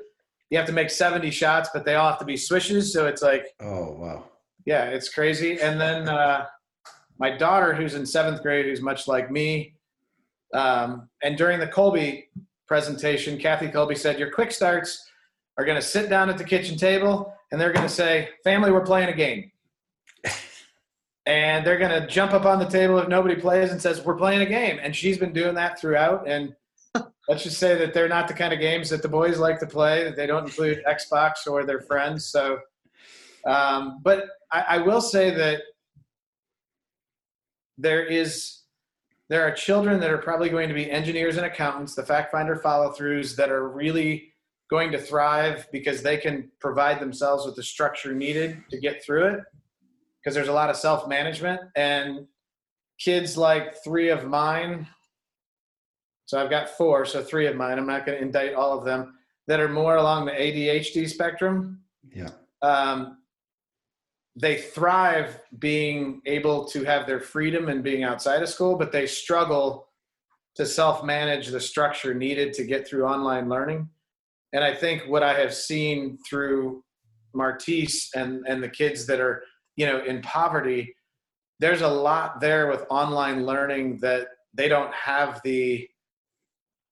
you 0.49 0.57
have 0.57 0.67
to 0.67 0.73
make 0.73 0.89
70 0.89 1.31
shots, 1.31 1.69
but 1.73 1.85
they 1.85 1.95
all 1.95 2.09
have 2.09 2.19
to 2.19 2.25
be 2.25 2.37
swishes. 2.37 2.93
So 2.93 3.07
it's 3.07 3.21
like, 3.21 3.55
Oh 3.59 3.91
wow. 3.93 4.25
yeah, 4.65 4.85
it's 4.85 5.09
crazy. 5.09 5.59
And 5.59 5.79
then 5.79 6.07
uh, 6.07 6.45
my 7.17 7.35
daughter, 7.35 7.73
who's 7.73 7.95
in 7.95 8.05
seventh 8.05 8.41
grade, 8.41 8.65
who's 8.65 8.81
much 8.81 9.07
like 9.07 9.31
me, 9.31 9.75
um, 10.53 11.09
and 11.23 11.37
during 11.37 11.59
the 11.59 11.67
Kolbe 11.67 12.25
presentation, 12.67 13.37
Kathy 13.37 13.67
Kolbe 13.67 13.97
said, 13.97 14.19
Your 14.19 14.31
quick 14.31 14.51
starts 14.51 15.09
are 15.57 15.65
going 15.65 15.79
to 15.79 15.85
sit 15.85 16.09
down 16.09 16.29
at 16.29 16.37
the 16.37 16.43
kitchen 16.43 16.77
table 16.77 17.33
and 17.51 17.59
they're 17.59 17.73
going 17.73 17.87
to 17.87 17.93
say, 17.93 18.29
Family, 18.43 18.71
we're 18.71 18.85
playing 18.85 19.09
a 19.09 19.15
game. 19.15 19.51
and 21.25 21.65
they're 21.65 21.77
going 21.77 22.01
to 22.01 22.07
jump 22.07 22.33
up 22.33 22.45
on 22.45 22.59
the 22.59 22.65
table 22.65 22.97
if 22.99 23.07
nobody 23.07 23.35
plays 23.35 23.71
and 23.71 23.81
says, 23.81 24.03
We're 24.03 24.15
playing 24.15 24.41
a 24.41 24.45
game. 24.45 24.79
And 24.81 24.95
she's 24.95 25.17
been 25.17 25.33
doing 25.33 25.55
that 25.55 25.79
throughout. 25.79 26.27
And 26.27 26.55
let's 27.27 27.43
just 27.43 27.57
say 27.57 27.75
that 27.77 27.93
they're 27.93 28.07
not 28.09 28.27
the 28.27 28.33
kind 28.33 28.53
of 28.53 28.59
games 28.59 28.89
that 28.89 29.01
the 29.01 29.09
boys 29.09 29.39
like 29.39 29.59
to 29.59 29.67
play, 29.67 30.03
that 30.03 30.15
they 30.15 30.27
don't 30.27 30.45
include 30.45 30.83
Xbox 30.87 31.47
or 31.47 31.65
their 31.65 31.81
friends. 31.81 32.25
So, 32.25 32.59
um, 33.47 33.99
but 34.03 34.25
I, 34.51 34.65
I 34.69 34.77
will 34.79 35.01
say 35.01 35.33
that 35.35 35.61
there 37.77 38.05
is 38.05 38.61
there 39.29 39.41
are 39.41 39.51
children 39.51 39.99
that 39.99 40.11
are 40.11 40.19
probably 40.19 40.49
going 40.49 40.69
to 40.69 40.75
be 40.75 40.89
engineers 40.89 41.37
and 41.37 41.45
accountants, 41.45 41.95
the 41.95 42.03
fact 42.03 42.31
finder 42.31 42.55
follow 42.55 42.91
throughs 42.91 43.35
that 43.35 43.49
are 43.49 43.69
really 43.69 44.33
going 44.69 44.91
to 44.91 44.99
thrive 44.99 45.67
because 45.71 46.03
they 46.03 46.17
can 46.17 46.51
provide 46.59 46.99
themselves 46.99 47.45
with 47.45 47.55
the 47.55 47.63
structure 47.63 48.13
needed 48.13 48.61
to 48.69 48.79
get 48.79 49.03
through 49.03 49.25
it. 49.25 49.39
Because 50.21 50.35
there's 50.35 50.47
a 50.47 50.53
lot 50.53 50.69
of 50.69 50.75
self 50.75 51.07
management 51.07 51.61
and 51.75 52.27
kids 52.99 53.37
like 53.37 53.83
three 53.83 54.09
of 54.09 54.25
mine. 54.25 54.87
So 56.25 56.41
I've 56.41 56.49
got 56.49 56.69
four, 56.69 57.05
so 57.05 57.21
three 57.23 57.47
of 57.47 57.55
mine. 57.55 57.77
I'm 57.77 57.87
not 57.87 58.05
going 58.05 58.17
to 58.17 58.23
indict 58.23 58.53
all 58.55 58.77
of 58.77 58.85
them 58.85 59.15
that 59.47 59.59
are 59.59 59.69
more 59.69 59.97
along 59.97 60.25
the 60.25 60.31
ADHD 60.31 61.07
spectrum 61.07 61.81
Yeah. 62.13 62.29
um, 62.61 63.17
they 64.35 64.57
thrive 64.57 65.39
being 65.59 66.21
able 66.25 66.65
to 66.65 66.83
have 66.83 67.07
their 67.07 67.21
freedom 67.21 67.69
and 67.69 67.83
being 67.83 68.03
outside 68.03 68.41
of 68.41 68.49
school, 68.49 68.75
but 68.75 68.91
they 68.91 69.05
struggle 69.07 69.87
to 70.55 70.65
self 70.65 71.03
manage 71.03 71.47
the 71.47 71.59
structure 71.59 72.13
needed 72.13 72.53
to 72.53 72.63
get 72.65 72.87
through 72.87 73.05
online 73.05 73.47
learning. 73.47 73.89
And 74.51 74.63
I 74.63 74.73
think 74.73 75.03
what 75.07 75.23
I 75.23 75.33
have 75.39 75.53
seen 75.53 76.17
through 76.27 76.83
Martise 77.33 78.09
and, 78.15 78.45
and 78.47 78.63
the 78.63 78.69
kids 78.69 79.05
that 79.07 79.19
are, 79.19 79.43
you 79.75 79.85
know, 79.85 80.03
in 80.03 80.21
poverty, 80.21 80.95
there's 81.59 81.81
a 81.81 81.87
lot 81.87 82.39
there 82.41 82.67
with 82.67 82.85
online 82.89 83.45
learning 83.45 83.99
that 83.99 84.27
they 84.53 84.67
don't 84.67 84.93
have 84.93 85.41
the 85.43 85.87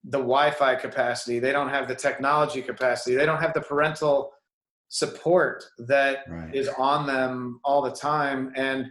the 0.04 0.18
Wi-Fi 0.18 0.74
capacity, 0.76 1.38
they 1.38 1.52
don't 1.52 1.70
have 1.70 1.88
the 1.88 1.94
technology 1.94 2.60
capacity, 2.60 3.16
they 3.16 3.26
don't 3.26 3.40
have 3.40 3.54
the 3.54 3.60
parental 3.60 4.32
support 4.88 5.64
that 5.78 6.24
Right. 6.28 6.54
is 6.54 6.68
on 6.68 7.06
them 7.06 7.60
all 7.64 7.82
the 7.82 7.90
time. 7.90 8.52
And 8.54 8.90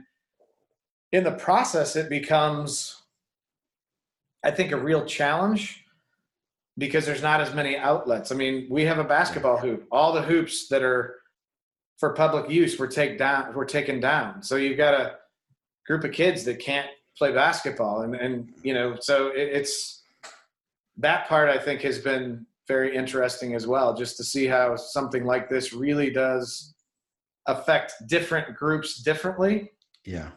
in 1.11 1.23
the 1.23 1.31
process 1.31 1.95
it 1.95 2.09
becomes 2.09 3.03
i 4.43 4.49
think 4.51 4.71
a 4.71 4.77
real 4.77 5.05
challenge 5.05 5.85
because 6.77 7.05
there's 7.05 7.21
not 7.21 7.39
as 7.39 7.53
many 7.53 7.77
outlets. 7.77 8.31
I 8.31 8.35
mean 8.35 8.67
we 8.69 8.83
have 8.85 8.97
a 8.97 9.03
basketball 9.03 9.57
hoop. 9.57 9.87
All 9.91 10.11
the 10.11 10.23
hoops 10.23 10.67
that 10.69 10.81
are 10.81 11.19
for 11.99 12.13
public 12.13 12.49
use 12.49 12.77
were 12.79 12.87
take 12.87 13.17
down 13.19 13.53
were 13.53 13.63
taken 13.65 13.99
down. 13.99 14.41
So 14.41 14.55
you've 14.55 14.77
got 14.77 14.95
a 14.95 15.17
group 15.87 16.03
of 16.03 16.11
kids 16.11 16.43
that 16.45 16.59
can't 16.59 16.89
play 17.17 17.31
basketball, 17.31 18.01
and 18.01 18.15
and 18.15 18.49
you 18.63 18.73
know, 18.73 18.97
so 18.99 19.27
it, 19.27 19.49
it's 19.59 20.02
that 20.97 21.27
part 21.27 21.49
I 21.49 21.57
think 21.57 21.81
has 21.81 21.99
been 21.99 22.45
very 22.67 22.95
interesting 22.95 23.55
as 23.55 23.67
well, 23.67 23.93
just 23.93 24.17
to 24.17 24.23
see 24.23 24.45
how 24.45 24.75
something 24.75 25.25
like 25.25 25.49
this 25.49 25.73
really 25.73 26.09
does 26.09 26.73
affect 27.47 27.93
different 28.07 28.55
groups 28.55 29.01
differently. 29.01 29.71
Yeah. 30.05 30.29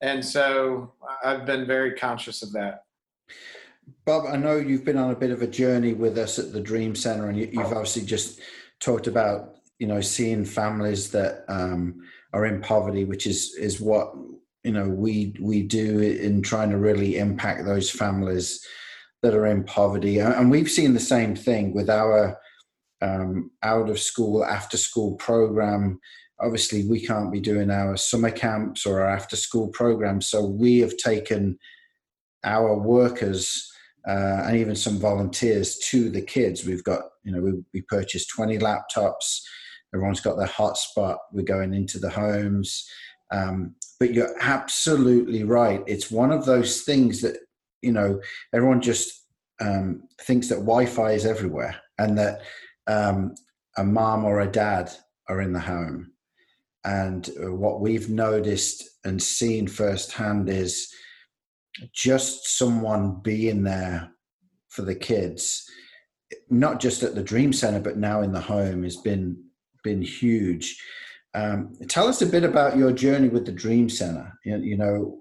And 0.00 0.24
so 0.24 0.92
I've 1.24 1.46
been 1.46 1.66
very 1.66 1.94
conscious 1.94 2.42
of 2.42 2.52
that. 2.52 2.84
Bob, 4.04 4.24
I 4.26 4.36
know 4.36 4.56
you've 4.56 4.84
been 4.84 4.96
on 4.96 5.10
a 5.10 5.16
bit 5.16 5.30
of 5.30 5.42
a 5.42 5.46
journey 5.46 5.92
with 5.92 6.16
us 6.18 6.38
at 6.38 6.52
the 6.52 6.60
Dream 6.60 6.94
Center, 6.94 7.28
and 7.28 7.38
you, 7.38 7.50
have 7.60 7.72
obviously 7.72 8.02
just 8.02 8.40
talked 8.80 9.06
about 9.06 9.56
you 9.78 9.86
know 9.86 10.00
seeing 10.00 10.44
families 10.44 11.10
that 11.10 11.44
um, 11.48 12.00
are 12.32 12.46
in 12.46 12.60
poverty, 12.60 13.04
which 13.04 13.26
is 13.26 13.54
is 13.58 13.80
what 13.80 14.14
you 14.64 14.72
know 14.72 14.88
we 14.88 15.34
we 15.40 15.62
do 15.62 16.00
in 16.00 16.40
trying 16.42 16.70
to 16.70 16.78
really 16.78 17.18
impact 17.18 17.64
those 17.64 17.90
families 17.90 18.64
that 19.22 19.34
are 19.34 19.46
in 19.46 19.64
poverty, 19.64 20.18
and 20.18 20.50
we've 20.50 20.70
seen 20.70 20.94
the 20.94 21.00
same 21.00 21.34
thing 21.36 21.74
with 21.74 21.90
our 21.90 22.38
um, 23.02 23.50
out 23.62 23.88
of 23.88 23.98
school 23.98 24.44
after 24.44 24.76
school 24.76 25.16
program. 25.16 26.00
Obviously, 26.40 26.86
we 26.86 27.04
can't 27.04 27.32
be 27.32 27.40
doing 27.40 27.70
our 27.70 27.96
summer 27.96 28.30
camps 28.30 28.86
or 28.86 29.00
our 29.00 29.10
after 29.10 29.36
school 29.36 29.68
programs, 29.68 30.28
so 30.28 30.44
we 30.44 30.78
have 30.78 30.96
taken 30.96 31.58
our 32.44 32.78
workers 32.78 33.70
uh, 34.08 34.44
and 34.46 34.56
even 34.56 34.74
some 34.74 34.98
volunteers 34.98 35.78
to 35.90 36.10
the 36.10 36.22
kids. 36.22 36.64
We've 36.64 36.84
got, 36.84 37.02
you 37.22 37.32
know, 37.32 37.40
we, 37.40 37.52
we 37.74 37.82
purchased 37.82 38.30
20 38.30 38.58
laptops. 38.58 39.40
Everyone's 39.94 40.20
got 40.20 40.36
their 40.36 40.46
hotspot. 40.46 41.18
We're 41.32 41.42
going 41.42 41.74
into 41.74 41.98
the 41.98 42.10
homes. 42.10 42.88
Um, 43.32 43.74
but 43.98 44.14
you're 44.14 44.34
absolutely 44.40 45.44
right. 45.44 45.82
It's 45.86 46.10
one 46.10 46.32
of 46.32 46.46
those 46.46 46.82
things 46.82 47.20
that, 47.20 47.36
you 47.82 47.92
know, 47.92 48.20
everyone 48.52 48.80
just 48.80 49.24
um, 49.60 50.02
thinks 50.22 50.48
that 50.48 50.56
Wi 50.56 50.86
Fi 50.86 51.12
is 51.12 51.26
everywhere 51.26 51.76
and 51.98 52.16
that 52.18 52.40
um, 52.86 53.34
a 53.76 53.84
mom 53.84 54.24
or 54.24 54.40
a 54.40 54.50
dad 54.50 54.90
are 55.28 55.40
in 55.40 55.52
the 55.52 55.60
home. 55.60 56.12
And 56.84 57.28
uh, 57.42 57.54
what 57.54 57.80
we've 57.80 58.08
noticed 58.08 58.88
and 59.04 59.22
seen 59.22 59.68
firsthand 59.68 60.48
is 60.48 60.92
just 61.92 62.58
someone 62.58 63.20
being 63.22 63.62
there 63.62 64.10
for 64.68 64.82
the 64.82 64.94
kids, 64.94 65.68
not 66.48 66.80
just 66.80 67.02
at 67.02 67.14
the 67.14 67.22
Dream 67.22 67.52
Center, 67.52 67.80
but 67.80 67.98
now 67.98 68.22
in 68.22 68.32
the 68.32 68.40
home, 68.40 68.82
has 68.84 68.96
been 68.96 69.44
been 69.82 70.02
huge. 70.02 70.82
Um, 71.34 71.74
tell 71.88 72.06
us 72.08 72.22
a 72.22 72.26
bit 72.26 72.44
about 72.44 72.76
your 72.76 72.92
journey 72.92 73.28
with 73.28 73.46
the 73.46 73.52
Dream 73.52 73.88
Center. 73.88 74.38
You, 74.44 74.58
you 74.58 74.76
know, 74.76 75.20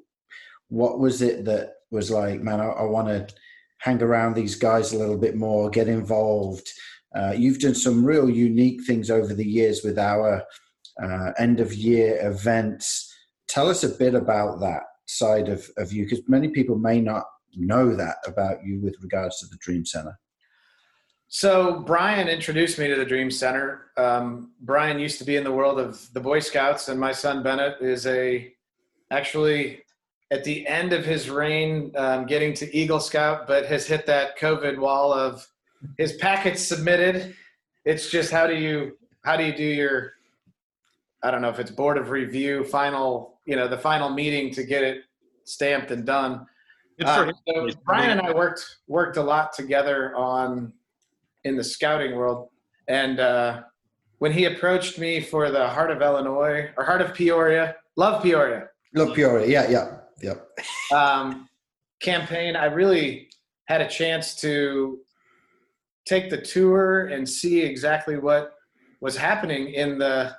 what 0.70 0.99
was 0.99 1.22
it 1.22 1.45
that 1.45 1.74
was 1.91 2.11
like, 2.11 2.41
man, 2.41 2.59
I, 2.59 2.67
I 2.67 2.83
want 2.83 3.07
to 3.07 3.27
hang 3.79 4.01
around 4.01 4.35
these 4.35 4.55
guys 4.55 4.93
a 4.93 4.97
little 4.97 5.17
bit 5.17 5.35
more, 5.35 5.69
get 5.69 5.87
involved. 5.87 6.69
Uh, 7.15 7.33
you've 7.35 7.59
done 7.59 7.75
some 7.75 8.05
real 8.05 8.29
unique 8.29 8.83
things 8.85 9.09
over 9.09 9.33
the 9.33 9.45
years 9.45 9.81
with 9.83 9.97
our 9.97 10.43
uh, 11.01 11.31
end 11.37 11.59
of 11.59 11.73
year 11.73 12.19
events. 12.27 13.11
Tell 13.47 13.69
us 13.69 13.83
a 13.83 13.89
bit 13.89 14.13
about 14.15 14.59
that 14.59 14.83
side 15.05 15.49
of, 15.49 15.67
of 15.77 15.91
you? 15.91 16.03
Because 16.03 16.21
many 16.27 16.49
people 16.49 16.77
may 16.77 17.01
not 17.01 17.23
know 17.55 17.95
that 17.95 18.17
about 18.27 18.63
you 18.63 18.79
with 18.81 18.95
regards 19.01 19.39
to 19.39 19.47
the 19.47 19.57
Dream 19.59 19.85
Center. 19.85 20.19
So 21.27 21.81
Brian 21.85 22.27
introduced 22.27 22.79
me 22.79 22.87
to 22.87 22.95
the 22.95 23.05
Dream 23.05 23.29
Center. 23.29 23.91
Um, 23.97 24.53
Brian 24.61 24.99
used 24.99 25.19
to 25.19 25.23
be 25.23 25.35
in 25.35 25.43
the 25.43 25.51
world 25.51 25.79
of 25.79 26.11
the 26.13 26.19
Boy 26.19 26.39
Scouts, 26.39 26.89
and 26.89 26.99
my 26.99 27.11
son 27.11 27.43
Bennett 27.43 27.81
is 27.81 28.07
a 28.07 28.51
actually 29.11 29.83
at 30.32 30.43
the 30.43 30.67
end 30.67 30.93
of 30.93 31.05
his 31.05 31.30
reign 31.30 31.91
um, 31.95 32.25
getting 32.25 32.53
to 32.55 32.75
Eagle 32.75 32.99
Scout, 32.99 33.47
but 33.47 33.65
has 33.65 33.88
hit 33.88 34.05
that 34.05 34.38
COVID 34.38 34.77
wall 34.77 35.11
of 35.11 35.47
his 35.97 36.13
packets 36.13 36.61
submitted. 36.61 37.36
It's 37.86 38.09
just 38.09 38.32
how 38.32 38.47
do 38.47 38.55
you 38.55 38.97
how 39.23 39.38
do 39.38 39.43
you 39.43 39.55
do 39.55 39.63
your 39.63 40.13
I 41.23 41.32
don't 41.32 41.41
know 41.41 41.49
if 41.49 41.59
it's 41.59 41.71
board 41.71 41.97
of 41.97 42.09
review 42.09 42.63
final 42.63 43.39
you 43.45 43.55
know 43.55 43.67
the 43.67 43.77
final 43.77 44.09
meeting 44.09 44.51
to 44.53 44.63
get 44.63 44.84
it 44.84 45.03
stamped 45.45 45.91
and 45.91 46.05
done. 46.05 46.45
Uh, 47.03 47.32
so 47.47 47.69
Brian 47.86 48.11
and 48.17 48.21
I 48.21 48.34
worked 48.34 48.77
worked 48.88 49.17
a 49.17 49.23
lot 49.23 49.53
together 49.53 50.15
on 50.15 50.73
in 51.45 51.55
the 51.55 51.63
scouting 51.63 52.15
world, 52.15 52.49
and 52.88 53.19
uh, 53.19 53.61
when 54.19 54.34
he 54.34 54.45
approached 54.45 54.99
me 54.99 55.21
for 55.21 55.49
the 55.49 55.67
Heart 55.67 55.91
of 55.91 56.01
Illinois 56.01 56.69
or 56.77 56.84
Heart 56.84 57.01
of 57.01 57.13
Peoria, 57.13 57.77
love 57.95 58.21
Peoria, 58.21 58.67
love 58.93 59.15
Peoria, 59.15 59.47
yeah, 59.47 59.69
yeah, 59.69 59.99
yeah, 60.22 60.36
um, 60.93 61.47
campaign, 62.01 62.55
I 62.55 62.65
really 62.65 63.30
had 63.67 63.82
a 63.82 63.88
chance 63.88 64.36
to 64.41 64.99
take 66.05 66.30
the 66.30 66.41
tour 66.41 67.07
and 67.07 67.28
see 67.28 67.61
exactly 67.61 68.17
what 68.17 68.55
was 69.01 69.15
happening 69.15 69.74
in 69.74 69.97
the 69.99 70.36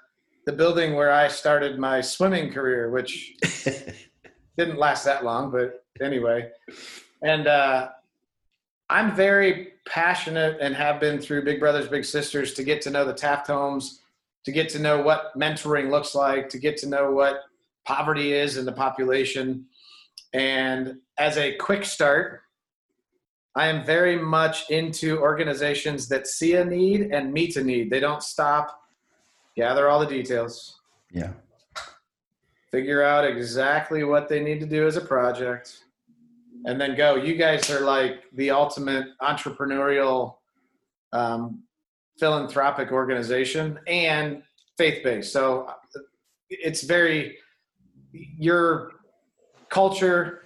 the 0.46 0.52
building 0.52 0.94
where 0.94 1.12
I 1.12 1.28
started 1.28 1.78
my 1.78 2.00
swimming 2.00 2.52
career, 2.52 2.90
which 2.90 3.34
didn't 4.58 4.78
last 4.78 5.04
that 5.04 5.24
long, 5.24 5.50
but 5.50 5.84
anyway. 6.00 6.48
And 7.22 7.46
uh, 7.46 7.90
I'm 8.88 9.14
very 9.14 9.74
passionate 9.86 10.58
and 10.60 10.74
have 10.74 10.98
been 10.98 11.20
through 11.20 11.44
Big 11.44 11.60
Brothers 11.60 11.88
Big 11.88 12.04
Sisters 12.04 12.54
to 12.54 12.64
get 12.64 12.80
to 12.82 12.90
know 12.90 13.04
the 13.04 13.12
Taft 13.12 13.46
homes, 13.46 14.00
to 14.44 14.52
get 14.52 14.68
to 14.70 14.78
know 14.78 15.02
what 15.02 15.38
mentoring 15.38 15.90
looks 15.90 16.14
like, 16.14 16.48
to 16.48 16.58
get 16.58 16.76
to 16.78 16.88
know 16.88 17.10
what 17.12 17.42
poverty 17.84 18.32
is 18.32 18.56
in 18.56 18.64
the 18.64 18.72
population. 18.72 19.66
And 20.32 20.96
as 21.18 21.36
a 21.36 21.56
quick 21.56 21.84
start, 21.84 22.42
I 23.56 23.66
am 23.66 23.84
very 23.84 24.16
much 24.16 24.70
into 24.70 25.18
organizations 25.18 26.08
that 26.08 26.26
see 26.26 26.54
a 26.54 26.64
need 26.64 27.12
and 27.12 27.32
meet 27.32 27.56
a 27.56 27.64
need. 27.64 27.90
They 27.90 28.00
don't 28.00 28.22
stop 28.22 28.76
gather 29.56 29.88
all 29.88 29.98
the 30.00 30.06
details, 30.06 30.80
Yeah. 31.10 31.32
figure 32.70 33.02
out 33.02 33.24
exactly 33.26 34.04
what 34.04 34.28
they 34.28 34.40
need 34.40 34.60
to 34.60 34.66
do 34.66 34.86
as 34.86 34.96
a 34.96 35.00
project, 35.00 35.84
and 36.64 36.80
then 36.80 36.94
go. 36.94 37.16
You 37.16 37.34
guys 37.34 37.68
are 37.68 37.80
like 37.80 38.24
the 38.32 38.50
ultimate 38.52 39.08
entrepreneurial, 39.20 40.36
um, 41.12 41.64
philanthropic 42.18 42.92
organization 42.92 43.80
and 43.88 44.44
faith 44.78 45.02
based. 45.02 45.32
So 45.32 45.74
it's 46.48 46.82
very 46.82 47.38
your 48.12 48.92
culture, 49.68 50.42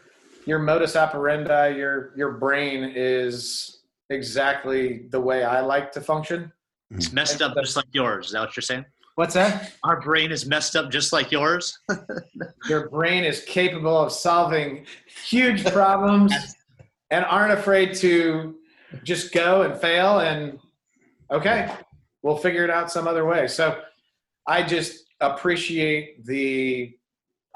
your 0.46 0.58
modus 0.58 0.96
operandi, 0.96 1.76
your 1.76 2.12
your 2.16 2.32
brain 2.32 2.92
is 2.94 3.82
exactly 4.10 5.06
the 5.10 5.20
way 5.20 5.44
I 5.44 5.60
like 5.60 5.92
to 5.92 6.00
function. 6.00 6.44
Mm-hmm. 6.44 6.96
It's 6.96 7.12
messed 7.12 7.42
up 7.42 7.54
just 7.56 7.76
like 7.76 7.86
yours. 7.92 8.26
Is 8.26 8.32
that 8.32 8.40
what 8.40 8.56
you're 8.56 8.62
saying? 8.62 8.84
What's 9.16 9.34
that? 9.34 9.72
Our 9.84 10.00
brain 10.00 10.32
is 10.32 10.44
messed 10.44 10.74
up 10.74 10.90
just 10.90 11.12
like 11.12 11.30
yours. 11.30 11.78
Your 12.68 12.88
brain 12.88 13.22
is 13.22 13.44
capable 13.44 13.96
of 13.96 14.10
solving 14.10 14.86
huge 15.06 15.64
problems 15.66 16.34
and 17.10 17.24
aren't 17.26 17.52
afraid 17.52 17.94
to 17.96 18.56
just 19.04 19.32
go 19.32 19.62
and 19.62 19.80
fail 19.80 20.18
and 20.18 20.58
okay, 21.30 21.72
we'll 22.22 22.36
figure 22.36 22.64
it 22.64 22.70
out 22.70 22.90
some 22.90 23.06
other 23.06 23.24
way. 23.24 23.46
So 23.46 23.80
I 24.48 24.64
just 24.64 25.04
appreciate 25.20 26.24
the 26.24 26.96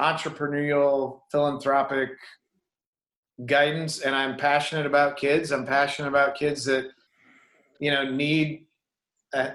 entrepreneurial 0.01 1.21
philanthropic 1.31 2.11
guidance 3.47 4.01
and 4.01 4.15
I'm 4.15 4.37
passionate 4.37 4.87
about 4.87 5.17
kids. 5.17 5.53
I'm 5.53 5.67
passionate 5.67 6.09
about 6.09 6.35
kids 6.35 6.65
that 6.65 6.91
you 7.79 7.91
know 7.91 8.11
need 8.11 8.67
a, 9.33 9.53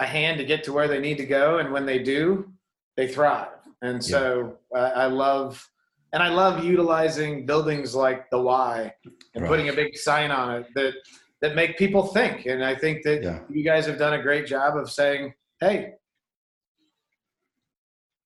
a 0.00 0.06
hand 0.06 0.38
to 0.38 0.44
get 0.44 0.64
to 0.64 0.72
where 0.72 0.88
they 0.88 1.00
need 1.00 1.18
to 1.18 1.26
go, 1.26 1.58
and 1.58 1.72
when 1.72 1.86
they 1.86 2.02
do, 2.02 2.52
they 2.96 3.08
thrive. 3.08 3.48
And 3.82 4.02
so 4.02 4.56
yeah. 4.72 4.80
I, 4.80 5.02
I 5.02 5.06
love, 5.06 5.68
and 6.12 6.22
I 6.22 6.28
love 6.28 6.64
utilizing 6.64 7.46
buildings 7.46 7.94
like 7.94 8.30
the 8.30 8.40
Y 8.40 8.92
and 9.34 9.42
right. 9.42 9.48
putting 9.48 9.68
a 9.68 9.72
big 9.72 9.96
sign 9.96 10.30
on 10.30 10.56
it 10.56 10.66
that 10.74 10.94
that 11.40 11.56
make 11.56 11.76
people 11.76 12.06
think. 12.06 12.46
And 12.46 12.64
I 12.64 12.74
think 12.74 13.02
that 13.02 13.22
yeah. 13.22 13.40
you 13.50 13.64
guys 13.64 13.86
have 13.86 13.98
done 13.98 14.14
a 14.14 14.22
great 14.22 14.46
job 14.46 14.76
of 14.76 14.90
saying, 14.90 15.34
"Hey, 15.60 15.94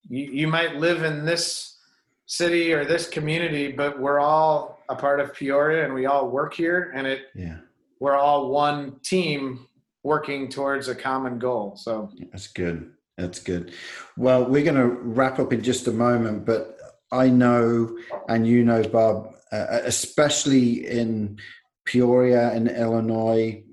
you, 0.09 0.25
you 0.25 0.49
might 0.49 0.77
live 0.77 1.03
in 1.03 1.25
this 1.25 1.79
city 2.27 2.73
or 2.73 2.85
this 2.85 3.09
community, 3.09 3.73
but 3.73 3.99
we're 3.99 4.21
all 4.21 4.83
a 4.89 4.97
part 4.97 5.21
of 5.21 5.35
Peoria, 5.35 5.85
and 5.85 5.95
we 5.95 6.07
all 6.07 6.29
work 6.29 6.55
here, 6.55 6.93
and 6.95 7.07
it 7.07 7.27
yeah. 7.35 7.59
we're 8.01 8.17
all 8.17 8.51
one 8.51 8.99
team 9.03 9.67
working 10.03 10.49
towards 10.49 10.89
a 10.89 10.95
common 10.95 11.39
goal. 11.39 11.77
So 11.77 12.11
that's 12.31 12.49
good. 12.49 12.93
That's 13.17 13.41
good. 13.41 13.73
Well, 14.17 14.45
we're 14.45 14.65
going 14.65 14.77
to 14.77 14.89
wrap 14.89 15.39
up 15.39 15.53
in 15.53 15.63
just 15.63 15.89
a 15.89 15.93
moment, 15.93 16.45
but 16.45 16.79
I 17.11 17.29
know, 17.29 17.97
and 18.29 18.47
you 18.47 18.63
know, 18.63 18.83
Bob, 18.83 19.35
uh, 19.53 19.81
especially 19.85 20.87
in 20.87 21.39
Peoria 21.87 22.53
in 22.55 22.69
Illinois, 22.69 23.65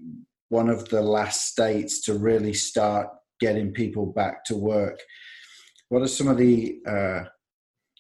one 0.49 0.69
of 0.69 0.88
the 0.89 1.01
last 1.01 1.47
states 1.47 2.01
to 2.01 2.13
really 2.13 2.53
start 2.53 3.09
getting 3.39 3.73
people 3.73 4.05
back 4.05 4.45
to 4.45 4.55
work. 4.55 4.99
What 5.94 6.02
are 6.02 6.08
some 6.08 6.28
of 6.28 6.39
the 6.39 6.80
uh, 6.88 7.26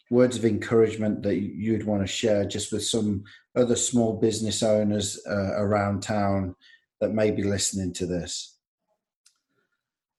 words 0.09 0.35
of 0.35 0.45
encouragement 0.45 1.21
that 1.21 1.35
you'd 1.35 1.85
want 1.85 2.01
to 2.01 2.07
share 2.07 2.43
just 2.43 2.71
with 2.71 2.83
some 2.83 3.23
other 3.55 3.75
small 3.75 4.19
business 4.19 4.63
owners 4.63 5.21
uh, 5.29 5.61
around 5.61 6.01
town 6.01 6.55
that 7.01 7.13
may 7.13 7.29
be 7.29 7.43
listening 7.43 7.93
to 7.93 8.07
this? 8.07 8.57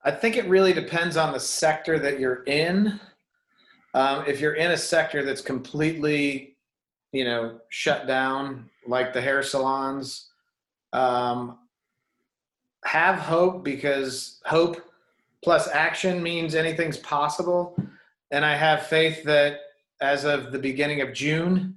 I 0.05 0.13
think 0.13 0.37
it 0.37 0.47
really 0.47 0.73
depends 0.73 1.17
on 1.17 1.33
the 1.33 1.41
sector 1.41 1.99
that 1.99 2.21
you're 2.21 2.45
in. 2.45 3.01
Um, 3.93 4.23
if 4.29 4.41
you're 4.41 4.55
in 4.55 4.71
a 4.71 4.79
sector 4.79 5.25
that's 5.25 5.43
completely, 5.43 6.57
you 7.11 7.25
know, 7.25 7.59
shut 7.71 8.07
down, 8.07 8.71
like 8.87 9.13
the 9.13 9.21
hair 9.21 9.43
salons, 9.43 10.31
um, 10.93 11.59
have 12.85 13.17
hope 13.17 13.65
because 13.65 14.41
hope 14.45 14.81
plus 15.45 15.69
action 15.69 16.23
means 16.23 16.55
anything's 16.55 16.97
possible. 16.97 17.77
And 18.31 18.45
I 18.45 18.57
have 18.57 18.87
faith 18.87 19.23
that 19.25 19.59
as 20.01 20.25
of 20.25 20.51
the 20.51 20.59
beginning 20.59 21.03
of 21.03 21.13
June, 21.13 21.77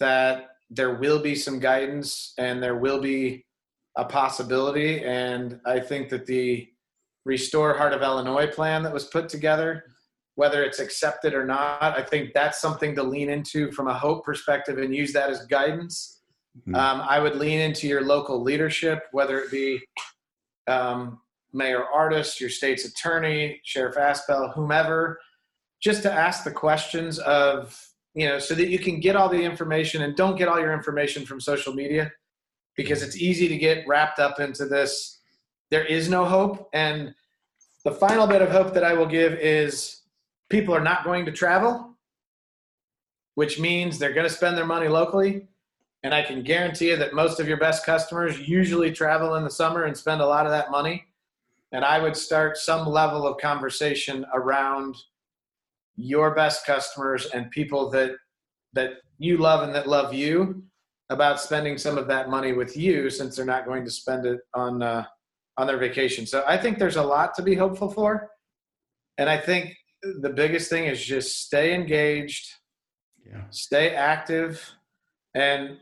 that 0.00 0.48
there 0.68 0.96
will 0.96 1.20
be 1.20 1.36
some 1.36 1.60
guidance 1.60 2.34
and 2.36 2.60
there 2.60 2.76
will 2.76 3.00
be 3.00 3.46
a 3.96 4.04
possibility. 4.04 5.04
And 5.04 5.60
I 5.64 5.78
think 5.78 6.10
that 6.10 6.26
the 6.26 6.68
Restore 7.24 7.74
Heart 7.74 7.94
of 7.94 8.02
Illinois 8.02 8.48
plan 8.48 8.82
that 8.82 8.92
was 8.92 9.04
put 9.04 9.28
together, 9.28 9.84
whether 10.34 10.64
it's 10.64 10.80
accepted 10.80 11.32
or 11.32 11.46
not, 11.46 11.80
I 11.80 12.02
think 12.02 12.34
that's 12.34 12.60
something 12.60 12.94
to 12.96 13.02
lean 13.02 13.30
into 13.30 13.70
from 13.70 13.86
a 13.86 13.94
hope 13.94 14.24
perspective 14.24 14.78
and 14.78 14.94
use 14.94 15.12
that 15.12 15.30
as 15.30 15.46
guidance. 15.46 16.22
Mm-hmm. 16.58 16.74
Um, 16.74 17.02
I 17.08 17.20
would 17.20 17.36
lean 17.36 17.60
into 17.60 17.86
your 17.86 18.02
local 18.02 18.42
leadership, 18.42 19.04
whether 19.12 19.38
it 19.38 19.50
be 19.50 19.80
um, 20.66 21.20
Mayor 21.56 21.84
Ardis, 21.94 22.38
your 22.38 22.50
state's 22.50 22.84
attorney, 22.84 23.60
Sheriff 23.64 23.96
Asbell, 23.96 24.54
whomever, 24.54 25.18
just 25.80 26.02
to 26.02 26.12
ask 26.12 26.44
the 26.44 26.50
questions 26.50 27.18
of, 27.20 27.76
you 28.14 28.28
know, 28.28 28.38
so 28.38 28.54
that 28.54 28.68
you 28.68 28.78
can 28.78 29.00
get 29.00 29.16
all 29.16 29.28
the 29.28 29.42
information 29.42 30.02
and 30.02 30.14
don't 30.14 30.36
get 30.36 30.48
all 30.48 30.60
your 30.60 30.72
information 30.72 31.24
from 31.24 31.40
social 31.40 31.72
media 31.72 32.12
because 32.76 33.02
it's 33.02 33.16
easy 33.16 33.48
to 33.48 33.56
get 33.56 33.86
wrapped 33.88 34.18
up 34.18 34.38
into 34.38 34.66
this. 34.66 35.20
There 35.70 35.84
is 35.84 36.08
no 36.08 36.26
hope. 36.26 36.68
And 36.72 37.14
the 37.84 37.92
final 37.92 38.26
bit 38.26 38.42
of 38.42 38.50
hope 38.50 38.74
that 38.74 38.84
I 38.84 38.92
will 38.92 39.06
give 39.06 39.32
is 39.34 40.02
people 40.50 40.74
are 40.74 40.80
not 40.80 41.04
going 41.04 41.24
to 41.24 41.32
travel, 41.32 41.96
which 43.34 43.58
means 43.58 43.98
they're 43.98 44.12
going 44.12 44.28
to 44.28 44.34
spend 44.34 44.58
their 44.58 44.66
money 44.66 44.88
locally. 44.88 45.48
And 46.02 46.14
I 46.14 46.22
can 46.22 46.42
guarantee 46.42 46.90
you 46.90 46.96
that 46.96 47.14
most 47.14 47.40
of 47.40 47.48
your 47.48 47.56
best 47.56 47.84
customers 47.86 48.46
usually 48.46 48.92
travel 48.92 49.34
in 49.36 49.44
the 49.44 49.50
summer 49.50 49.84
and 49.84 49.96
spend 49.96 50.20
a 50.20 50.26
lot 50.26 50.46
of 50.46 50.52
that 50.52 50.70
money. 50.70 51.06
And 51.72 51.84
I 51.84 51.98
would 51.98 52.16
start 52.16 52.56
some 52.56 52.86
level 52.88 53.26
of 53.26 53.38
conversation 53.38 54.24
around 54.32 54.96
your 55.96 56.34
best 56.34 56.66
customers 56.66 57.26
and 57.26 57.50
people 57.50 57.90
that 57.90 58.12
that 58.74 58.92
you 59.18 59.38
love 59.38 59.62
and 59.62 59.74
that 59.74 59.88
love 59.88 60.12
you 60.12 60.62
about 61.08 61.40
spending 61.40 61.78
some 61.78 61.96
of 61.96 62.06
that 62.08 62.28
money 62.28 62.52
with 62.52 62.76
you 62.76 63.08
since 63.08 63.36
they're 63.36 63.46
not 63.46 63.64
going 63.64 63.84
to 63.84 63.90
spend 63.90 64.26
it 64.26 64.40
on 64.54 64.82
uh, 64.82 65.04
on 65.56 65.66
their 65.66 65.78
vacation. 65.78 66.26
So 66.26 66.44
I 66.46 66.58
think 66.58 66.78
there's 66.78 66.96
a 66.96 67.02
lot 67.02 67.34
to 67.36 67.42
be 67.42 67.54
hopeful 67.54 67.90
for, 67.90 68.30
and 69.18 69.28
I 69.28 69.38
think 69.38 69.74
the 70.20 70.30
biggest 70.30 70.68
thing 70.68 70.84
is 70.84 71.02
just 71.02 71.44
stay 71.44 71.74
engaged, 71.74 72.46
yeah. 73.26 73.44
stay 73.50 73.94
active, 73.94 74.62
and 75.34 75.78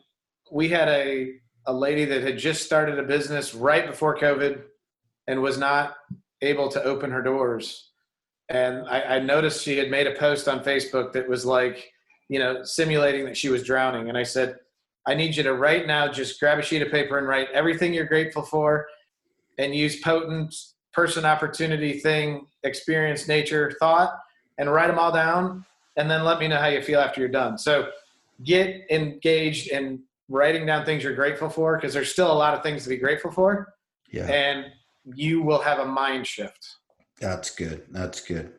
we 0.53 0.68
had 0.68 0.89
a 0.89 1.32
a 1.66 1.72
lady 1.72 2.05
that 2.05 2.22
had 2.22 2.39
just 2.39 2.64
started 2.64 2.99
a 2.99 3.03
business 3.03 3.55
right 3.55 3.87
before 3.87 4.16
COVID 4.16 4.62
and 5.27 5.43
was 5.43 5.59
not 5.59 5.95
able 6.43 6.68
to 6.68 6.83
open 6.83 7.11
her 7.11 7.22
doors. 7.22 7.91
And 8.49 8.87
I, 8.89 9.16
I 9.16 9.18
noticed 9.20 9.64
she 9.64 9.79
had 9.79 9.91
made 9.91 10.07
a 10.07 10.14
post 10.14 10.49
on 10.49 10.62
Facebook 10.62 11.12
that 11.12 11.29
was 11.29 11.47
like, 11.47 11.91
you 12.29 12.39
know, 12.39 12.62
simulating 12.62 13.25
that 13.25 13.37
she 13.37 13.49
was 13.49 13.62
drowning. 13.62 14.09
And 14.09 14.18
I 14.18 14.22
said, 14.22 14.57
I 15.07 15.14
need 15.14 15.37
you 15.37 15.43
to 15.43 15.55
right 15.55 15.87
now 15.87 16.09
just 16.09 16.41
grab 16.41 16.59
a 16.59 16.62
sheet 16.62 16.83
of 16.83 16.91
paper 16.91 17.18
and 17.18 17.27
write 17.27 17.49
everything 17.53 17.93
you're 17.93 18.07
grateful 18.07 18.43
for 18.43 18.87
and 19.59 19.75
use 19.75 20.01
potent 20.01 20.55
person, 20.93 21.25
opportunity, 21.25 22.01
thing, 22.01 22.47
experience, 22.62 23.29
nature, 23.29 23.72
thought, 23.79 24.18
and 24.59 24.72
write 24.72 24.87
them 24.87 24.99
all 24.99 25.12
down. 25.12 25.64
And 25.97 26.11
then 26.11 26.25
let 26.25 26.39
me 26.39 26.49
know 26.49 26.57
how 26.57 26.68
you 26.68 26.83
feel 26.83 27.01
after 27.01 27.20
you're 27.20 27.31
done. 27.31 27.59
So 27.59 27.89
get 28.43 28.83
engaged 28.91 29.70
in 29.70 30.03
writing 30.29 30.66
down 30.66 30.85
things 30.85 31.05
you're 31.05 31.14
grateful 31.14 31.49
for 31.49 31.77
because 31.77 31.95
there's 31.95 32.11
still 32.11 32.33
a 32.33 32.35
lot 32.35 32.55
of 32.55 32.62
things 32.62 32.83
to 32.85 32.89
be 32.89 32.97
grateful 32.97 33.31
for. 33.31 33.75
Yeah. 34.11 34.27
And 34.27 34.66
you 35.05 35.43
will 35.43 35.61
have 35.61 35.79
a 35.79 35.87
mind 35.87 36.27
shift. 36.27 36.77
That's 37.21 37.55
good. 37.55 37.85
That's 37.91 38.21
good. 38.21 38.53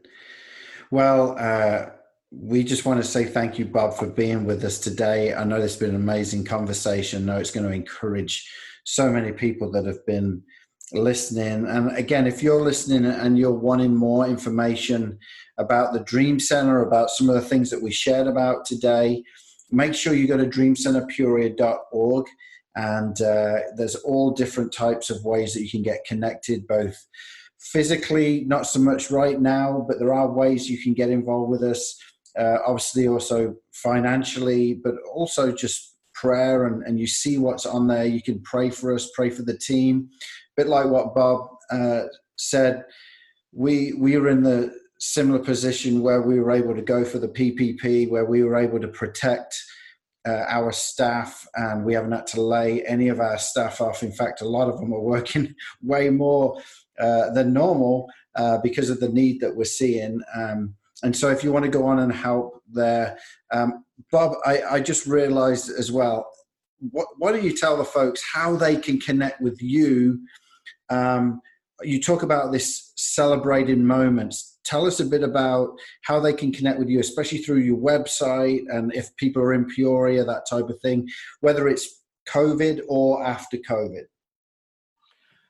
Well, 0.91 1.35
uh, 1.39 1.89
we 2.31 2.63
just 2.63 2.85
want 2.85 3.01
to 3.01 3.07
say 3.07 3.25
thank 3.25 3.57
you, 3.57 3.65
Bob, 3.65 3.95
for 3.95 4.07
being 4.07 4.45
with 4.45 4.63
us 4.63 4.79
today. 4.79 5.33
I 5.33 5.43
know 5.43 5.57
it's 5.57 5.75
been 5.75 5.91
an 5.91 5.95
amazing 5.95 6.45
conversation. 6.45 7.23
I 7.23 7.33
know 7.33 7.39
it's 7.39 7.51
going 7.51 7.65
to 7.65 7.73
encourage 7.73 8.49
so 8.83 9.09
many 9.09 9.31
people 9.31 9.71
that 9.71 9.85
have 9.85 10.05
been 10.05 10.43
listening. 10.91 11.67
And 11.67 11.95
again, 11.97 12.27
if 12.27 12.43
you're 12.43 12.61
listening 12.61 13.05
and 13.05 13.37
you're 13.37 13.51
wanting 13.51 13.95
more 13.95 14.27
information 14.27 15.17
about 15.57 15.93
the 15.93 16.01
Dream 16.01 16.39
Center, 16.39 16.83
about 16.83 17.09
some 17.09 17.29
of 17.29 17.35
the 17.35 17.41
things 17.41 17.69
that 17.69 17.81
we 17.81 17.91
shared 17.91 18.27
about 18.27 18.65
today, 18.65 19.23
make 19.71 19.93
sure 19.93 20.13
you 20.13 20.27
go 20.27 20.37
to 20.37 20.45
dreamcenterpeoria.org. 20.45 22.25
And 22.77 23.21
uh, 23.21 23.59
there's 23.77 23.95
all 23.95 24.31
different 24.31 24.73
types 24.73 25.09
of 25.09 25.23
ways 25.23 25.53
that 25.53 25.63
you 25.63 25.69
can 25.69 25.81
get 25.81 26.05
connected, 26.05 26.67
both 26.67 27.07
physically, 27.59 28.43
not 28.45 28.67
so 28.67 28.79
much 28.79 29.09
right 29.09 29.39
now, 29.39 29.85
but 29.87 29.97
there 29.97 30.13
are 30.13 30.31
ways 30.31 30.69
you 30.69 30.81
can 30.81 30.93
get 30.93 31.09
involved 31.09 31.49
with 31.49 31.63
us 31.63 31.97
uh, 32.37 32.57
obviously 32.65 33.07
also 33.07 33.55
financially, 33.71 34.73
but 34.73 34.95
also 35.13 35.51
just 35.51 35.95
prayer 36.13 36.65
and, 36.65 36.83
and 36.83 36.99
you 36.99 37.07
see 37.07 37.37
what's 37.37 37.65
on 37.65 37.87
there. 37.87 38.05
You 38.05 38.21
can 38.21 38.41
pray 38.41 38.69
for 38.69 38.93
us, 38.93 39.11
pray 39.15 39.29
for 39.29 39.43
the 39.43 39.57
team. 39.57 40.09
A 40.57 40.61
bit 40.61 40.67
like 40.67 40.87
what 40.87 41.15
Bob 41.15 41.47
uh, 41.71 42.03
said, 42.37 42.83
we 43.53 43.93
we 43.93 44.15
are 44.15 44.29
in 44.29 44.43
the 44.43 44.73
similar 45.05 45.39
position 45.39 46.01
where 46.01 46.21
we 46.21 46.39
were 46.39 46.51
able 46.51 46.75
to 46.75 46.81
go 46.81 47.05
for 47.05 47.19
the 47.19 47.27
PPP, 47.27 48.09
where 48.09 48.25
we 48.25 48.43
were 48.43 48.57
able 48.57 48.79
to 48.79 48.87
protect 48.87 49.55
uh, 50.27 50.45
our 50.47 50.71
staff, 50.71 51.47
and 51.55 51.85
we 51.85 51.93
haven't 51.93 52.11
had 52.11 52.25
to 52.27 52.41
lay 52.41 52.83
any 52.85 53.09
of 53.09 53.19
our 53.19 53.37
staff 53.37 53.79
off. 53.81 54.01
In 54.01 54.11
fact, 54.11 54.41
a 54.41 54.47
lot 54.47 54.67
of 54.67 54.79
them 54.79 54.93
are 54.93 55.01
working 55.01 55.53
way 55.81 56.09
more 56.09 56.59
uh, 56.99 57.29
than 57.31 57.53
normal 57.53 58.09
uh, 58.35 58.57
because 58.63 58.89
of 58.89 58.99
the 58.99 59.09
need 59.09 59.39
that 59.41 59.55
we're 59.55 59.65
seeing. 59.65 60.21
Um, 60.35 60.75
and 61.03 61.15
so, 61.15 61.29
if 61.29 61.43
you 61.43 61.51
want 61.51 61.65
to 61.65 61.71
go 61.71 61.85
on 61.85 61.99
and 61.99 62.11
help 62.11 62.63
there, 62.71 63.17
um, 63.51 63.85
Bob, 64.11 64.35
I, 64.45 64.61
I 64.63 64.79
just 64.79 65.05
realised 65.05 65.69
as 65.69 65.91
well. 65.91 66.27
What, 66.91 67.07
why 67.17 67.31
don't 67.31 67.43
you 67.43 67.55
tell 67.55 67.77
the 67.77 67.85
folks 67.85 68.23
how 68.33 68.55
they 68.55 68.75
can 68.75 68.99
connect 68.99 69.41
with 69.41 69.61
you? 69.61 70.19
Um, 70.89 71.41
you 71.83 72.01
talk 72.01 72.23
about 72.23 72.51
this 72.51 72.93
celebrating 72.95 73.85
moments. 73.85 74.54
Tell 74.65 74.85
us 74.85 74.99
a 74.99 75.05
bit 75.05 75.23
about 75.23 75.77
how 76.03 76.19
they 76.19 76.33
can 76.33 76.51
connect 76.51 76.79
with 76.79 76.89
you, 76.89 76.99
especially 76.99 77.39
through 77.39 77.59
your 77.59 77.77
website, 77.77 78.63
and 78.69 78.93
if 78.93 79.15
people 79.17 79.41
are 79.41 79.53
in 79.53 79.65
Peoria, 79.65 80.23
that 80.23 80.47
type 80.49 80.69
of 80.69 80.79
thing, 80.81 81.07
whether 81.41 81.67
it's 81.67 82.03
COVID 82.29 82.81
or 82.87 83.23
after 83.23 83.57
COVID. 83.57 84.03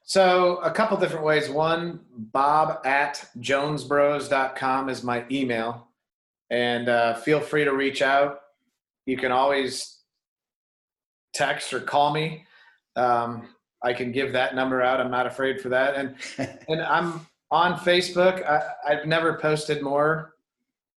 So 0.03 0.57
a 0.57 0.69
couple 0.69 0.97
different 0.97 1.25
ways. 1.25 1.49
One, 1.49 2.01
bob 2.15 2.85
at 2.85 3.27
jonesbros.com 3.39 4.89
is 4.89 5.03
my 5.03 5.25
email. 5.31 5.87
And 6.51 6.89
uh, 6.89 7.15
feel 7.15 7.39
free 7.39 7.63
to 7.63 7.71
reach 7.73 8.03
out. 8.03 8.41
You 9.07 9.17
can 9.17 9.31
always 9.31 9.97
text 11.33 11.73
or 11.73 11.79
call 11.79 12.13
me. 12.13 12.45
Um, 12.95 13.49
I 13.83 13.93
can 13.93 14.11
give 14.11 14.33
that 14.33 14.55
number 14.55 14.81
out. 14.81 14.99
I'm 14.99 15.11
not 15.11 15.25
afraid 15.25 15.59
for 15.59 15.69
that. 15.69 15.95
And 15.95 16.15
and 16.69 16.81
I'm 16.81 17.25
on 17.51 17.77
Facebook. 17.79 18.45
I, 18.45 18.95
have 18.95 19.05
never 19.05 19.37
posted 19.37 19.81
more 19.81 20.33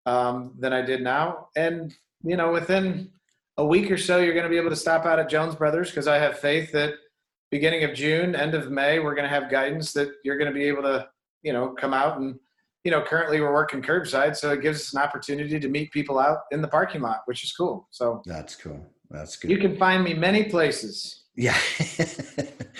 um, 0.07 0.55
than 0.59 0.73
I 0.73 0.83
did 0.83 1.03
now. 1.03 1.49
And 1.57 1.95
you 2.25 2.37
know, 2.37 2.53
within 2.53 3.11
a 3.57 3.65
week 3.65 3.91
or 3.91 3.99
so, 3.99 4.19
you're 4.19 4.35
going 4.35 4.45
to 4.45 4.51
be 4.51 4.57
able 4.57 4.71
to 4.71 4.77
stop 4.77 5.05
out 5.07 5.19
at 5.19 5.29
Jones 5.29 5.55
Brothers 5.55 5.91
because 5.91 6.09
I 6.09 6.19
have 6.19 6.39
faith 6.39 6.73
that– 6.73 6.95
beginning 7.51 7.85
of 7.85 7.95
June, 7.95 8.35
end 8.35 8.55
of 8.55 8.71
May, 8.71 8.99
we're 8.99 9.15
going 9.15 9.29
to 9.29 9.35
have 9.35 9.51
guidance 9.51 9.93
that 9.93 10.11
you're 10.25 10.37
going 10.37 10.53
to 10.53 10.55
be 10.55 10.65
able 10.65 10.83
to, 10.83 11.09
you 11.43 11.53
know, 11.53 11.71
come 11.71 11.95
out 11.95 12.19
and, 12.19 12.39
you 12.85 12.91
know, 12.91 13.03
currently 13.03 13.41
we're 13.41 13.53
working 13.53 13.83
curbside, 13.83 14.37
so 14.37 14.53
it 14.53 14.63
gives 14.63 14.81
us 14.81 14.93
an 14.95 15.01
opportunity 15.01 15.59
to 15.59 15.69
meet 15.69 15.91
people 15.91 16.19
out 16.19 16.39
in 16.53 16.63
the 16.63 16.69
parking 16.69 17.01
lot, 17.01 17.21
which 17.27 17.43
is 17.43 17.53
cool. 17.53 17.89
So 17.91 18.23
that's 18.25 18.55
cool. 18.55 18.85
That's 19.11 19.37
good. 19.37 19.51
You 19.51 19.59
can 19.59 19.77
find 19.77 20.05
me 20.05 20.15
many 20.15 20.45
places. 20.45 21.18
Yeah. 21.41 21.57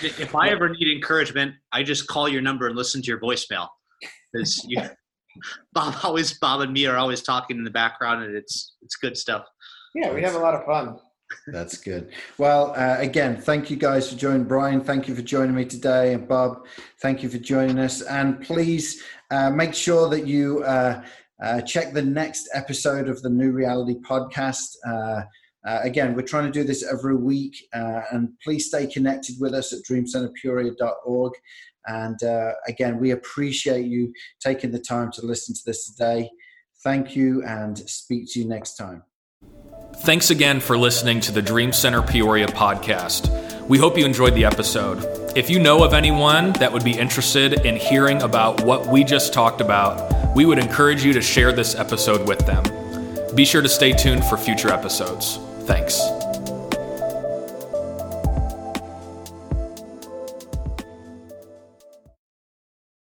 if 0.01 0.35
I 0.35 0.49
ever 0.49 0.67
need 0.67 0.93
encouragement, 0.93 1.55
I 1.71 1.81
just 1.81 2.07
call 2.07 2.27
your 2.27 2.41
number 2.41 2.67
and 2.67 2.75
listen 2.75 3.01
to 3.01 3.07
your 3.07 3.21
voicemail. 3.21 3.69
Because 4.33 4.65
you, 4.67 4.81
Bob 5.73 5.95
always, 6.03 6.37
Bob 6.37 6.59
and 6.59 6.73
me 6.73 6.85
are 6.85 6.97
always 6.97 7.21
talking 7.21 7.57
in 7.57 7.63
the 7.63 7.71
background, 7.71 8.23
and 8.25 8.35
it's 8.35 8.75
it's 8.81 8.97
good 8.97 9.15
stuff. 9.15 9.45
Yeah, 9.95 10.13
we 10.13 10.21
have 10.21 10.35
a 10.35 10.39
lot 10.39 10.55
of 10.55 10.65
fun. 10.65 10.99
That's 11.47 11.77
good. 11.77 12.11
Well, 12.37 12.73
uh, 12.75 12.97
again, 12.99 13.37
thank 13.37 13.69
you 13.69 13.77
guys 13.77 14.11
for 14.11 14.17
joining. 14.17 14.43
Brian, 14.43 14.81
thank 14.81 15.07
you 15.07 15.15
for 15.15 15.21
joining 15.21 15.55
me 15.55 15.63
today. 15.63 16.13
And 16.13 16.27
Bob, 16.27 16.67
thank 17.01 17.23
you 17.23 17.29
for 17.29 17.37
joining 17.37 17.79
us. 17.79 18.01
And 18.01 18.41
please 18.41 19.01
uh, 19.31 19.51
make 19.51 19.73
sure 19.73 20.09
that 20.09 20.27
you 20.27 20.63
uh, 20.63 21.01
Uh, 21.41 21.61
check 21.61 21.93
the 21.93 22.01
next 22.01 22.49
episode 22.53 23.07
of 23.07 23.21
the 23.21 23.29
New 23.29 23.53
Reality 23.53 23.95
podcast. 24.01 24.75
Uh, 25.65 25.79
again, 25.83 26.15
we're 26.15 26.21
trying 26.21 26.45
to 26.45 26.51
do 26.51 26.63
this 26.63 26.83
every 26.83 27.15
week, 27.15 27.67
uh, 27.73 28.01
and 28.11 28.29
please 28.43 28.67
stay 28.67 28.87
connected 28.87 29.35
with 29.39 29.53
us 29.53 29.73
at 29.73 29.79
dreamcenterpeoria.org. 29.89 31.33
And 31.87 32.21
uh, 32.23 32.53
again, 32.67 32.99
we 32.99 33.11
appreciate 33.11 33.85
you 33.85 34.13
taking 34.39 34.71
the 34.71 34.79
time 34.79 35.11
to 35.13 35.25
listen 35.25 35.55
to 35.55 35.61
this 35.65 35.85
today. 35.85 36.29
Thank 36.83 37.15
you, 37.15 37.43
and 37.43 37.77
speak 37.77 38.31
to 38.31 38.39
you 38.39 38.47
next 38.47 38.75
time. 38.75 39.03
Thanks 39.97 40.29
again 40.29 40.61
for 40.61 40.77
listening 40.77 41.19
to 41.21 41.31
the 41.31 41.41
Dream 41.41 41.73
Center 41.73 42.01
Peoria 42.01 42.47
podcast. 42.47 43.67
We 43.67 43.77
hope 43.77 43.97
you 43.97 44.05
enjoyed 44.05 44.33
the 44.33 44.45
episode. 44.45 45.05
If 45.37 45.49
you 45.49 45.59
know 45.59 45.83
of 45.83 45.93
anyone 45.93 46.53
that 46.53 46.71
would 46.71 46.83
be 46.83 46.97
interested 46.97 47.65
in 47.65 47.75
hearing 47.75 48.21
about 48.21 48.63
what 48.63 48.87
we 48.87 49.03
just 49.03 49.33
talked 49.33 49.59
about, 49.59 50.35
we 50.35 50.45
would 50.45 50.57
encourage 50.57 51.03
you 51.03 51.11
to 51.13 51.21
share 51.21 51.51
this 51.51 51.75
episode 51.75 52.27
with 52.27 52.39
them. 52.45 52.63
Be 53.35 53.45
sure 53.45 53.61
to 53.61 53.69
stay 53.69 53.91
tuned 53.91 54.23
for 54.23 54.37
future 54.37 54.69
episodes. 54.69 55.39
Thanks. 55.69 56.28